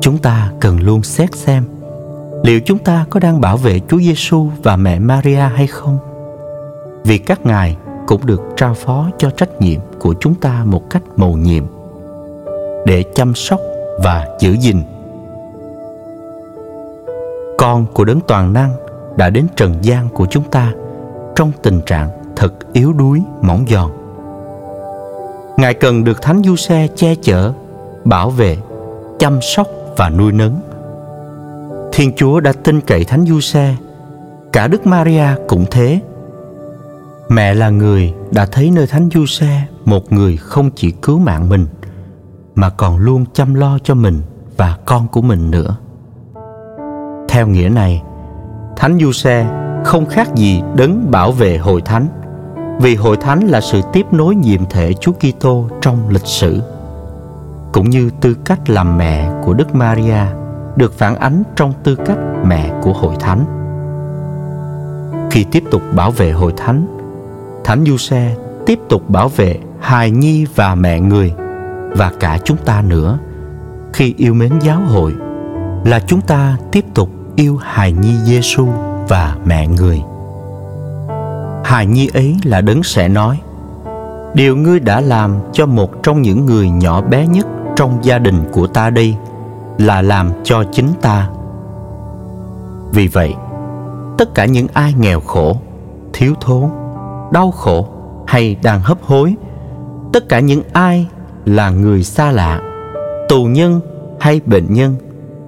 chúng 0.01 0.19
ta 0.19 0.53
cần 0.61 0.81
luôn 0.81 1.03
xét 1.03 1.37
xem 1.37 1.65
liệu 2.45 2.61
chúng 2.61 2.79
ta 2.79 3.07
có 3.11 3.21
đang 3.21 3.41
bảo 3.41 3.57
vệ 3.57 3.81
Chúa 3.89 3.99
Giêsu 3.99 4.47
và 4.63 4.77
mẹ 4.77 4.99
Maria 4.99 5.37
hay 5.37 5.67
không? 5.67 5.99
Vì 7.05 7.19
các 7.19 7.47
ngài 7.47 7.77
cũng 8.07 8.27
được 8.27 8.43
trao 8.57 8.75
phó 8.75 9.11
cho 9.19 9.31
trách 9.31 9.61
nhiệm 9.61 9.81
của 9.99 10.15
chúng 10.21 10.35
ta 10.35 10.63
một 10.65 10.91
cách 10.91 11.03
mầu 11.17 11.37
nhiệm, 11.37 11.65
để 12.87 13.05
chăm 13.15 13.35
sóc 13.35 13.61
và 14.03 14.27
giữ 14.41 14.53
gìn. 14.53 14.83
Con 17.59 17.87
của 17.95 18.05
đấng 18.05 18.21
toàn 18.21 18.53
năng 18.53 18.73
đã 19.17 19.31
đến 19.31 19.47
trần 19.57 19.75
gian 19.83 20.09
của 20.09 20.27
chúng 20.27 20.45
ta 20.51 20.73
trong 21.37 21.53
tình 21.63 21.81
trạng 21.87 22.09
thật 22.37 22.55
yếu 22.73 22.93
đuối, 22.93 23.23
mỏng 23.43 23.65
giòn 23.69 23.91
ngài 25.59 25.75
cần 25.75 26.05
được 26.05 26.23
thánh 26.23 26.43
du 26.45 26.57
xe 26.57 26.89
che 26.97 27.15
chở, 27.23 27.53
bảo 28.05 28.31
vệ, 28.31 28.57
chăm 29.19 29.39
sóc 29.43 29.67
và 29.97 30.11
nuôi 30.11 30.33
nấng 30.33 30.61
thiên 31.99 32.13
chúa 32.17 32.41
đã 32.41 32.53
tin 32.53 32.81
cậy 32.81 33.05
thánh 33.05 33.27
du 33.27 33.41
xe 33.41 33.77
cả 34.53 34.67
đức 34.69 34.87
maria 34.87 35.27
cũng 35.49 35.65
thế. 35.71 36.01
Mẹ 37.29 37.55
là 37.55 37.71
người 37.71 38.15
đã 38.31 38.47
thấy 38.47 38.71
nơi 38.71 38.87
thánh 38.87 39.09
du 39.15 39.27
xe 39.27 39.67
một 39.85 40.13
người 40.13 40.37
không 40.37 40.71
chỉ 40.71 40.91
cứu 40.91 41.19
mạng 41.19 41.49
mình, 41.49 41.67
mà 42.55 42.71
còn 42.71 42.99
luôn 42.99 43.25
chăm 43.33 43.55
lo 43.55 43.79
cho 43.85 43.95
mình 43.95 44.23
và 44.57 44.77
con 44.87 45.09
của 45.09 45.23
mình 45.23 45.51
nữa. 45.51 45.77
Theo 47.29 47.47
nghĩa 47.47 47.69
này, 47.69 48.03
thánh 48.77 48.99
du 49.01 49.13
xe 49.13 49.47
không 49.85 50.07
khác 50.07 50.35
gì 50.35 50.63
đấng 50.77 51.11
bảo 51.11 51.33
vệ 51.33 51.59
hội 51.59 51.81
thánh, 51.81 52.07
vì 52.81 52.95
hội 52.95 53.17
thánh 53.17 53.49
là 53.49 53.61
sự 53.61 53.81
tiếp 53.93 54.07
nối 54.13 54.35
nhiệm 54.35 54.67
thể 54.71 54.93
Chúa 54.93 55.13
Kitô 55.13 55.69
trong 55.81 56.09
lịch 56.09 56.27
sử, 56.27 56.63
cũng 57.73 57.91
như 57.91 58.11
tư 58.21 58.35
cách 58.45 58.71
làm 58.71 58.99
mẹ 58.99 59.31
của 59.45 59.55
Đức 59.55 59.75
Maria 59.75 60.48
được 60.79 60.99
phản 60.99 61.17
ánh 61.17 61.43
trong 61.57 61.73
tư 61.85 61.97
cách 62.07 62.19
mẹ 62.47 62.71
của 62.83 62.93
hội 62.93 63.15
thánh. 63.21 63.45
Khi 65.31 65.45
tiếp 65.45 65.65
tục 65.71 65.83
bảo 65.95 66.11
vệ 66.11 66.33
hội 66.33 66.53
thánh, 66.57 66.87
Thánh 67.65 67.85
Giuse 67.85 68.35
tiếp 68.67 68.79
tục 68.89 69.11
bảo 69.11 69.29
vệ 69.29 69.59
hài 69.81 70.11
nhi 70.11 70.47
và 70.55 70.75
mẹ 70.75 71.01
người 71.01 71.33
và 71.97 72.13
cả 72.21 72.39
chúng 72.45 72.57
ta 72.57 72.83
nữa. 72.83 73.19
Khi 73.93 74.15
yêu 74.17 74.35
mến 74.35 74.53
giáo 74.61 74.81
hội 74.81 75.15
là 75.85 76.01
chúng 76.07 76.21
ta 76.21 76.57
tiếp 76.73 76.85
tục 76.95 77.11
yêu 77.37 77.57
hài 77.57 77.93
nhi 77.93 78.17
Giêsu 78.25 78.69
và 79.09 79.37
mẹ 79.45 79.67
người 79.67 80.03
hài 81.69 81.87
nhi 81.87 82.09
ấy 82.15 82.37
là 82.45 82.61
đấng 82.61 82.83
sẽ 82.83 83.09
nói 83.09 83.41
điều 84.35 84.57
ngươi 84.57 84.81
đã 84.81 85.01
làm 85.01 85.37
cho 85.53 85.67
một 85.67 86.03
trong 86.03 86.23
những 86.23 86.47
người 86.47 86.71
nhỏ 86.71 87.03
bé 87.03 87.27
nhất 87.27 87.47
trong 87.77 87.99
gia 88.03 88.19
đình 88.19 88.45
của 88.53 88.67
ta 88.67 88.91
đây 88.91 89.17
là 89.79 90.03
làm 90.03 90.31
cho 90.45 90.65
chính 90.73 90.89
ta. 91.01 91.29
Vì 92.93 93.09
vậy, 93.09 93.35
tất 94.19 94.35
cả 94.35 94.45
những 94.45 94.67
ai 94.73 94.95
nghèo 94.99 95.21
khổ, 95.21 95.57
thiếu 96.13 96.35
thốn, 96.41 96.69
đau 97.33 97.51
khổ 97.51 97.87
hay 98.27 98.57
đang 98.63 98.81
hấp 98.81 99.03
hối, 99.03 99.35
tất 100.13 100.29
cả 100.29 100.41
những 100.41 100.63
ai 100.73 101.07
là 101.45 101.71
người 101.71 102.03
xa 102.03 102.31
lạ, 102.31 102.61
tù 103.29 103.45
nhân 103.45 103.81
hay 104.21 104.41
bệnh 104.47 104.75
nhân 104.75 104.97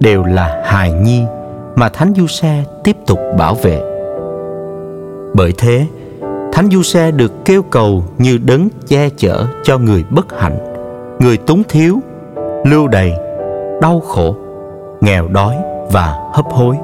đều 0.00 0.24
là 0.24 0.62
hài 0.66 0.92
nhi 0.92 1.24
mà 1.76 1.88
thánh 1.88 2.12
du 2.16 2.26
xe 2.26 2.64
tiếp 2.84 2.96
tục 3.06 3.18
bảo 3.38 3.54
vệ. 3.54 3.80
Bởi 5.34 5.52
thế, 5.58 5.86
thánh 6.52 6.70
du 6.70 6.82
xe 6.82 7.10
được 7.10 7.44
kêu 7.44 7.62
cầu 7.62 8.04
như 8.18 8.38
đấng 8.38 8.68
che 8.88 9.08
chở 9.16 9.46
cho 9.64 9.78
người 9.78 10.04
bất 10.10 10.40
hạnh, 10.40 10.58
người 11.18 11.36
túng 11.36 11.62
thiếu, 11.68 11.98
lưu 12.64 12.88
đầy 12.88 13.12
đau 13.80 14.00
khổ, 14.00 14.34
nghèo 15.00 15.28
đói 15.28 15.56
và 15.92 16.30
hấp 16.32 16.46
hối. 16.52 16.76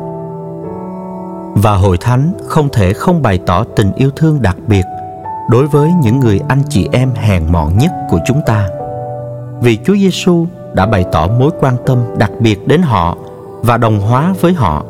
Và 1.54 1.74
hội 1.74 1.96
thánh 2.00 2.32
không 2.46 2.68
thể 2.72 2.92
không 2.92 3.22
bày 3.22 3.38
tỏ 3.46 3.64
tình 3.76 3.92
yêu 3.92 4.10
thương 4.16 4.42
đặc 4.42 4.56
biệt 4.66 4.84
đối 5.50 5.66
với 5.66 5.92
những 6.02 6.20
người 6.20 6.40
anh 6.48 6.62
chị 6.68 6.88
em 6.92 7.10
hèn 7.14 7.42
mọn 7.52 7.78
nhất 7.78 7.90
của 8.10 8.18
chúng 8.26 8.40
ta. 8.46 8.68
Vì 9.60 9.78
Chúa 9.84 9.96
Giêsu 9.96 10.46
đã 10.74 10.86
bày 10.86 11.04
tỏ 11.12 11.26
mối 11.26 11.50
quan 11.60 11.76
tâm 11.86 11.98
đặc 12.18 12.30
biệt 12.38 12.68
đến 12.68 12.82
họ 12.82 13.16
và 13.62 13.76
đồng 13.76 14.00
hóa 14.00 14.34
với 14.40 14.52
họ. 14.52 14.84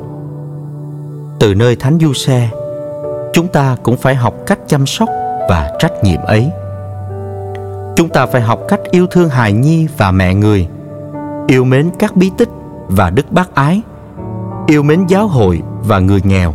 Từ 1.40 1.54
nơi 1.54 1.76
thánh 1.76 1.98
du 2.00 2.12
xe 2.12 2.50
chúng 3.32 3.48
ta 3.48 3.76
cũng 3.82 3.96
phải 3.96 4.14
học 4.14 4.34
cách 4.46 4.58
chăm 4.66 4.86
sóc 4.86 5.08
và 5.48 5.76
trách 5.78 5.92
nhiệm 6.04 6.20
ấy. 6.20 6.50
Chúng 7.96 8.08
ta 8.08 8.26
phải 8.26 8.40
học 8.40 8.60
cách 8.68 8.80
yêu 8.90 9.06
thương 9.06 9.28
hài 9.28 9.52
nhi 9.52 9.88
và 9.96 10.10
mẹ 10.10 10.34
người 10.34 10.68
yêu 11.46 11.64
mến 11.64 11.90
các 11.98 12.16
bí 12.16 12.30
tích 12.38 12.48
và 12.88 13.10
đức 13.10 13.32
bác 13.32 13.54
ái. 13.54 13.82
Yêu 14.66 14.82
mến 14.82 15.06
giáo 15.06 15.26
hội 15.26 15.62
và 15.82 15.98
người 15.98 16.20
nghèo. 16.24 16.54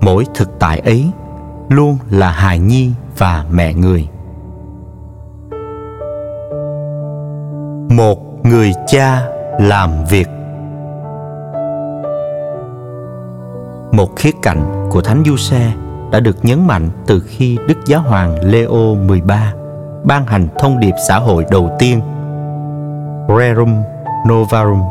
Mỗi 0.00 0.26
thực 0.34 0.58
tại 0.58 0.78
ấy 0.78 1.10
luôn 1.68 1.98
là 2.10 2.30
hài 2.30 2.58
nhi 2.58 2.92
và 3.18 3.44
mẹ 3.52 3.74
người. 3.74 4.08
Một 7.96 8.46
người 8.46 8.72
cha 8.86 9.28
làm 9.58 9.90
việc. 10.10 10.28
Một 13.92 14.16
khía 14.16 14.32
cạnh 14.42 14.88
của 14.90 15.00
Thánh 15.00 15.22
Du 15.26 15.36
Xe 15.36 15.72
đã 16.10 16.20
được 16.20 16.36
nhấn 16.42 16.66
mạnh 16.66 16.90
từ 17.06 17.20
khi 17.20 17.58
Đức 17.68 17.78
Giáo 17.86 18.00
hoàng 18.00 18.44
Leo 18.44 18.94
13 19.06 19.52
ban 20.04 20.26
hành 20.26 20.48
thông 20.58 20.80
điệp 20.80 20.94
xã 21.08 21.18
hội 21.18 21.44
đầu 21.50 21.70
tiên 21.78 22.00
Rerum 23.28 23.82
Novarum 24.28 24.82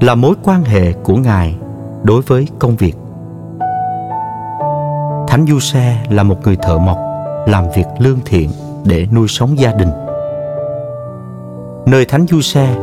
là 0.00 0.14
mối 0.14 0.34
quan 0.44 0.64
hệ 0.64 0.92
của 0.92 1.16
Ngài 1.16 1.56
đối 2.02 2.22
với 2.22 2.48
công 2.58 2.76
việc. 2.76 2.96
Thánh 5.28 5.46
Du 5.48 5.60
Xe 5.60 6.04
là 6.10 6.22
một 6.22 6.36
người 6.44 6.56
thợ 6.62 6.78
mộc 6.78 6.98
làm 7.46 7.64
việc 7.76 7.86
lương 7.98 8.18
thiện 8.24 8.50
để 8.84 9.06
nuôi 9.14 9.28
sống 9.28 9.58
gia 9.58 9.72
đình. 9.72 9.90
Nơi 11.86 12.04
Thánh 12.04 12.26
Du 12.26 12.40
Xe, 12.40 12.76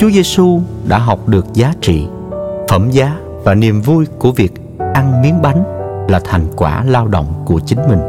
Chúa 0.00 0.10
Giêsu 0.10 0.60
đã 0.88 0.98
học 0.98 1.28
được 1.28 1.46
giá 1.54 1.72
trị, 1.80 2.08
phẩm 2.68 2.90
giá 2.90 3.16
và 3.44 3.54
niềm 3.54 3.80
vui 3.80 4.06
của 4.18 4.32
việc 4.32 4.52
ăn 4.94 5.22
miếng 5.22 5.42
bánh 5.42 5.64
là 6.08 6.20
thành 6.24 6.44
quả 6.56 6.84
lao 6.84 7.08
động 7.08 7.26
của 7.46 7.60
chính 7.66 7.78
mình. 7.88 8.00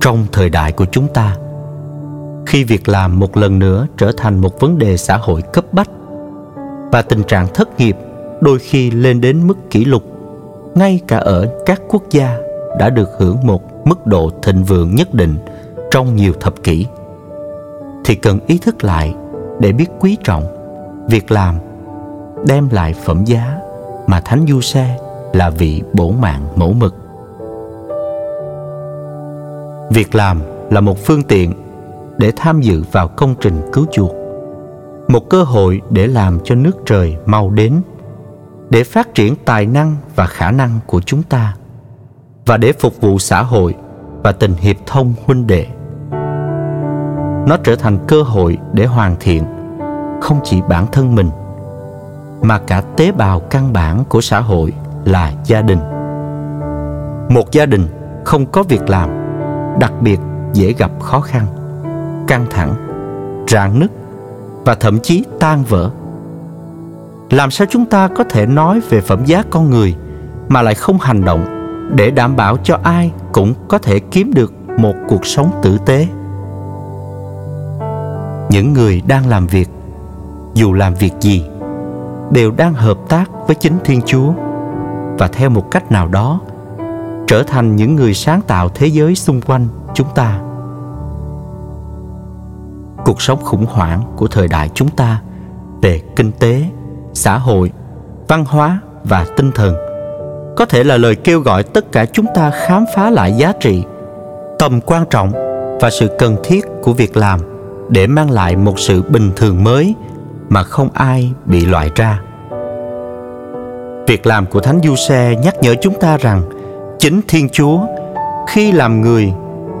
Trong 0.00 0.26
thời 0.32 0.50
đại 0.50 0.72
của 0.72 0.86
chúng 0.90 1.08
ta, 1.08 1.36
khi 2.46 2.64
việc 2.64 2.88
làm 2.88 3.18
một 3.18 3.36
lần 3.36 3.58
nữa 3.58 3.86
trở 3.96 4.12
thành 4.16 4.38
một 4.38 4.60
vấn 4.60 4.78
đề 4.78 4.96
xã 4.96 5.16
hội 5.16 5.42
cấp 5.42 5.64
bách. 5.72 5.90
Và 6.92 7.02
tình 7.02 7.22
trạng 7.22 7.46
thất 7.54 7.68
nghiệp 7.78 7.96
đôi 8.40 8.58
khi 8.58 8.90
lên 8.90 9.20
đến 9.20 9.46
mức 9.46 9.70
kỷ 9.70 9.84
lục, 9.84 10.02
ngay 10.74 11.00
cả 11.08 11.18
ở 11.18 11.48
các 11.66 11.82
quốc 11.88 12.02
gia 12.10 12.38
đã 12.78 12.90
được 12.90 13.08
hưởng 13.18 13.36
một 13.44 13.86
mức 13.86 14.06
độ 14.06 14.30
thịnh 14.42 14.64
vượng 14.64 14.94
nhất 14.94 15.14
định 15.14 15.36
trong 15.90 16.16
nhiều 16.16 16.32
thập 16.40 16.62
kỷ. 16.62 16.86
Thì 18.04 18.14
cần 18.14 18.38
ý 18.46 18.58
thức 18.58 18.84
lại 18.84 19.14
để 19.60 19.72
biết 19.72 19.86
quý 20.00 20.16
trọng 20.24 20.44
việc 21.08 21.30
làm, 21.30 21.54
đem 22.46 22.68
lại 22.72 22.94
phẩm 23.04 23.24
giá 23.24 23.58
mà 24.06 24.20
thánh 24.20 24.44
du 24.48 24.60
xe 24.60 24.98
là 25.32 25.50
vị 25.50 25.82
bổ 25.92 26.10
mạng 26.10 26.46
mẫu 26.56 26.72
mực. 26.72 26.94
Việc 29.90 30.14
làm 30.14 30.40
là 30.70 30.80
một 30.80 30.98
phương 30.98 31.22
tiện 31.22 31.52
để 32.22 32.32
tham 32.36 32.60
dự 32.60 32.82
vào 32.92 33.08
công 33.08 33.34
trình 33.40 33.60
cứu 33.72 33.86
chuộc. 33.92 34.12
Một 35.08 35.30
cơ 35.30 35.42
hội 35.42 35.80
để 35.90 36.06
làm 36.06 36.38
cho 36.44 36.54
nước 36.54 36.76
trời 36.86 37.16
mau 37.26 37.50
đến, 37.50 37.82
để 38.70 38.84
phát 38.84 39.14
triển 39.14 39.34
tài 39.44 39.66
năng 39.66 39.96
và 40.16 40.26
khả 40.26 40.50
năng 40.50 40.78
của 40.86 41.00
chúng 41.00 41.22
ta, 41.22 41.54
và 42.46 42.56
để 42.56 42.72
phục 42.72 43.00
vụ 43.00 43.18
xã 43.18 43.42
hội 43.42 43.74
và 44.22 44.32
tình 44.32 44.54
hiệp 44.54 44.76
thông 44.86 45.14
huynh 45.26 45.46
đệ. 45.46 45.66
Nó 47.46 47.56
trở 47.64 47.76
thành 47.76 47.98
cơ 48.08 48.22
hội 48.22 48.58
để 48.72 48.86
hoàn 48.86 49.16
thiện 49.20 49.44
không 50.20 50.40
chỉ 50.44 50.62
bản 50.68 50.86
thân 50.92 51.14
mình, 51.14 51.30
mà 52.42 52.58
cả 52.58 52.82
tế 52.96 53.12
bào 53.12 53.40
căn 53.40 53.72
bản 53.72 54.04
của 54.08 54.20
xã 54.20 54.40
hội 54.40 54.72
là 55.04 55.32
gia 55.44 55.62
đình. 55.62 55.80
Một 57.28 57.52
gia 57.52 57.66
đình 57.66 57.86
không 58.24 58.46
có 58.46 58.62
việc 58.62 58.90
làm, 58.90 59.10
đặc 59.80 59.92
biệt 60.00 60.20
dễ 60.52 60.72
gặp 60.72 60.90
khó 61.00 61.20
khăn 61.20 61.46
căng 62.28 62.46
thẳng, 62.50 62.74
rạn 63.48 63.78
nứt 63.78 63.90
và 64.64 64.74
thậm 64.74 64.98
chí 65.00 65.24
tan 65.40 65.64
vỡ. 65.68 65.90
Làm 67.30 67.50
sao 67.50 67.66
chúng 67.70 67.86
ta 67.86 68.08
có 68.08 68.24
thể 68.24 68.46
nói 68.46 68.80
về 68.90 69.00
phẩm 69.00 69.24
giá 69.24 69.42
con 69.50 69.70
người 69.70 69.94
mà 70.48 70.62
lại 70.62 70.74
không 70.74 70.98
hành 70.98 71.24
động 71.24 71.44
để 71.96 72.10
đảm 72.10 72.36
bảo 72.36 72.56
cho 72.56 72.78
ai 72.82 73.12
cũng 73.32 73.54
có 73.68 73.78
thể 73.78 73.98
kiếm 73.98 74.34
được 74.34 74.52
một 74.78 74.94
cuộc 75.08 75.26
sống 75.26 75.50
tử 75.62 75.78
tế? 75.86 76.06
Những 78.50 78.72
người 78.72 79.02
đang 79.06 79.26
làm 79.26 79.46
việc, 79.46 79.68
dù 80.54 80.72
làm 80.72 80.94
việc 80.94 81.12
gì, 81.20 81.44
đều 82.30 82.50
đang 82.50 82.74
hợp 82.74 82.98
tác 83.08 83.30
với 83.46 83.54
chính 83.54 83.78
thiên 83.84 84.00
chúa 84.06 84.32
và 85.18 85.28
theo 85.28 85.50
một 85.50 85.70
cách 85.70 85.92
nào 85.92 86.08
đó 86.08 86.40
trở 87.26 87.42
thành 87.42 87.76
những 87.76 87.96
người 87.96 88.14
sáng 88.14 88.40
tạo 88.46 88.68
thế 88.68 88.86
giới 88.86 89.14
xung 89.14 89.40
quanh 89.40 89.66
chúng 89.94 90.08
ta 90.14 90.40
cuộc 93.04 93.22
sống 93.22 93.44
khủng 93.44 93.66
hoảng 93.66 94.02
của 94.16 94.26
thời 94.26 94.48
đại 94.48 94.70
chúng 94.74 94.88
ta 94.88 95.20
về 95.82 96.00
kinh 96.16 96.32
tế, 96.32 96.62
xã 97.14 97.38
hội, 97.38 97.72
văn 98.28 98.44
hóa 98.44 98.80
và 99.04 99.26
tinh 99.36 99.52
thần. 99.52 99.74
Có 100.56 100.64
thể 100.64 100.84
là 100.84 100.96
lời 100.96 101.16
kêu 101.16 101.40
gọi 101.40 101.62
tất 101.62 101.92
cả 101.92 102.06
chúng 102.06 102.26
ta 102.34 102.50
khám 102.50 102.84
phá 102.94 103.10
lại 103.10 103.32
giá 103.32 103.52
trị, 103.60 103.84
tầm 104.58 104.80
quan 104.80 105.04
trọng 105.10 105.32
và 105.80 105.90
sự 105.90 106.08
cần 106.18 106.36
thiết 106.44 106.64
của 106.82 106.92
việc 106.92 107.16
làm 107.16 107.40
để 107.88 108.06
mang 108.06 108.30
lại 108.30 108.56
một 108.56 108.78
sự 108.78 109.02
bình 109.02 109.30
thường 109.36 109.64
mới 109.64 109.94
mà 110.48 110.62
không 110.62 110.88
ai 110.94 111.32
bị 111.44 111.66
loại 111.66 111.90
ra. 111.94 112.20
Việc 114.06 114.26
làm 114.26 114.46
của 114.46 114.60
thánh 114.60 114.80
du 114.84 114.96
xe 114.96 115.34
nhắc 115.44 115.54
nhở 115.60 115.74
chúng 115.80 115.94
ta 116.00 116.16
rằng 116.16 116.42
chính 116.98 117.20
thiên 117.28 117.48
chúa 117.48 117.80
khi 118.48 118.72
làm 118.72 119.00
người 119.00 119.32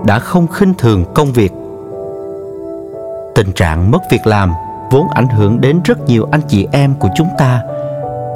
đã 0.06 0.18
không 0.18 0.46
khinh 0.48 0.74
thường 0.74 1.04
công 1.14 1.32
việc 1.32 1.52
tình 3.42 3.52
trạng 3.52 3.90
mất 3.90 4.02
việc 4.10 4.26
làm 4.26 4.52
vốn 4.90 5.08
ảnh 5.08 5.28
hưởng 5.28 5.60
đến 5.60 5.80
rất 5.84 5.98
nhiều 6.06 6.28
anh 6.30 6.40
chị 6.48 6.66
em 6.72 6.94
của 6.94 7.08
chúng 7.14 7.28
ta 7.38 7.62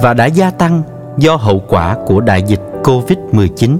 và 0.01 0.13
đã 0.13 0.25
gia 0.25 0.51
tăng 0.51 0.81
do 1.17 1.35
hậu 1.35 1.61
quả 1.69 1.95
của 2.05 2.21
đại 2.21 2.43
dịch 2.43 2.61
Covid-19 2.83 3.77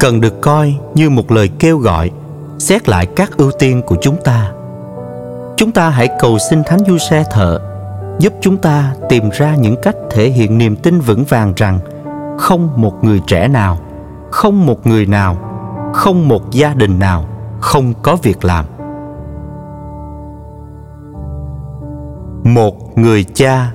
cần 0.00 0.20
được 0.20 0.40
coi 0.40 0.74
như 0.94 1.10
một 1.10 1.32
lời 1.32 1.50
kêu 1.58 1.78
gọi 1.78 2.10
xét 2.58 2.88
lại 2.88 3.06
các 3.06 3.36
ưu 3.36 3.50
tiên 3.50 3.82
của 3.82 3.96
chúng 4.00 4.16
ta. 4.24 4.52
Chúng 5.56 5.72
ta 5.72 5.88
hãy 5.88 6.08
cầu 6.18 6.38
xin 6.38 6.62
Thánh 6.66 6.80
Du 6.86 6.98
Xe 6.98 7.24
Thợ 7.30 7.60
giúp 8.18 8.32
chúng 8.40 8.56
ta 8.56 8.94
tìm 9.08 9.30
ra 9.32 9.54
những 9.54 9.76
cách 9.82 9.96
thể 10.10 10.28
hiện 10.28 10.58
niềm 10.58 10.76
tin 10.76 11.00
vững 11.00 11.24
vàng 11.24 11.52
rằng 11.56 11.78
không 12.38 12.68
một 12.76 13.04
người 13.04 13.20
trẻ 13.26 13.48
nào, 13.48 13.78
không 14.30 14.66
một 14.66 14.86
người 14.86 15.06
nào, 15.06 15.36
không 15.94 16.28
một 16.28 16.50
gia 16.50 16.74
đình 16.74 16.98
nào 16.98 17.24
không 17.60 17.94
có 18.02 18.16
việc 18.16 18.44
làm. 18.44 18.64
Một 22.54 22.98
người 22.98 23.24
cha 23.34 23.72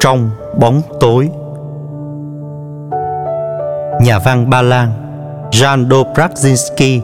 trong 0.00 0.30
bóng 0.60 0.82
tối. 1.00 1.30
Nhà 4.00 4.18
văn 4.24 4.50
ba 4.50 4.62
lan 4.62 4.92
jan 5.50 5.88
dobrazinski 5.88 7.00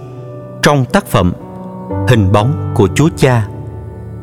trong 0.62 0.84
tác 0.84 1.06
phẩm 1.06 1.32
hình 2.08 2.32
bóng 2.32 2.72
của 2.74 2.88
chúa 2.94 3.08
cha 3.16 3.46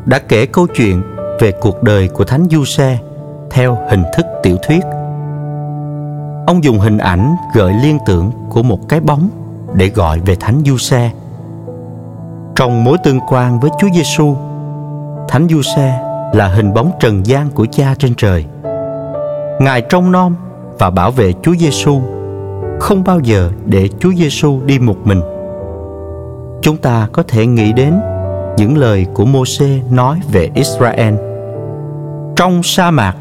đã 0.06 0.20
kể 0.20 0.46
câu 0.46 0.68
chuyện 0.76 1.02
về 1.40 1.52
cuộc 1.62 1.84
đời 1.84 2.08
của 2.08 2.24
thánh 2.24 2.48
du 2.52 2.66
xe 2.66 2.98
theo 3.52 3.78
hình 3.90 4.04
thức 4.18 4.26
tiểu 4.44 4.58
thuyết. 4.68 4.84
Ông 6.48 6.64
dùng 6.64 6.80
hình 6.80 6.98
ảnh 6.98 7.36
gợi 7.54 7.74
liên 7.84 7.98
tưởng 8.06 8.32
của 8.50 8.64
một 8.64 8.80
cái 8.90 9.00
bóng 9.00 9.30
để 9.74 9.90
gọi 9.90 10.20
về 10.20 10.36
thánh 10.36 10.62
du 10.66 10.78
xe 10.78 11.12
trong 12.56 12.84
mối 12.84 12.98
tương 13.04 13.20
quan 13.28 13.60
với 13.60 13.72
chúa 13.80 13.88
giêsu 13.96 14.36
thánh 15.28 15.48
du 15.50 15.62
xe 15.62 16.07
là 16.34 16.48
hình 16.48 16.74
bóng 16.74 16.92
trần 17.00 17.26
gian 17.26 17.50
của 17.50 17.66
cha 17.72 17.96
trên 18.00 18.14
trời 18.18 18.46
Ngài 19.60 19.82
trông 19.82 20.12
nom 20.12 20.36
và 20.80 20.90
bảo 20.90 21.12
vệ 21.12 21.34
Chúa 21.42 21.56
Giêsu, 21.56 22.02
không 22.80 23.04
bao 23.04 23.20
giờ 23.20 23.52
để 23.66 23.90
Chúa 24.00 24.14
Giêsu 24.14 24.60
đi 24.66 24.80
một 24.80 25.08
mình. 25.08 25.22
Chúng 26.62 26.78
ta 26.78 27.08
có 27.12 27.24
thể 27.24 27.46
nghĩ 27.46 27.74
đến 27.74 27.94
những 28.58 28.78
lời 28.78 29.06
của 29.14 29.26
Môsê 29.26 29.82
nói 29.92 30.20
về 30.32 30.50
Israel. 30.54 31.14
Trong 32.36 32.64
sa 32.64 32.92
mạc, 32.92 33.16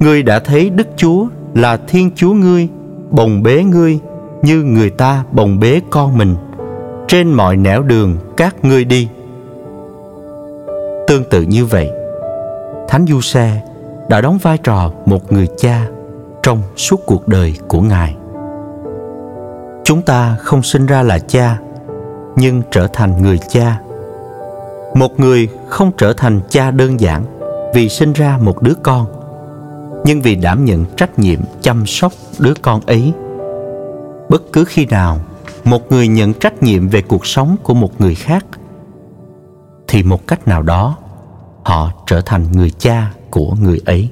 ngươi 0.00 0.22
đã 0.22 0.38
thấy 0.38 0.70
Đức 0.70 0.88
Chúa 0.96 1.26
là 1.54 1.76
Thiên 1.88 2.10
Chúa 2.16 2.32
ngươi 2.32 2.68
bồng 3.10 3.42
bế 3.42 3.62
ngươi 3.62 3.98
như 4.42 4.62
người 4.62 4.90
ta 4.90 5.24
bồng 5.32 5.60
bế 5.60 5.80
con 5.90 6.18
mình 6.18 6.36
trên 7.08 7.32
mọi 7.32 7.56
nẻo 7.56 7.82
đường 7.82 8.16
các 8.36 8.64
ngươi 8.64 8.84
đi. 8.84 9.08
Tương 11.08 11.24
tự 11.30 11.42
như 11.42 11.64
vậy, 11.64 11.90
Thánh 12.88 13.06
Du 13.06 13.20
Xe 13.20 13.62
đã 14.08 14.20
đóng 14.20 14.38
vai 14.42 14.58
trò 14.58 14.90
một 15.06 15.32
người 15.32 15.48
cha 15.58 15.86
trong 16.42 16.62
suốt 16.76 17.00
cuộc 17.06 17.28
đời 17.28 17.54
của 17.68 17.80
Ngài. 17.80 18.16
Chúng 19.84 20.02
ta 20.02 20.36
không 20.40 20.62
sinh 20.62 20.86
ra 20.86 21.02
là 21.02 21.18
cha, 21.18 21.58
nhưng 22.36 22.62
trở 22.70 22.86
thành 22.92 23.22
người 23.22 23.38
cha. 23.48 23.80
Một 24.94 25.20
người 25.20 25.48
không 25.68 25.92
trở 25.98 26.12
thành 26.12 26.40
cha 26.48 26.70
đơn 26.70 27.00
giản 27.00 27.24
vì 27.74 27.88
sinh 27.88 28.12
ra 28.12 28.38
một 28.42 28.62
đứa 28.62 28.74
con, 28.82 29.06
nhưng 30.04 30.22
vì 30.22 30.34
đảm 30.34 30.64
nhận 30.64 30.84
trách 30.96 31.18
nhiệm 31.18 31.40
chăm 31.60 31.86
sóc 31.86 32.12
đứa 32.38 32.54
con 32.62 32.80
ấy. 32.86 33.12
Bất 34.28 34.42
cứ 34.52 34.64
khi 34.64 34.86
nào 34.86 35.18
một 35.64 35.92
người 35.92 36.08
nhận 36.08 36.34
trách 36.34 36.62
nhiệm 36.62 36.88
về 36.88 37.02
cuộc 37.02 37.26
sống 37.26 37.56
của 37.62 37.74
một 37.74 38.00
người 38.00 38.14
khác 38.14 38.44
thì 39.88 40.02
một 40.02 40.26
cách 40.26 40.48
nào 40.48 40.62
đó 40.62 40.96
họ 41.66 41.90
trở 42.06 42.20
thành 42.20 42.52
người 42.52 42.70
cha 42.78 43.10
của 43.30 43.54
người 43.62 43.80
ấy. 43.86 44.08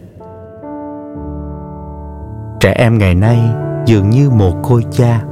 Trẻ 2.61 2.73
em 2.77 2.99
ngày 2.99 3.15
nay 3.15 3.39
dường 3.87 4.11
như 4.11 4.31
mồ 4.31 4.53
côi 4.63 4.85
cha. 4.93 5.23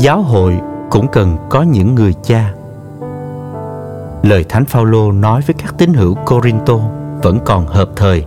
Giáo 0.00 0.22
hội 0.22 0.60
cũng 0.90 1.06
cần 1.12 1.36
có 1.50 1.62
những 1.62 1.94
người 1.94 2.14
cha. 2.22 2.52
Lời 4.22 4.44
thánh 4.48 4.64
phaolô 4.64 5.12
nói 5.12 5.40
với 5.46 5.54
các 5.54 5.78
tín 5.78 5.94
hữu 5.94 6.14
corinto 6.14 6.78
vẫn 7.22 7.38
còn 7.44 7.66
hợp 7.66 7.88
thời. 7.96 8.24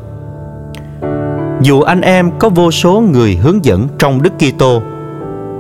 Dù 1.62 1.82
anh 1.82 2.02
em 2.02 2.32
có 2.40 2.50
vô 2.50 2.72
số 2.72 3.02
người 3.02 3.36
hướng 3.36 3.66
dẫn 3.66 3.88
trong 4.00 4.22
đức 4.22 4.34
kitô, 4.38 4.82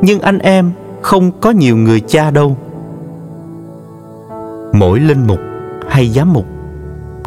nhưng 0.01 0.20
anh 0.20 0.39
em 0.39 0.72
không 1.01 1.32
có 1.41 1.51
nhiều 1.51 1.78
người 1.78 1.99
cha 1.99 2.32
đâu. 2.32 2.57
Mỗi 4.74 4.99
linh 4.99 5.28
mục 5.28 5.39
hay 5.89 6.09
giám 6.09 6.34
mục 6.34 6.45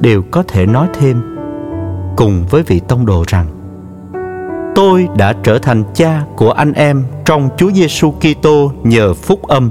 đều 0.01 0.22
có 0.30 0.42
thể 0.49 0.66
nói 0.66 0.88
thêm 0.94 1.22
cùng 2.16 2.44
với 2.51 2.62
vị 2.62 2.80
tông 2.88 3.07
đồ 3.07 3.24
rằng 3.26 3.47
tôi 4.76 5.09
đã 5.16 5.32
trở 5.42 5.59
thành 5.59 5.84
cha 5.94 6.22
của 6.36 6.51
anh 6.51 6.72
em 6.72 7.05
trong 7.24 7.49
Chúa 7.57 7.70
Giêsu 7.70 8.11
Kitô 8.12 8.72
nhờ 8.82 9.14
phúc 9.14 9.42
âm. 9.42 9.70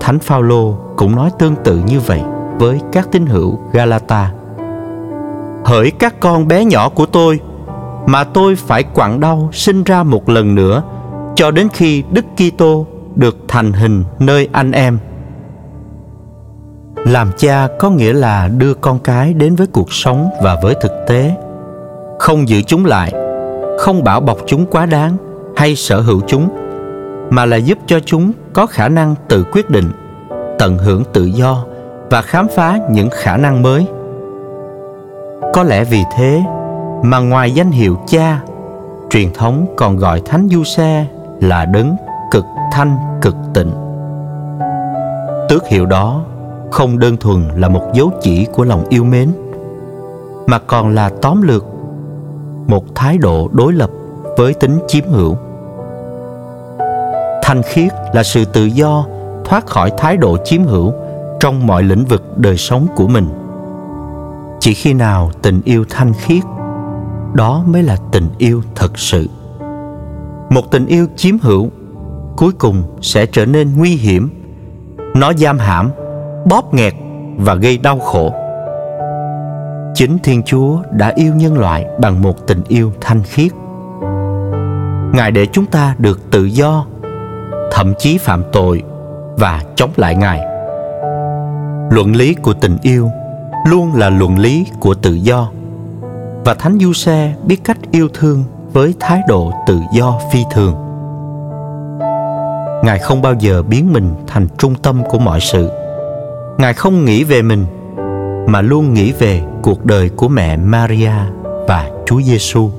Thánh 0.00 0.18
Phaolô 0.18 0.78
cũng 0.96 1.16
nói 1.16 1.30
tương 1.38 1.56
tự 1.64 1.80
như 1.86 2.00
vậy 2.00 2.20
với 2.58 2.80
các 2.92 3.08
tín 3.12 3.26
hữu 3.26 3.58
Galata. 3.72 4.32
Hỡi 5.64 5.90
các 5.90 6.20
con 6.20 6.48
bé 6.48 6.64
nhỏ 6.64 6.88
của 6.88 7.06
tôi, 7.06 7.40
mà 8.06 8.24
tôi 8.24 8.56
phải 8.56 8.82
quặn 8.82 9.20
đau 9.20 9.48
sinh 9.52 9.84
ra 9.84 10.02
một 10.02 10.28
lần 10.28 10.54
nữa 10.54 10.82
cho 11.34 11.50
đến 11.50 11.68
khi 11.72 12.04
Đức 12.10 12.24
Kitô 12.36 12.86
được 13.14 13.36
thành 13.48 13.72
hình 13.72 14.04
nơi 14.18 14.48
anh 14.52 14.72
em. 14.72 14.98
Làm 17.06 17.30
cha 17.36 17.68
có 17.78 17.90
nghĩa 17.90 18.12
là 18.12 18.48
đưa 18.48 18.74
con 18.74 18.98
cái 18.98 19.34
đến 19.34 19.56
với 19.56 19.66
cuộc 19.66 19.92
sống 19.92 20.30
và 20.42 20.56
với 20.62 20.74
thực 20.80 20.92
tế, 21.06 21.34
không 22.18 22.48
giữ 22.48 22.62
chúng 22.62 22.84
lại, 22.84 23.12
không 23.78 24.04
bảo 24.04 24.20
bọc 24.20 24.38
chúng 24.46 24.66
quá 24.66 24.86
đáng 24.86 25.16
hay 25.56 25.76
sở 25.76 26.00
hữu 26.00 26.20
chúng, 26.26 26.48
mà 27.30 27.46
là 27.46 27.56
giúp 27.56 27.78
cho 27.86 28.00
chúng 28.00 28.32
có 28.52 28.66
khả 28.66 28.88
năng 28.88 29.14
tự 29.28 29.44
quyết 29.52 29.70
định, 29.70 29.90
tận 30.58 30.78
hưởng 30.78 31.04
tự 31.12 31.24
do 31.24 31.64
và 32.10 32.22
khám 32.22 32.48
phá 32.56 32.78
những 32.90 33.08
khả 33.12 33.36
năng 33.36 33.62
mới. 33.62 33.86
Có 35.54 35.62
lẽ 35.62 35.84
vì 35.84 36.02
thế 36.16 36.42
mà 37.02 37.18
ngoài 37.18 37.50
danh 37.50 37.70
hiệu 37.70 37.98
cha, 38.06 38.40
truyền 39.10 39.32
thống 39.32 39.66
còn 39.76 39.96
gọi 39.96 40.22
Thánh 40.24 40.48
Du 40.50 40.64
Xe 40.64 41.06
là 41.40 41.64
đấng 41.64 41.96
cực 42.32 42.44
thanh 42.72 42.96
cực 43.22 43.36
tịnh 43.54 43.70
tước 45.48 45.66
hiệu 45.68 45.86
đó 45.86 46.22
không 46.70 46.98
đơn 46.98 47.16
thuần 47.16 47.48
là 47.56 47.68
một 47.68 47.82
dấu 47.94 48.10
chỉ 48.22 48.44
của 48.44 48.64
lòng 48.64 48.84
yêu 48.88 49.04
mến, 49.04 49.32
mà 50.46 50.58
còn 50.58 50.94
là 50.94 51.10
tóm 51.22 51.42
lược 51.42 51.64
một 52.66 52.94
thái 52.94 53.18
độ 53.18 53.48
đối 53.52 53.72
lập 53.72 53.90
với 54.36 54.54
tính 54.54 54.78
chiếm 54.88 55.04
hữu. 55.04 55.36
Thanh 57.42 57.62
khiết 57.62 57.92
là 58.12 58.22
sự 58.22 58.44
tự 58.44 58.64
do 58.64 59.06
thoát 59.44 59.66
khỏi 59.66 59.92
thái 59.98 60.16
độ 60.16 60.36
chiếm 60.44 60.64
hữu 60.64 60.92
trong 61.40 61.66
mọi 61.66 61.82
lĩnh 61.82 62.04
vực 62.04 62.38
đời 62.38 62.56
sống 62.56 62.86
của 62.96 63.08
mình. 63.08 63.28
Chỉ 64.60 64.74
khi 64.74 64.94
nào 64.94 65.30
tình 65.42 65.60
yêu 65.64 65.84
thanh 65.90 66.12
khiết, 66.12 66.42
đó 67.34 67.64
mới 67.66 67.82
là 67.82 67.96
tình 68.12 68.28
yêu 68.38 68.62
thật 68.74 68.98
sự. 68.98 69.26
Một 70.50 70.70
tình 70.70 70.86
yêu 70.86 71.06
chiếm 71.16 71.38
hữu 71.38 71.70
cuối 72.36 72.52
cùng 72.52 72.82
sẽ 73.02 73.26
trở 73.26 73.46
nên 73.46 73.76
nguy 73.76 73.90
hiểm, 73.90 74.30
nó 75.14 75.32
giam 75.32 75.58
hãm 75.58 75.90
bóp 76.44 76.74
nghẹt 76.74 76.94
và 77.36 77.54
gây 77.54 77.78
đau 77.78 77.98
khổ. 77.98 78.32
Chính 79.94 80.18
thiên 80.18 80.42
chúa 80.42 80.78
đã 80.90 81.12
yêu 81.16 81.34
nhân 81.34 81.58
loại 81.58 81.86
bằng 82.00 82.22
một 82.22 82.46
tình 82.46 82.62
yêu 82.68 82.92
thanh 83.00 83.22
khiết. 83.22 83.52
Ngài 85.12 85.30
để 85.30 85.46
chúng 85.52 85.66
ta 85.66 85.94
được 85.98 86.30
tự 86.30 86.44
do, 86.44 86.86
thậm 87.72 87.94
chí 87.98 88.18
phạm 88.18 88.44
tội 88.52 88.82
và 89.36 89.62
chống 89.74 89.90
lại 89.96 90.14
ngài. 90.14 90.40
Luận 91.90 92.16
lý 92.16 92.34
của 92.34 92.52
tình 92.52 92.76
yêu 92.82 93.10
luôn 93.66 93.94
là 93.94 94.10
luận 94.10 94.38
lý 94.38 94.66
của 94.80 94.94
tự 94.94 95.14
do, 95.14 95.50
và 96.44 96.54
thánh 96.54 96.78
du 96.80 96.92
xe 96.92 97.34
biết 97.44 97.64
cách 97.64 97.78
yêu 97.90 98.08
thương 98.14 98.44
với 98.72 98.94
thái 99.00 99.20
độ 99.28 99.52
tự 99.66 99.80
do 99.92 100.18
phi 100.32 100.40
thường. 100.50 100.74
Ngài 102.84 102.98
không 102.98 103.22
bao 103.22 103.34
giờ 103.38 103.62
biến 103.62 103.92
mình 103.92 104.14
thành 104.26 104.48
trung 104.58 104.74
tâm 104.74 105.02
của 105.10 105.18
mọi 105.18 105.40
sự 105.40 105.79
ngài 106.60 106.74
không 106.74 107.04
nghĩ 107.04 107.24
về 107.24 107.42
mình, 107.42 107.66
mà 108.46 108.60
luôn 108.60 108.94
nghĩ 108.94 109.12
về 109.12 109.42
cuộc 109.62 109.84
đời 109.84 110.08
của 110.08 110.28
mẹ 110.28 110.56
maria 110.56 111.12
và 111.68 111.90
chúa 112.06 112.20
giêsu 112.20 112.70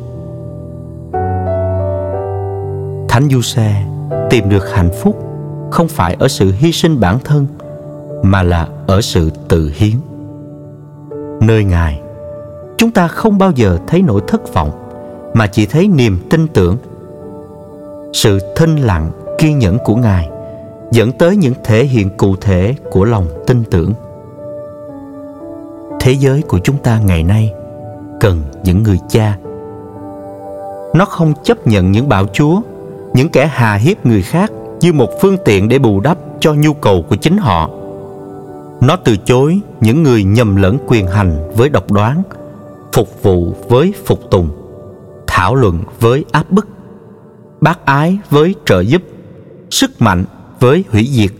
thánh 3.09 3.29
Giuse 3.29 3.83
tìm 4.29 4.49
được 4.49 4.71
hạnh 4.73 4.89
phúc 5.01 5.23
không 5.71 5.87
phải 5.87 6.15
ở 6.19 6.27
sự 6.27 6.51
hy 6.57 6.71
sinh 6.71 6.99
bản 6.99 7.19
thân, 7.23 7.47
mà 8.23 8.43
là 8.43 8.67
ở 8.87 9.01
sự 9.01 9.29
tự 9.47 9.71
hiến. 9.75 9.95
Nơi 11.41 11.63
ngài, 11.63 12.01
chúng 12.77 12.91
ta 12.91 13.07
không 13.07 13.37
bao 13.37 13.51
giờ 13.55 13.77
thấy 13.87 14.01
nỗi 14.01 14.21
thất 14.27 14.53
vọng, 14.53 14.71
mà 15.33 15.47
chỉ 15.47 15.65
thấy 15.65 15.87
niềm 15.87 16.17
tin 16.29 16.47
tưởng. 16.47 16.77
Sự 18.13 18.39
thinh 18.55 18.75
lặng 18.75 19.11
kiên 19.37 19.59
nhẫn 19.59 19.77
của 19.85 19.95
ngài 19.95 20.29
dẫn 20.91 21.11
tới 21.11 21.35
những 21.35 21.53
thể 21.63 21.83
hiện 21.83 22.09
cụ 22.17 22.35
thể 22.35 22.75
của 22.91 23.05
lòng 23.05 23.27
tin 23.47 23.63
tưởng. 23.71 23.93
Thế 25.99 26.11
giới 26.11 26.41
của 26.41 26.59
chúng 26.59 26.77
ta 26.77 26.99
ngày 26.99 27.23
nay 27.23 27.53
cần 28.19 28.41
những 28.63 28.83
người 28.83 28.99
cha. 29.09 29.37
Nó 30.93 31.05
không 31.05 31.33
chấp 31.43 31.67
nhận 31.67 31.91
những 31.91 32.09
bạo 32.09 32.25
chúa, 32.33 32.61
những 33.13 33.29
kẻ 33.29 33.49
hà 33.53 33.75
hiếp 33.75 34.05
người 34.05 34.21
khác 34.21 34.51
như 34.81 34.93
một 34.93 35.09
phương 35.21 35.37
tiện 35.45 35.69
để 35.69 35.79
bù 35.79 35.99
đắp 35.99 36.17
cho 36.39 36.53
nhu 36.53 36.73
cầu 36.73 37.05
của 37.09 37.15
chính 37.15 37.37
họ. 37.37 37.69
Nó 38.81 38.95
từ 38.95 39.17
chối 39.17 39.59
những 39.81 40.03
người 40.03 40.23
nhầm 40.23 40.55
lẫn 40.55 40.77
quyền 40.87 41.07
hành 41.07 41.51
với 41.55 41.69
độc 41.69 41.91
đoán, 41.91 42.23
phục 42.93 43.23
vụ 43.23 43.53
với 43.69 43.93
phục 44.05 44.31
tùng, 44.31 44.49
thảo 45.27 45.55
luận 45.55 45.79
với 45.99 46.25
áp 46.31 46.51
bức, 46.51 46.67
bác 47.61 47.85
ái 47.85 48.19
với 48.29 48.55
trợ 48.65 48.79
giúp, 48.79 49.01
sức 49.69 49.91
mạnh 49.99 50.25
với 50.61 50.83
hủy 50.91 51.07
diệt. 51.11 51.31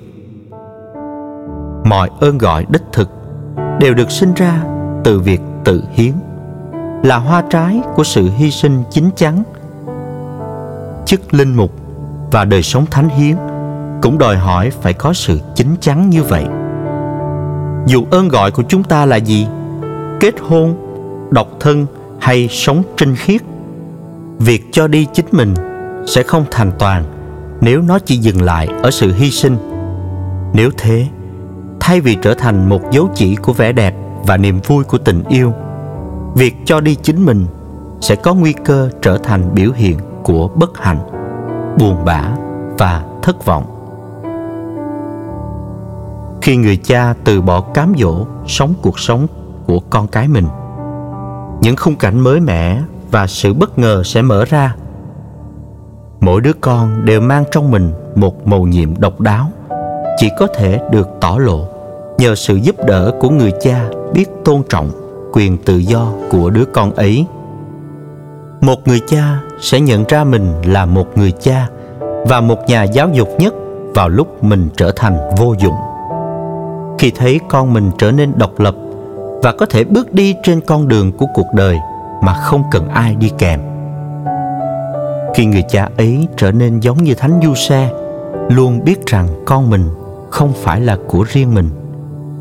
Mọi 1.86 2.10
ơn 2.20 2.38
gọi 2.38 2.66
đích 2.70 2.82
thực 2.94 3.10
đều 3.80 3.94
được 3.94 4.12
sinh 4.12 4.34
ra 4.34 4.64
từ 5.04 5.20
việc 5.20 5.42
tự 5.66 5.84
hiến, 5.94 6.14
là 7.04 7.18
hoa 7.18 7.44
trái 7.50 7.82
của 7.96 8.04
sự 8.04 8.30
hy 8.38 8.52
sinh 8.52 8.84
chính 8.92 9.10
chắn. 9.16 9.44
Chức 11.06 11.34
linh 11.34 11.56
mục 11.56 11.72
và 12.32 12.46
đời 12.46 12.64
sống 12.64 12.86
thánh 12.92 13.10
hiến 13.10 13.36
cũng 14.02 14.18
đòi 14.18 14.38
hỏi 14.38 14.70
phải 14.70 14.94
có 14.94 15.14
sự 15.14 15.40
chính 15.56 15.76
chắn 15.82 16.10
như 16.10 16.24
vậy. 16.24 16.46
Dù 17.86 18.06
ơn 18.12 18.28
gọi 18.28 18.52
của 18.52 18.64
chúng 18.68 18.84
ta 18.84 19.06
là 19.06 19.16
gì, 19.16 19.48
kết 20.20 20.36
hôn, 20.42 20.76
độc 21.32 21.48
thân 21.60 21.86
hay 22.20 22.48
sống 22.48 22.84
trinh 22.98 23.16
khiết, 23.16 23.42
việc 24.40 24.64
cho 24.72 24.88
đi 24.88 25.08
chính 25.14 25.26
mình 25.32 25.54
sẽ 26.08 26.24
không 26.24 26.46
thành 26.52 26.72
toàn 26.80 27.21
nếu 27.62 27.82
nó 27.82 27.99
chỉ 27.99 28.18
dừng 28.18 28.41
lại 28.41 28.68
ở 28.84 28.91
sự 28.91 29.14
hy 29.14 29.32
sinh, 29.32 29.57
nếu 30.53 30.70
thế, 30.78 31.07
thay 31.80 32.01
vì 32.01 32.18
trở 32.22 32.34
thành 32.34 32.70
một 32.70 32.82
dấu 32.91 33.09
chỉ 33.16 33.36
của 33.36 33.53
vẻ 33.53 33.72
đẹp 33.72 33.95
và 34.26 34.38
niềm 34.38 34.59
vui 34.68 34.84
của 34.84 34.97
tình 34.97 35.24
yêu, 35.30 35.53
việc 36.36 36.55
cho 36.66 36.82
đi 36.82 36.95
chính 36.95 37.26
mình 37.26 37.45
sẽ 38.01 38.16
có 38.16 38.34
nguy 38.34 38.53
cơ 38.53 38.89
trở 39.01 39.18
thành 39.18 39.55
biểu 39.55 39.72
hiện 39.76 39.99
của 40.24 40.47
bất 40.47 40.78
hạnh, 40.78 40.99
buồn 41.80 42.05
bã 42.05 42.32
và 42.78 43.03
thất 43.22 43.45
vọng. 43.45 43.66
Khi 46.41 46.55
người 46.55 46.78
cha 46.78 47.14
từ 47.24 47.41
bỏ 47.41 47.62
cám 47.62 47.93
dỗ 47.99 48.26
sống 48.47 48.74
cuộc 48.82 48.99
sống 48.99 49.28
của 49.68 49.80
con 49.80 50.07
cái 50.07 50.28
mình, 50.28 50.47
những 51.62 51.76
khung 51.76 51.95
cảnh 51.95 52.20
mới 52.20 52.39
mẻ 52.39 52.82
và 53.12 53.28
sự 53.28 53.53
bất 53.53 53.80
ngờ 53.80 54.03
sẽ 54.05 54.22
mở 54.22 54.45
ra 54.45 54.76
mỗi 56.22 56.42
đứa 56.42 56.54
con 56.62 57.06
đều 57.06 57.22
mang 57.22 57.44
trong 57.52 57.72
mình 57.72 57.92
một 58.16 58.48
mầu 58.48 58.64
nhiệm 58.64 59.00
độc 59.00 59.22
đáo. 59.22 59.48
Chỉ 60.18 60.30
có 60.40 60.48
thể 60.48 60.80
được 60.92 61.10
tỏ 61.22 61.38
lộ 61.40 61.68
nhờ 62.18 62.36
sự 62.36 62.56
giúp 62.56 62.76
đỡ 62.86 63.12
của 63.20 63.30
người 63.30 63.52
cha 63.62 63.90
biết 64.14 64.30
tôn 64.46 64.62
trọng 64.70 64.92
quyền 65.34 65.58
tự 65.58 65.78
do 65.78 66.08
của 66.30 66.50
đứa 66.50 66.66
con 66.66 66.94
ấy. 66.96 67.26
Một 68.62 68.88
người 68.88 69.00
cha 69.08 69.42
sẽ 69.60 69.80
nhận 69.80 70.04
ra 70.08 70.24
mình 70.24 70.54
là 70.66 70.86
một 70.86 71.18
người 71.18 71.32
cha 71.32 71.68
và 72.28 72.42
một 72.42 72.58
nhà 72.68 72.84
giáo 72.84 73.10
dục 73.10 73.30
nhất 73.40 73.54
vào 73.96 74.10
lúc 74.10 74.44
mình 74.44 74.70
trở 74.78 74.92
thành 74.96 75.18
vô 75.38 75.56
dụng. 75.60 75.76
Khi 77.00 77.12
thấy 77.12 77.40
con 77.50 77.74
mình 77.74 77.92
trở 77.98 78.12
nên 78.12 78.32
độc 78.38 78.60
lập 78.60 78.76
và 79.44 79.52
có 79.52 79.66
thể 79.66 79.84
bước 79.84 80.14
đi 80.14 80.36
trên 80.44 80.62
con 80.62 80.88
đường 80.88 81.12
của 81.12 81.26
cuộc 81.34 81.48
đời 81.54 81.78
mà 82.24 82.34
không 82.34 82.64
cần 82.72 82.88
ai 82.88 83.16
đi 83.16 83.32
kèm 83.38 83.71
khi 85.36 85.46
người 85.46 85.64
cha 85.70 85.90
ấy 85.98 86.28
trở 86.38 86.52
nên 86.52 86.80
giống 86.80 87.04
như 87.04 87.14
thánh 87.14 87.40
du 87.44 87.56
xe 87.56 87.92
luôn 88.50 88.84
biết 88.84 89.06
rằng 89.06 89.28
con 89.46 89.70
mình 89.70 89.90
không 90.30 90.54
phải 90.56 90.82
là 90.82 90.98
của 91.08 91.26
riêng 91.30 91.54
mình, 91.54 91.70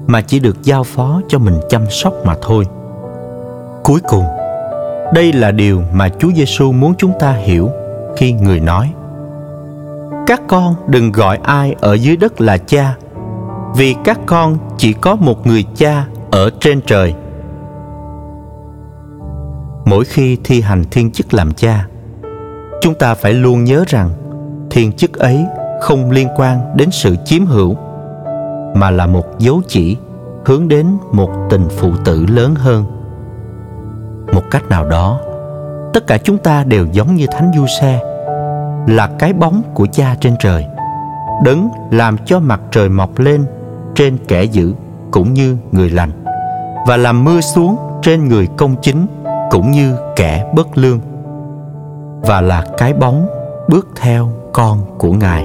mà 0.07 0.21
chỉ 0.21 0.39
được 0.39 0.63
giao 0.63 0.85
phó 0.85 1.21
cho 1.29 1.39
mình 1.39 1.61
chăm 1.69 1.91
sóc 1.91 2.15
mà 2.25 2.35
thôi. 2.43 2.65
Cuối 3.85 4.01
cùng, 4.09 4.25
đây 5.15 5.33
là 5.33 5.51
điều 5.51 5.83
mà 5.93 6.09
Chúa 6.09 6.31
Giêsu 6.37 6.73
muốn 6.73 6.95
chúng 6.99 7.13
ta 7.21 7.33
hiểu 7.33 7.71
khi 8.17 8.33
người 8.33 8.61
nói, 8.61 8.93
các 10.27 10.43
con 10.49 10.75
đừng 10.87 11.13
gọi 11.13 11.39
ai 11.43 11.75
ở 11.81 11.95
dưới 11.95 12.17
đất 12.17 12.41
là 12.41 12.59
cha, 12.59 12.97
vì 13.77 13.95
các 14.05 14.21
con 14.27 14.59
chỉ 14.79 14.93
có 14.93 15.17
một 15.17 15.47
người 15.47 15.65
cha 15.77 16.07
ở 16.31 16.51
trên 16.61 16.81
trời. 16.87 17.15
Mỗi 19.85 20.05
khi 20.05 20.39
thi 20.45 20.61
hành 20.61 20.85
thiên 20.91 21.11
chức 21.11 21.35
làm 21.35 21.53
cha 21.53 21.87
chúng 22.81 22.95
ta 22.95 23.15
phải 23.15 23.33
luôn 23.33 23.65
nhớ 23.65 23.85
rằng 23.89 24.11
thiên 24.71 24.93
chức 24.93 25.19
ấy 25.19 25.47
không 25.81 26.11
liên 26.11 26.29
quan 26.37 26.77
đến 26.77 26.91
sự 26.91 27.17
chiếm 27.25 27.47
hữu, 27.47 27.77
mà 28.75 28.91
là 28.91 29.07
một 29.07 29.39
dấu 29.39 29.63
chỉ 29.69 29.97
hướng 30.45 30.69
đến 30.69 30.87
một 31.13 31.31
tình 31.51 31.69
phụ 31.77 31.93
tử 32.05 32.27
lớn 32.27 32.55
hơn. 32.55 32.85
Một 34.33 34.43
cách 34.51 34.69
nào 34.69 34.89
đó, 34.89 35.21
tất 35.93 36.07
cả 36.07 36.19
chúng 36.19 36.39
ta 36.39 36.65
đều 36.65 36.87
giống 36.93 37.15
như 37.15 37.27
thánh 37.31 37.53
du 37.57 37.67
xe, 37.81 38.01
là 38.89 39.11
cái 39.19 39.33
bóng 39.33 39.63
của 39.75 39.87
cha 39.93 40.17
trên 40.21 40.35
trời, 40.41 40.67
đấng 41.45 41.69
làm 41.91 42.17
cho 42.25 42.41
mặt 42.41 42.61
trời 42.71 42.89
mọc 42.89 43.19
lên 43.19 43.45
trên 43.95 44.17
kẻ 44.29 44.45
dữ 44.45 44.75
cũng 45.11 45.35
như 45.35 45.57
người 45.73 45.91
lành, 45.91 46.11
và 46.87 46.97
làm 46.97 47.25
mưa 47.25 47.41
xuống 47.41 47.77
trên 48.03 48.29
người 48.29 48.49
công 48.57 48.77
chính 48.83 49.07
cũng 49.51 49.71
như 49.71 49.97
kẻ 50.17 50.53
bất 50.55 50.79
lương 50.79 51.01
và 52.23 52.41
là 52.41 52.65
cái 52.79 52.93
bóng 52.93 53.27
bước 53.69 53.89
theo 53.97 54.29
con 54.53 54.99
của 54.99 55.13
ngài. 55.13 55.45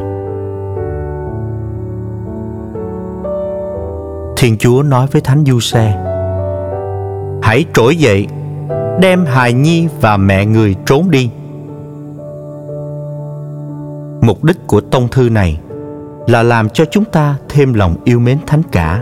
Thiên 4.38 4.57
chúa 4.57 4.84
nói 4.84 5.07
với 5.11 5.21
thánh 5.21 5.43
du 5.45 5.59
xe 5.59 6.05
hãy 7.45 7.65
trỗi 7.73 7.95
dậy, 7.95 8.28
đem 9.01 9.26
hài 9.26 9.53
nhi 9.53 9.88
và 10.01 10.17
mẹ 10.17 10.45
người 10.45 10.76
trốn 10.86 11.11
đi. 11.11 11.30
Mục 14.21 14.43
đích 14.43 14.67
của 14.67 14.82
tông 14.82 15.07
thư 15.07 15.30
này 15.30 15.59
là 16.28 16.43
làm 16.43 16.69
cho 16.69 16.86
chúng 16.86 17.05
ta 17.05 17.36
thêm 17.49 17.73
lòng 17.73 17.95
yêu 18.03 18.19
mến 18.19 18.38
thánh 18.47 18.61
cả, 18.71 19.01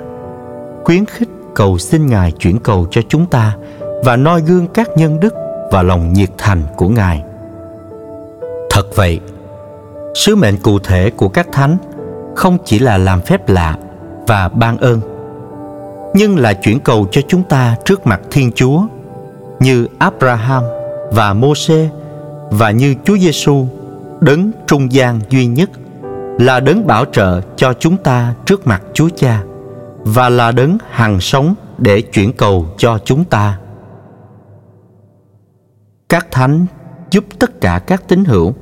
khuyến 0.84 1.06
khích 1.06 1.30
cầu 1.56 1.78
xin 1.78 2.08
ngài 2.08 2.32
chuyển 2.32 2.60
cầu 2.60 2.88
cho 2.92 3.02
chúng 3.10 3.26
ta 3.26 3.56
và 4.06 4.16
noi 4.16 4.42
gương 4.42 4.68
các 4.68 4.90
nhân 4.98 5.20
đức 5.20 5.34
và 5.72 5.84
lòng 5.84 6.14
nhiệt 6.14 6.30
thành 6.38 6.62
của 6.78 6.88
ngài 6.90 7.24
thật 8.74 8.96
vậy, 8.96 9.20
sứ 10.16 10.36
mệnh 10.36 10.58
cụ 10.58 10.80
thể 10.80 11.10
của 11.10 11.30
các 11.30 11.48
thánh 11.52 11.78
không 12.36 12.58
chỉ 12.66 12.80
là 12.80 12.98
làm 12.98 13.22
phép 13.22 13.50
lạ 13.50 13.78
và 14.28 14.50
ban 14.50 14.78
ơn, 14.78 15.00
nhưng 16.14 16.38
là 16.38 16.54
chuyển 16.54 16.80
cầu 16.80 17.08
cho 17.12 17.22
chúng 17.28 17.44
ta 17.44 17.76
trước 17.86 18.08
mặt 18.08 18.22
thiên 18.32 18.52
chúa 18.52 18.82
như 19.60 19.88
abraham 19.98 20.64
và 21.12 21.34
mô-xê 21.34 21.88
và 22.52 22.72
như 22.72 22.96
chúa 23.04 23.18
giêsu 23.18 23.68
đấng 24.20 24.52
trung 24.68 24.92
gian 24.92 25.20
duy 25.30 25.46
nhất, 25.46 25.70
là 26.40 26.60
đấng 26.60 26.88
bảo 26.88 27.06
trợ 27.06 27.42
cho 27.56 27.74
chúng 27.74 27.98
ta 27.98 28.34
trước 28.46 28.68
mặt 28.68 28.84
chúa 28.94 29.10
cha 29.16 29.44
và 29.98 30.30
là 30.30 30.52
đấng 30.52 30.78
hằng 30.90 31.20
sống 31.20 31.56
để 31.78 32.02
chuyển 32.02 32.34
cầu 32.34 32.66
cho 32.78 33.00
chúng 33.06 33.24
ta. 33.24 33.60
Các 36.10 36.28
thánh 36.32 36.66
giúp 37.12 37.24
tất 37.40 37.62
cả 37.62 37.80
các 37.88 38.08
tín 38.08 38.26
hữu 38.26 38.54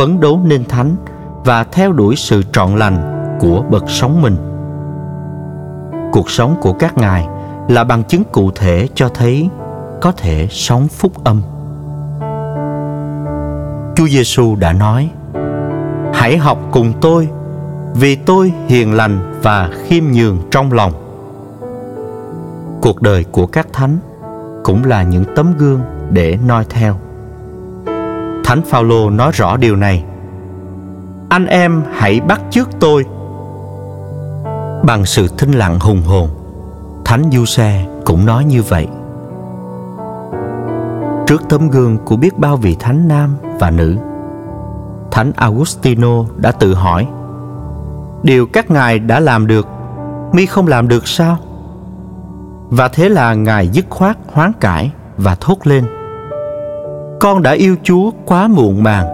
phấn 0.00 0.20
đấu 0.20 0.40
nên 0.44 0.64
thánh 0.64 0.96
và 1.44 1.64
theo 1.64 1.92
đuổi 1.92 2.16
sự 2.16 2.42
trọn 2.52 2.76
lành 2.76 3.26
của 3.40 3.64
bậc 3.70 3.84
sống 3.88 4.22
mình. 4.22 4.36
Cuộc 6.12 6.30
sống 6.30 6.56
của 6.60 6.72
các 6.72 6.98
ngài 6.98 7.26
là 7.68 7.84
bằng 7.84 8.04
chứng 8.04 8.22
cụ 8.32 8.50
thể 8.50 8.88
cho 8.94 9.08
thấy 9.08 9.48
có 10.00 10.12
thể 10.12 10.46
sống 10.50 10.88
phúc 10.88 11.12
âm. 11.24 11.42
Chúa 13.96 14.08
Giêsu 14.08 14.56
đã 14.56 14.72
nói, 14.72 15.10
Hãy 16.14 16.38
học 16.38 16.58
cùng 16.72 16.92
tôi, 17.00 17.28
Vì 17.94 18.16
tôi 18.16 18.52
hiền 18.68 18.92
lành 18.94 19.40
và 19.42 19.70
khiêm 19.84 20.04
nhường 20.04 20.38
trong 20.50 20.72
lòng. 20.72 20.92
Cuộc 22.82 23.02
đời 23.02 23.24
của 23.24 23.46
các 23.46 23.66
thánh 23.72 23.98
Cũng 24.64 24.84
là 24.84 25.02
những 25.02 25.24
tấm 25.36 25.54
gương 25.58 25.80
để 26.10 26.38
noi 26.46 26.64
theo. 26.70 26.96
Thánh 28.50 28.62
Phaolô 28.62 29.10
nói 29.10 29.30
rõ 29.34 29.56
điều 29.56 29.76
này. 29.76 30.04
Anh 31.28 31.46
em 31.46 31.82
hãy 31.92 32.20
bắt 32.20 32.40
chước 32.50 32.68
tôi. 32.80 33.04
Bằng 34.84 35.04
sự 35.04 35.28
thinh 35.38 35.52
lặng 35.52 35.78
hùng 35.80 36.02
hồn, 36.02 36.28
Thánh 37.04 37.30
Du 37.32 37.44
Xe 37.44 37.86
cũng 38.04 38.26
nói 38.26 38.44
như 38.44 38.62
vậy. 38.62 38.88
Trước 41.26 41.42
tấm 41.48 41.68
gương 41.68 41.98
của 42.04 42.16
biết 42.16 42.38
bao 42.38 42.56
vị 42.56 42.76
thánh 42.78 43.08
nam 43.08 43.36
và 43.60 43.70
nữ, 43.70 43.96
Thánh 45.10 45.32
Augustino 45.36 46.24
đã 46.36 46.52
tự 46.52 46.74
hỏi, 46.74 47.06
Điều 48.22 48.46
các 48.46 48.70
ngài 48.70 48.98
đã 48.98 49.20
làm 49.20 49.46
được, 49.46 49.68
mi 50.32 50.46
không 50.46 50.66
làm 50.66 50.88
được 50.88 51.08
sao? 51.08 51.38
Và 52.70 52.88
thế 52.88 53.08
là 53.08 53.34
ngài 53.34 53.68
dứt 53.68 53.86
khoát 53.90 54.16
hoán 54.32 54.52
cải 54.60 54.92
và 55.16 55.34
thốt 55.34 55.66
lên 55.66 55.99
con 57.20 57.42
đã 57.42 57.52
yêu 57.52 57.76
Chúa 57.82 58.10
quá 58.26 58.48
muộn 58.48 58.82
màng. 58.82 59.06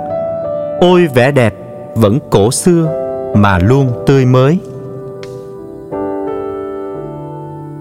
Ôi 0.81 1.07
vẻ 1.15 1.31
đẹp 1.31 1.55
vẫn 1.95 2.19
cổ 2.31 2.51
xưa 2.51 2.89
mà 3.35 3.59
luôn 3.59 3.93
tươi 4.07 4.25
mới. 4.25 4.59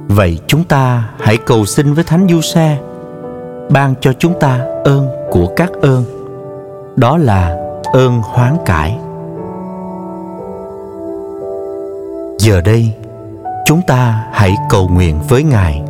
Vậy 0.07 0.39
chúng 0.47 0.63
ta 0.63 1.09
hãy 1.19 1.37
cầu 1.37 1.65
xin 1.65 1.93
với 1.93 2.03
Thánh 2.03 2.27
Du 2.29 2.41
Xe 2.41 2.77
ban 3.69 3.93
cho 4.01 4.13
chúng 4.13 4.39
ta 4.39 4.65
ơn 4.83 5.07
của 5.31 5.47
các 5.55 5.71
ơn. 5.81 6.03
Đó 6.95 7.17
là 7.17 7.57
ơn 7.93 8.21
hoán 8.21 8.57
cải. 8.65 8.97
Giờ 12.39 12.61
đây, 12.61 12.91
chúng 13.65 13.81
ta 13.87 14.23
hãy 14.31 14.55
cầu 14.69 14.87
nguyện 14.87 15.19
với 15.29 15.43
ngài. 15.43 15.81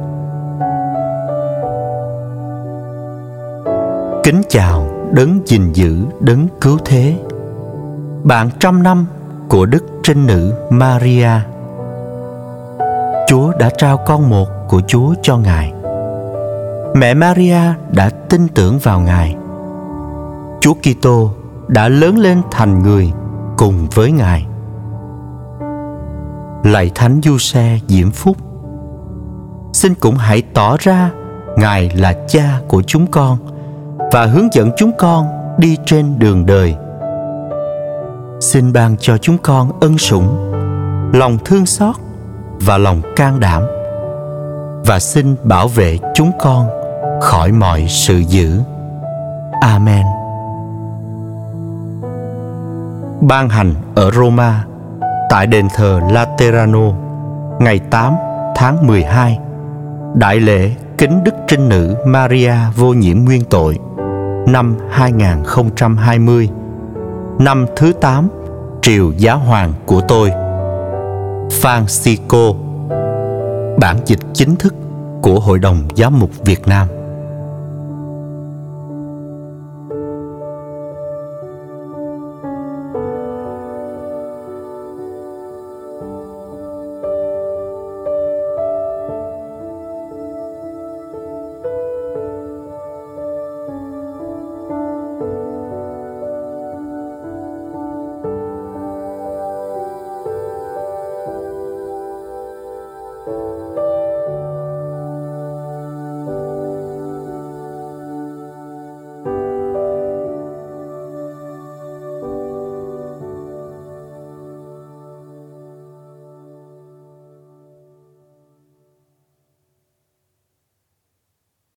Kính 4.26 4.42
chào 4.50 4.88
đấng 5.12 5.40
gìn 5.46 5.74
giữ, 5.74 6.06
đấng 6.20 6.48
cứu 6.62 6.78
thế 6.86 7.20
bạn 8.24 8.50
trăm 8.60 8.84
năm 8.84 9.06
của 9.50 9.66
đức 9.66 9.86
trinh 10.04 10.26
nữ 10.28 10.54
maria 10.70 11.30
chúa 13.28 13.52
đã 13.60 13.70
trao 13.78 13.98
con 13.98 14.30
một 14.30 14.48
của 14.68 14.82
chúa 14.88 15.14
cho 15.22 15.38
ngài 15.38 15.74
mẹ 16.96 17.14
Maria 17.14 17.60
đã 17.92 18.10
tin 18.10 18.48
tưởng 18.48 18.80
vào 18.80 19.00
Ngài. 19.00 19.36
Chúa 20.62 20.74
Kitô 20.74 21.32
đã 21.68 21.88
lớn 21.88 22.18
lên 22.18 22.42
thành 22.52 22.84
người 22.84 23.12
cùng 23.58 23.88
với 23.94 24.12
Ngài. 24.12 24.48
Lạy 26.64 26.92
Thánh 26.96 27.22
Du 27.24 27.38
Xe 27.38 27.80
diễm 27.88 28.12
phúc. 28.12 28.38
Xin 29.74 29.94
cũng 29.96 30.16
hãy 30.16 30.42
tỏ 30.54 30.78
ra 30.80 31.12
Ngài 31.58 31.90
là 31.90 32.14
cha 32.28 32.60
của 32.68 32.82
chúng 32.82 33.08
con 33.08 33.38
và 34.12 34.26
hướng 34.26 34.54
dẫn 34.54 34.72
chúng 34.78 34.92
con 34.98 35.28
đi 35.58 35.78
trên 35.86 36.20
đường 36.20 36.46
đời. 36.46 36.76
Xin 38.42 38.74
ban 38.74 38.98
cho 39.00 39.18
chúng 39.18 39.38
con 39.38 39.80
ân 39.80 39.98
sủng, 39.98 40.52
lòng 41.14 41.38
thương 41.46 41.66
xót 41.66 41.96
và 42.60 42.78
lòng 42.78 43.02
can 43.16 43.40
đảm 43.40 43.64
và 44.86 45.00
xin 45.00 45.36
bảo 45.44 45.68
vệ 45.68 45.98
chúng 46.14 46.32
con 46.40 46.68
khỏi 47.22 47.52
mọi 47.52 47.86
sự 47.88 48.18
dữ 48.18 48.60
Amen. 49.62 50.06
Ban 53.22 53.50
hành 53.50 53.74
ở 53.96 54.12
Roma 54.12 54.66
tại 55.30 55.48
đền 55.48 55.68
thờ 55.76 56.00
Laterano 56.12 56.92
ngày 57.60 57.80
8 57.80 58.14
tháng 58.56 58.88
12 58.88 59.40
Đại 60.16 60.40
lễ 60.40 60.72
kính 60.98 61.24
Đức 61.24 61.36
Trinh 61.48 61.70
Nữ 61.70 61.96
Maria 62.06 62.56
vô 62.76 62.94
nhiễm 62.94 63.18
nguyên 63.18 63.44
tội 63.50 63.80
năm 64.48 64.76
2020 64.90 66.50
năm 67.40 67.66
thứ 67.76 67.94
8 68.02 68.30
triều 68.82 69.12
giáo 69.18 69.38
hoàng 69.38 69.74
của 69.86 70.02
tôi. 70.08 70.32
Francisco, 71.62 72.56
bản 73.80 73.98
dịch 74.06 74.20
chính 74.34 74.56
thức 74.56 74.76
của 75.22 75.40
Hội 75.40 75.60
đồng 75.60 75.88
Giám 75.96 76.20
mục 76.20 76.30
Việt 76.46 76.68
Nam. 76.68 76.88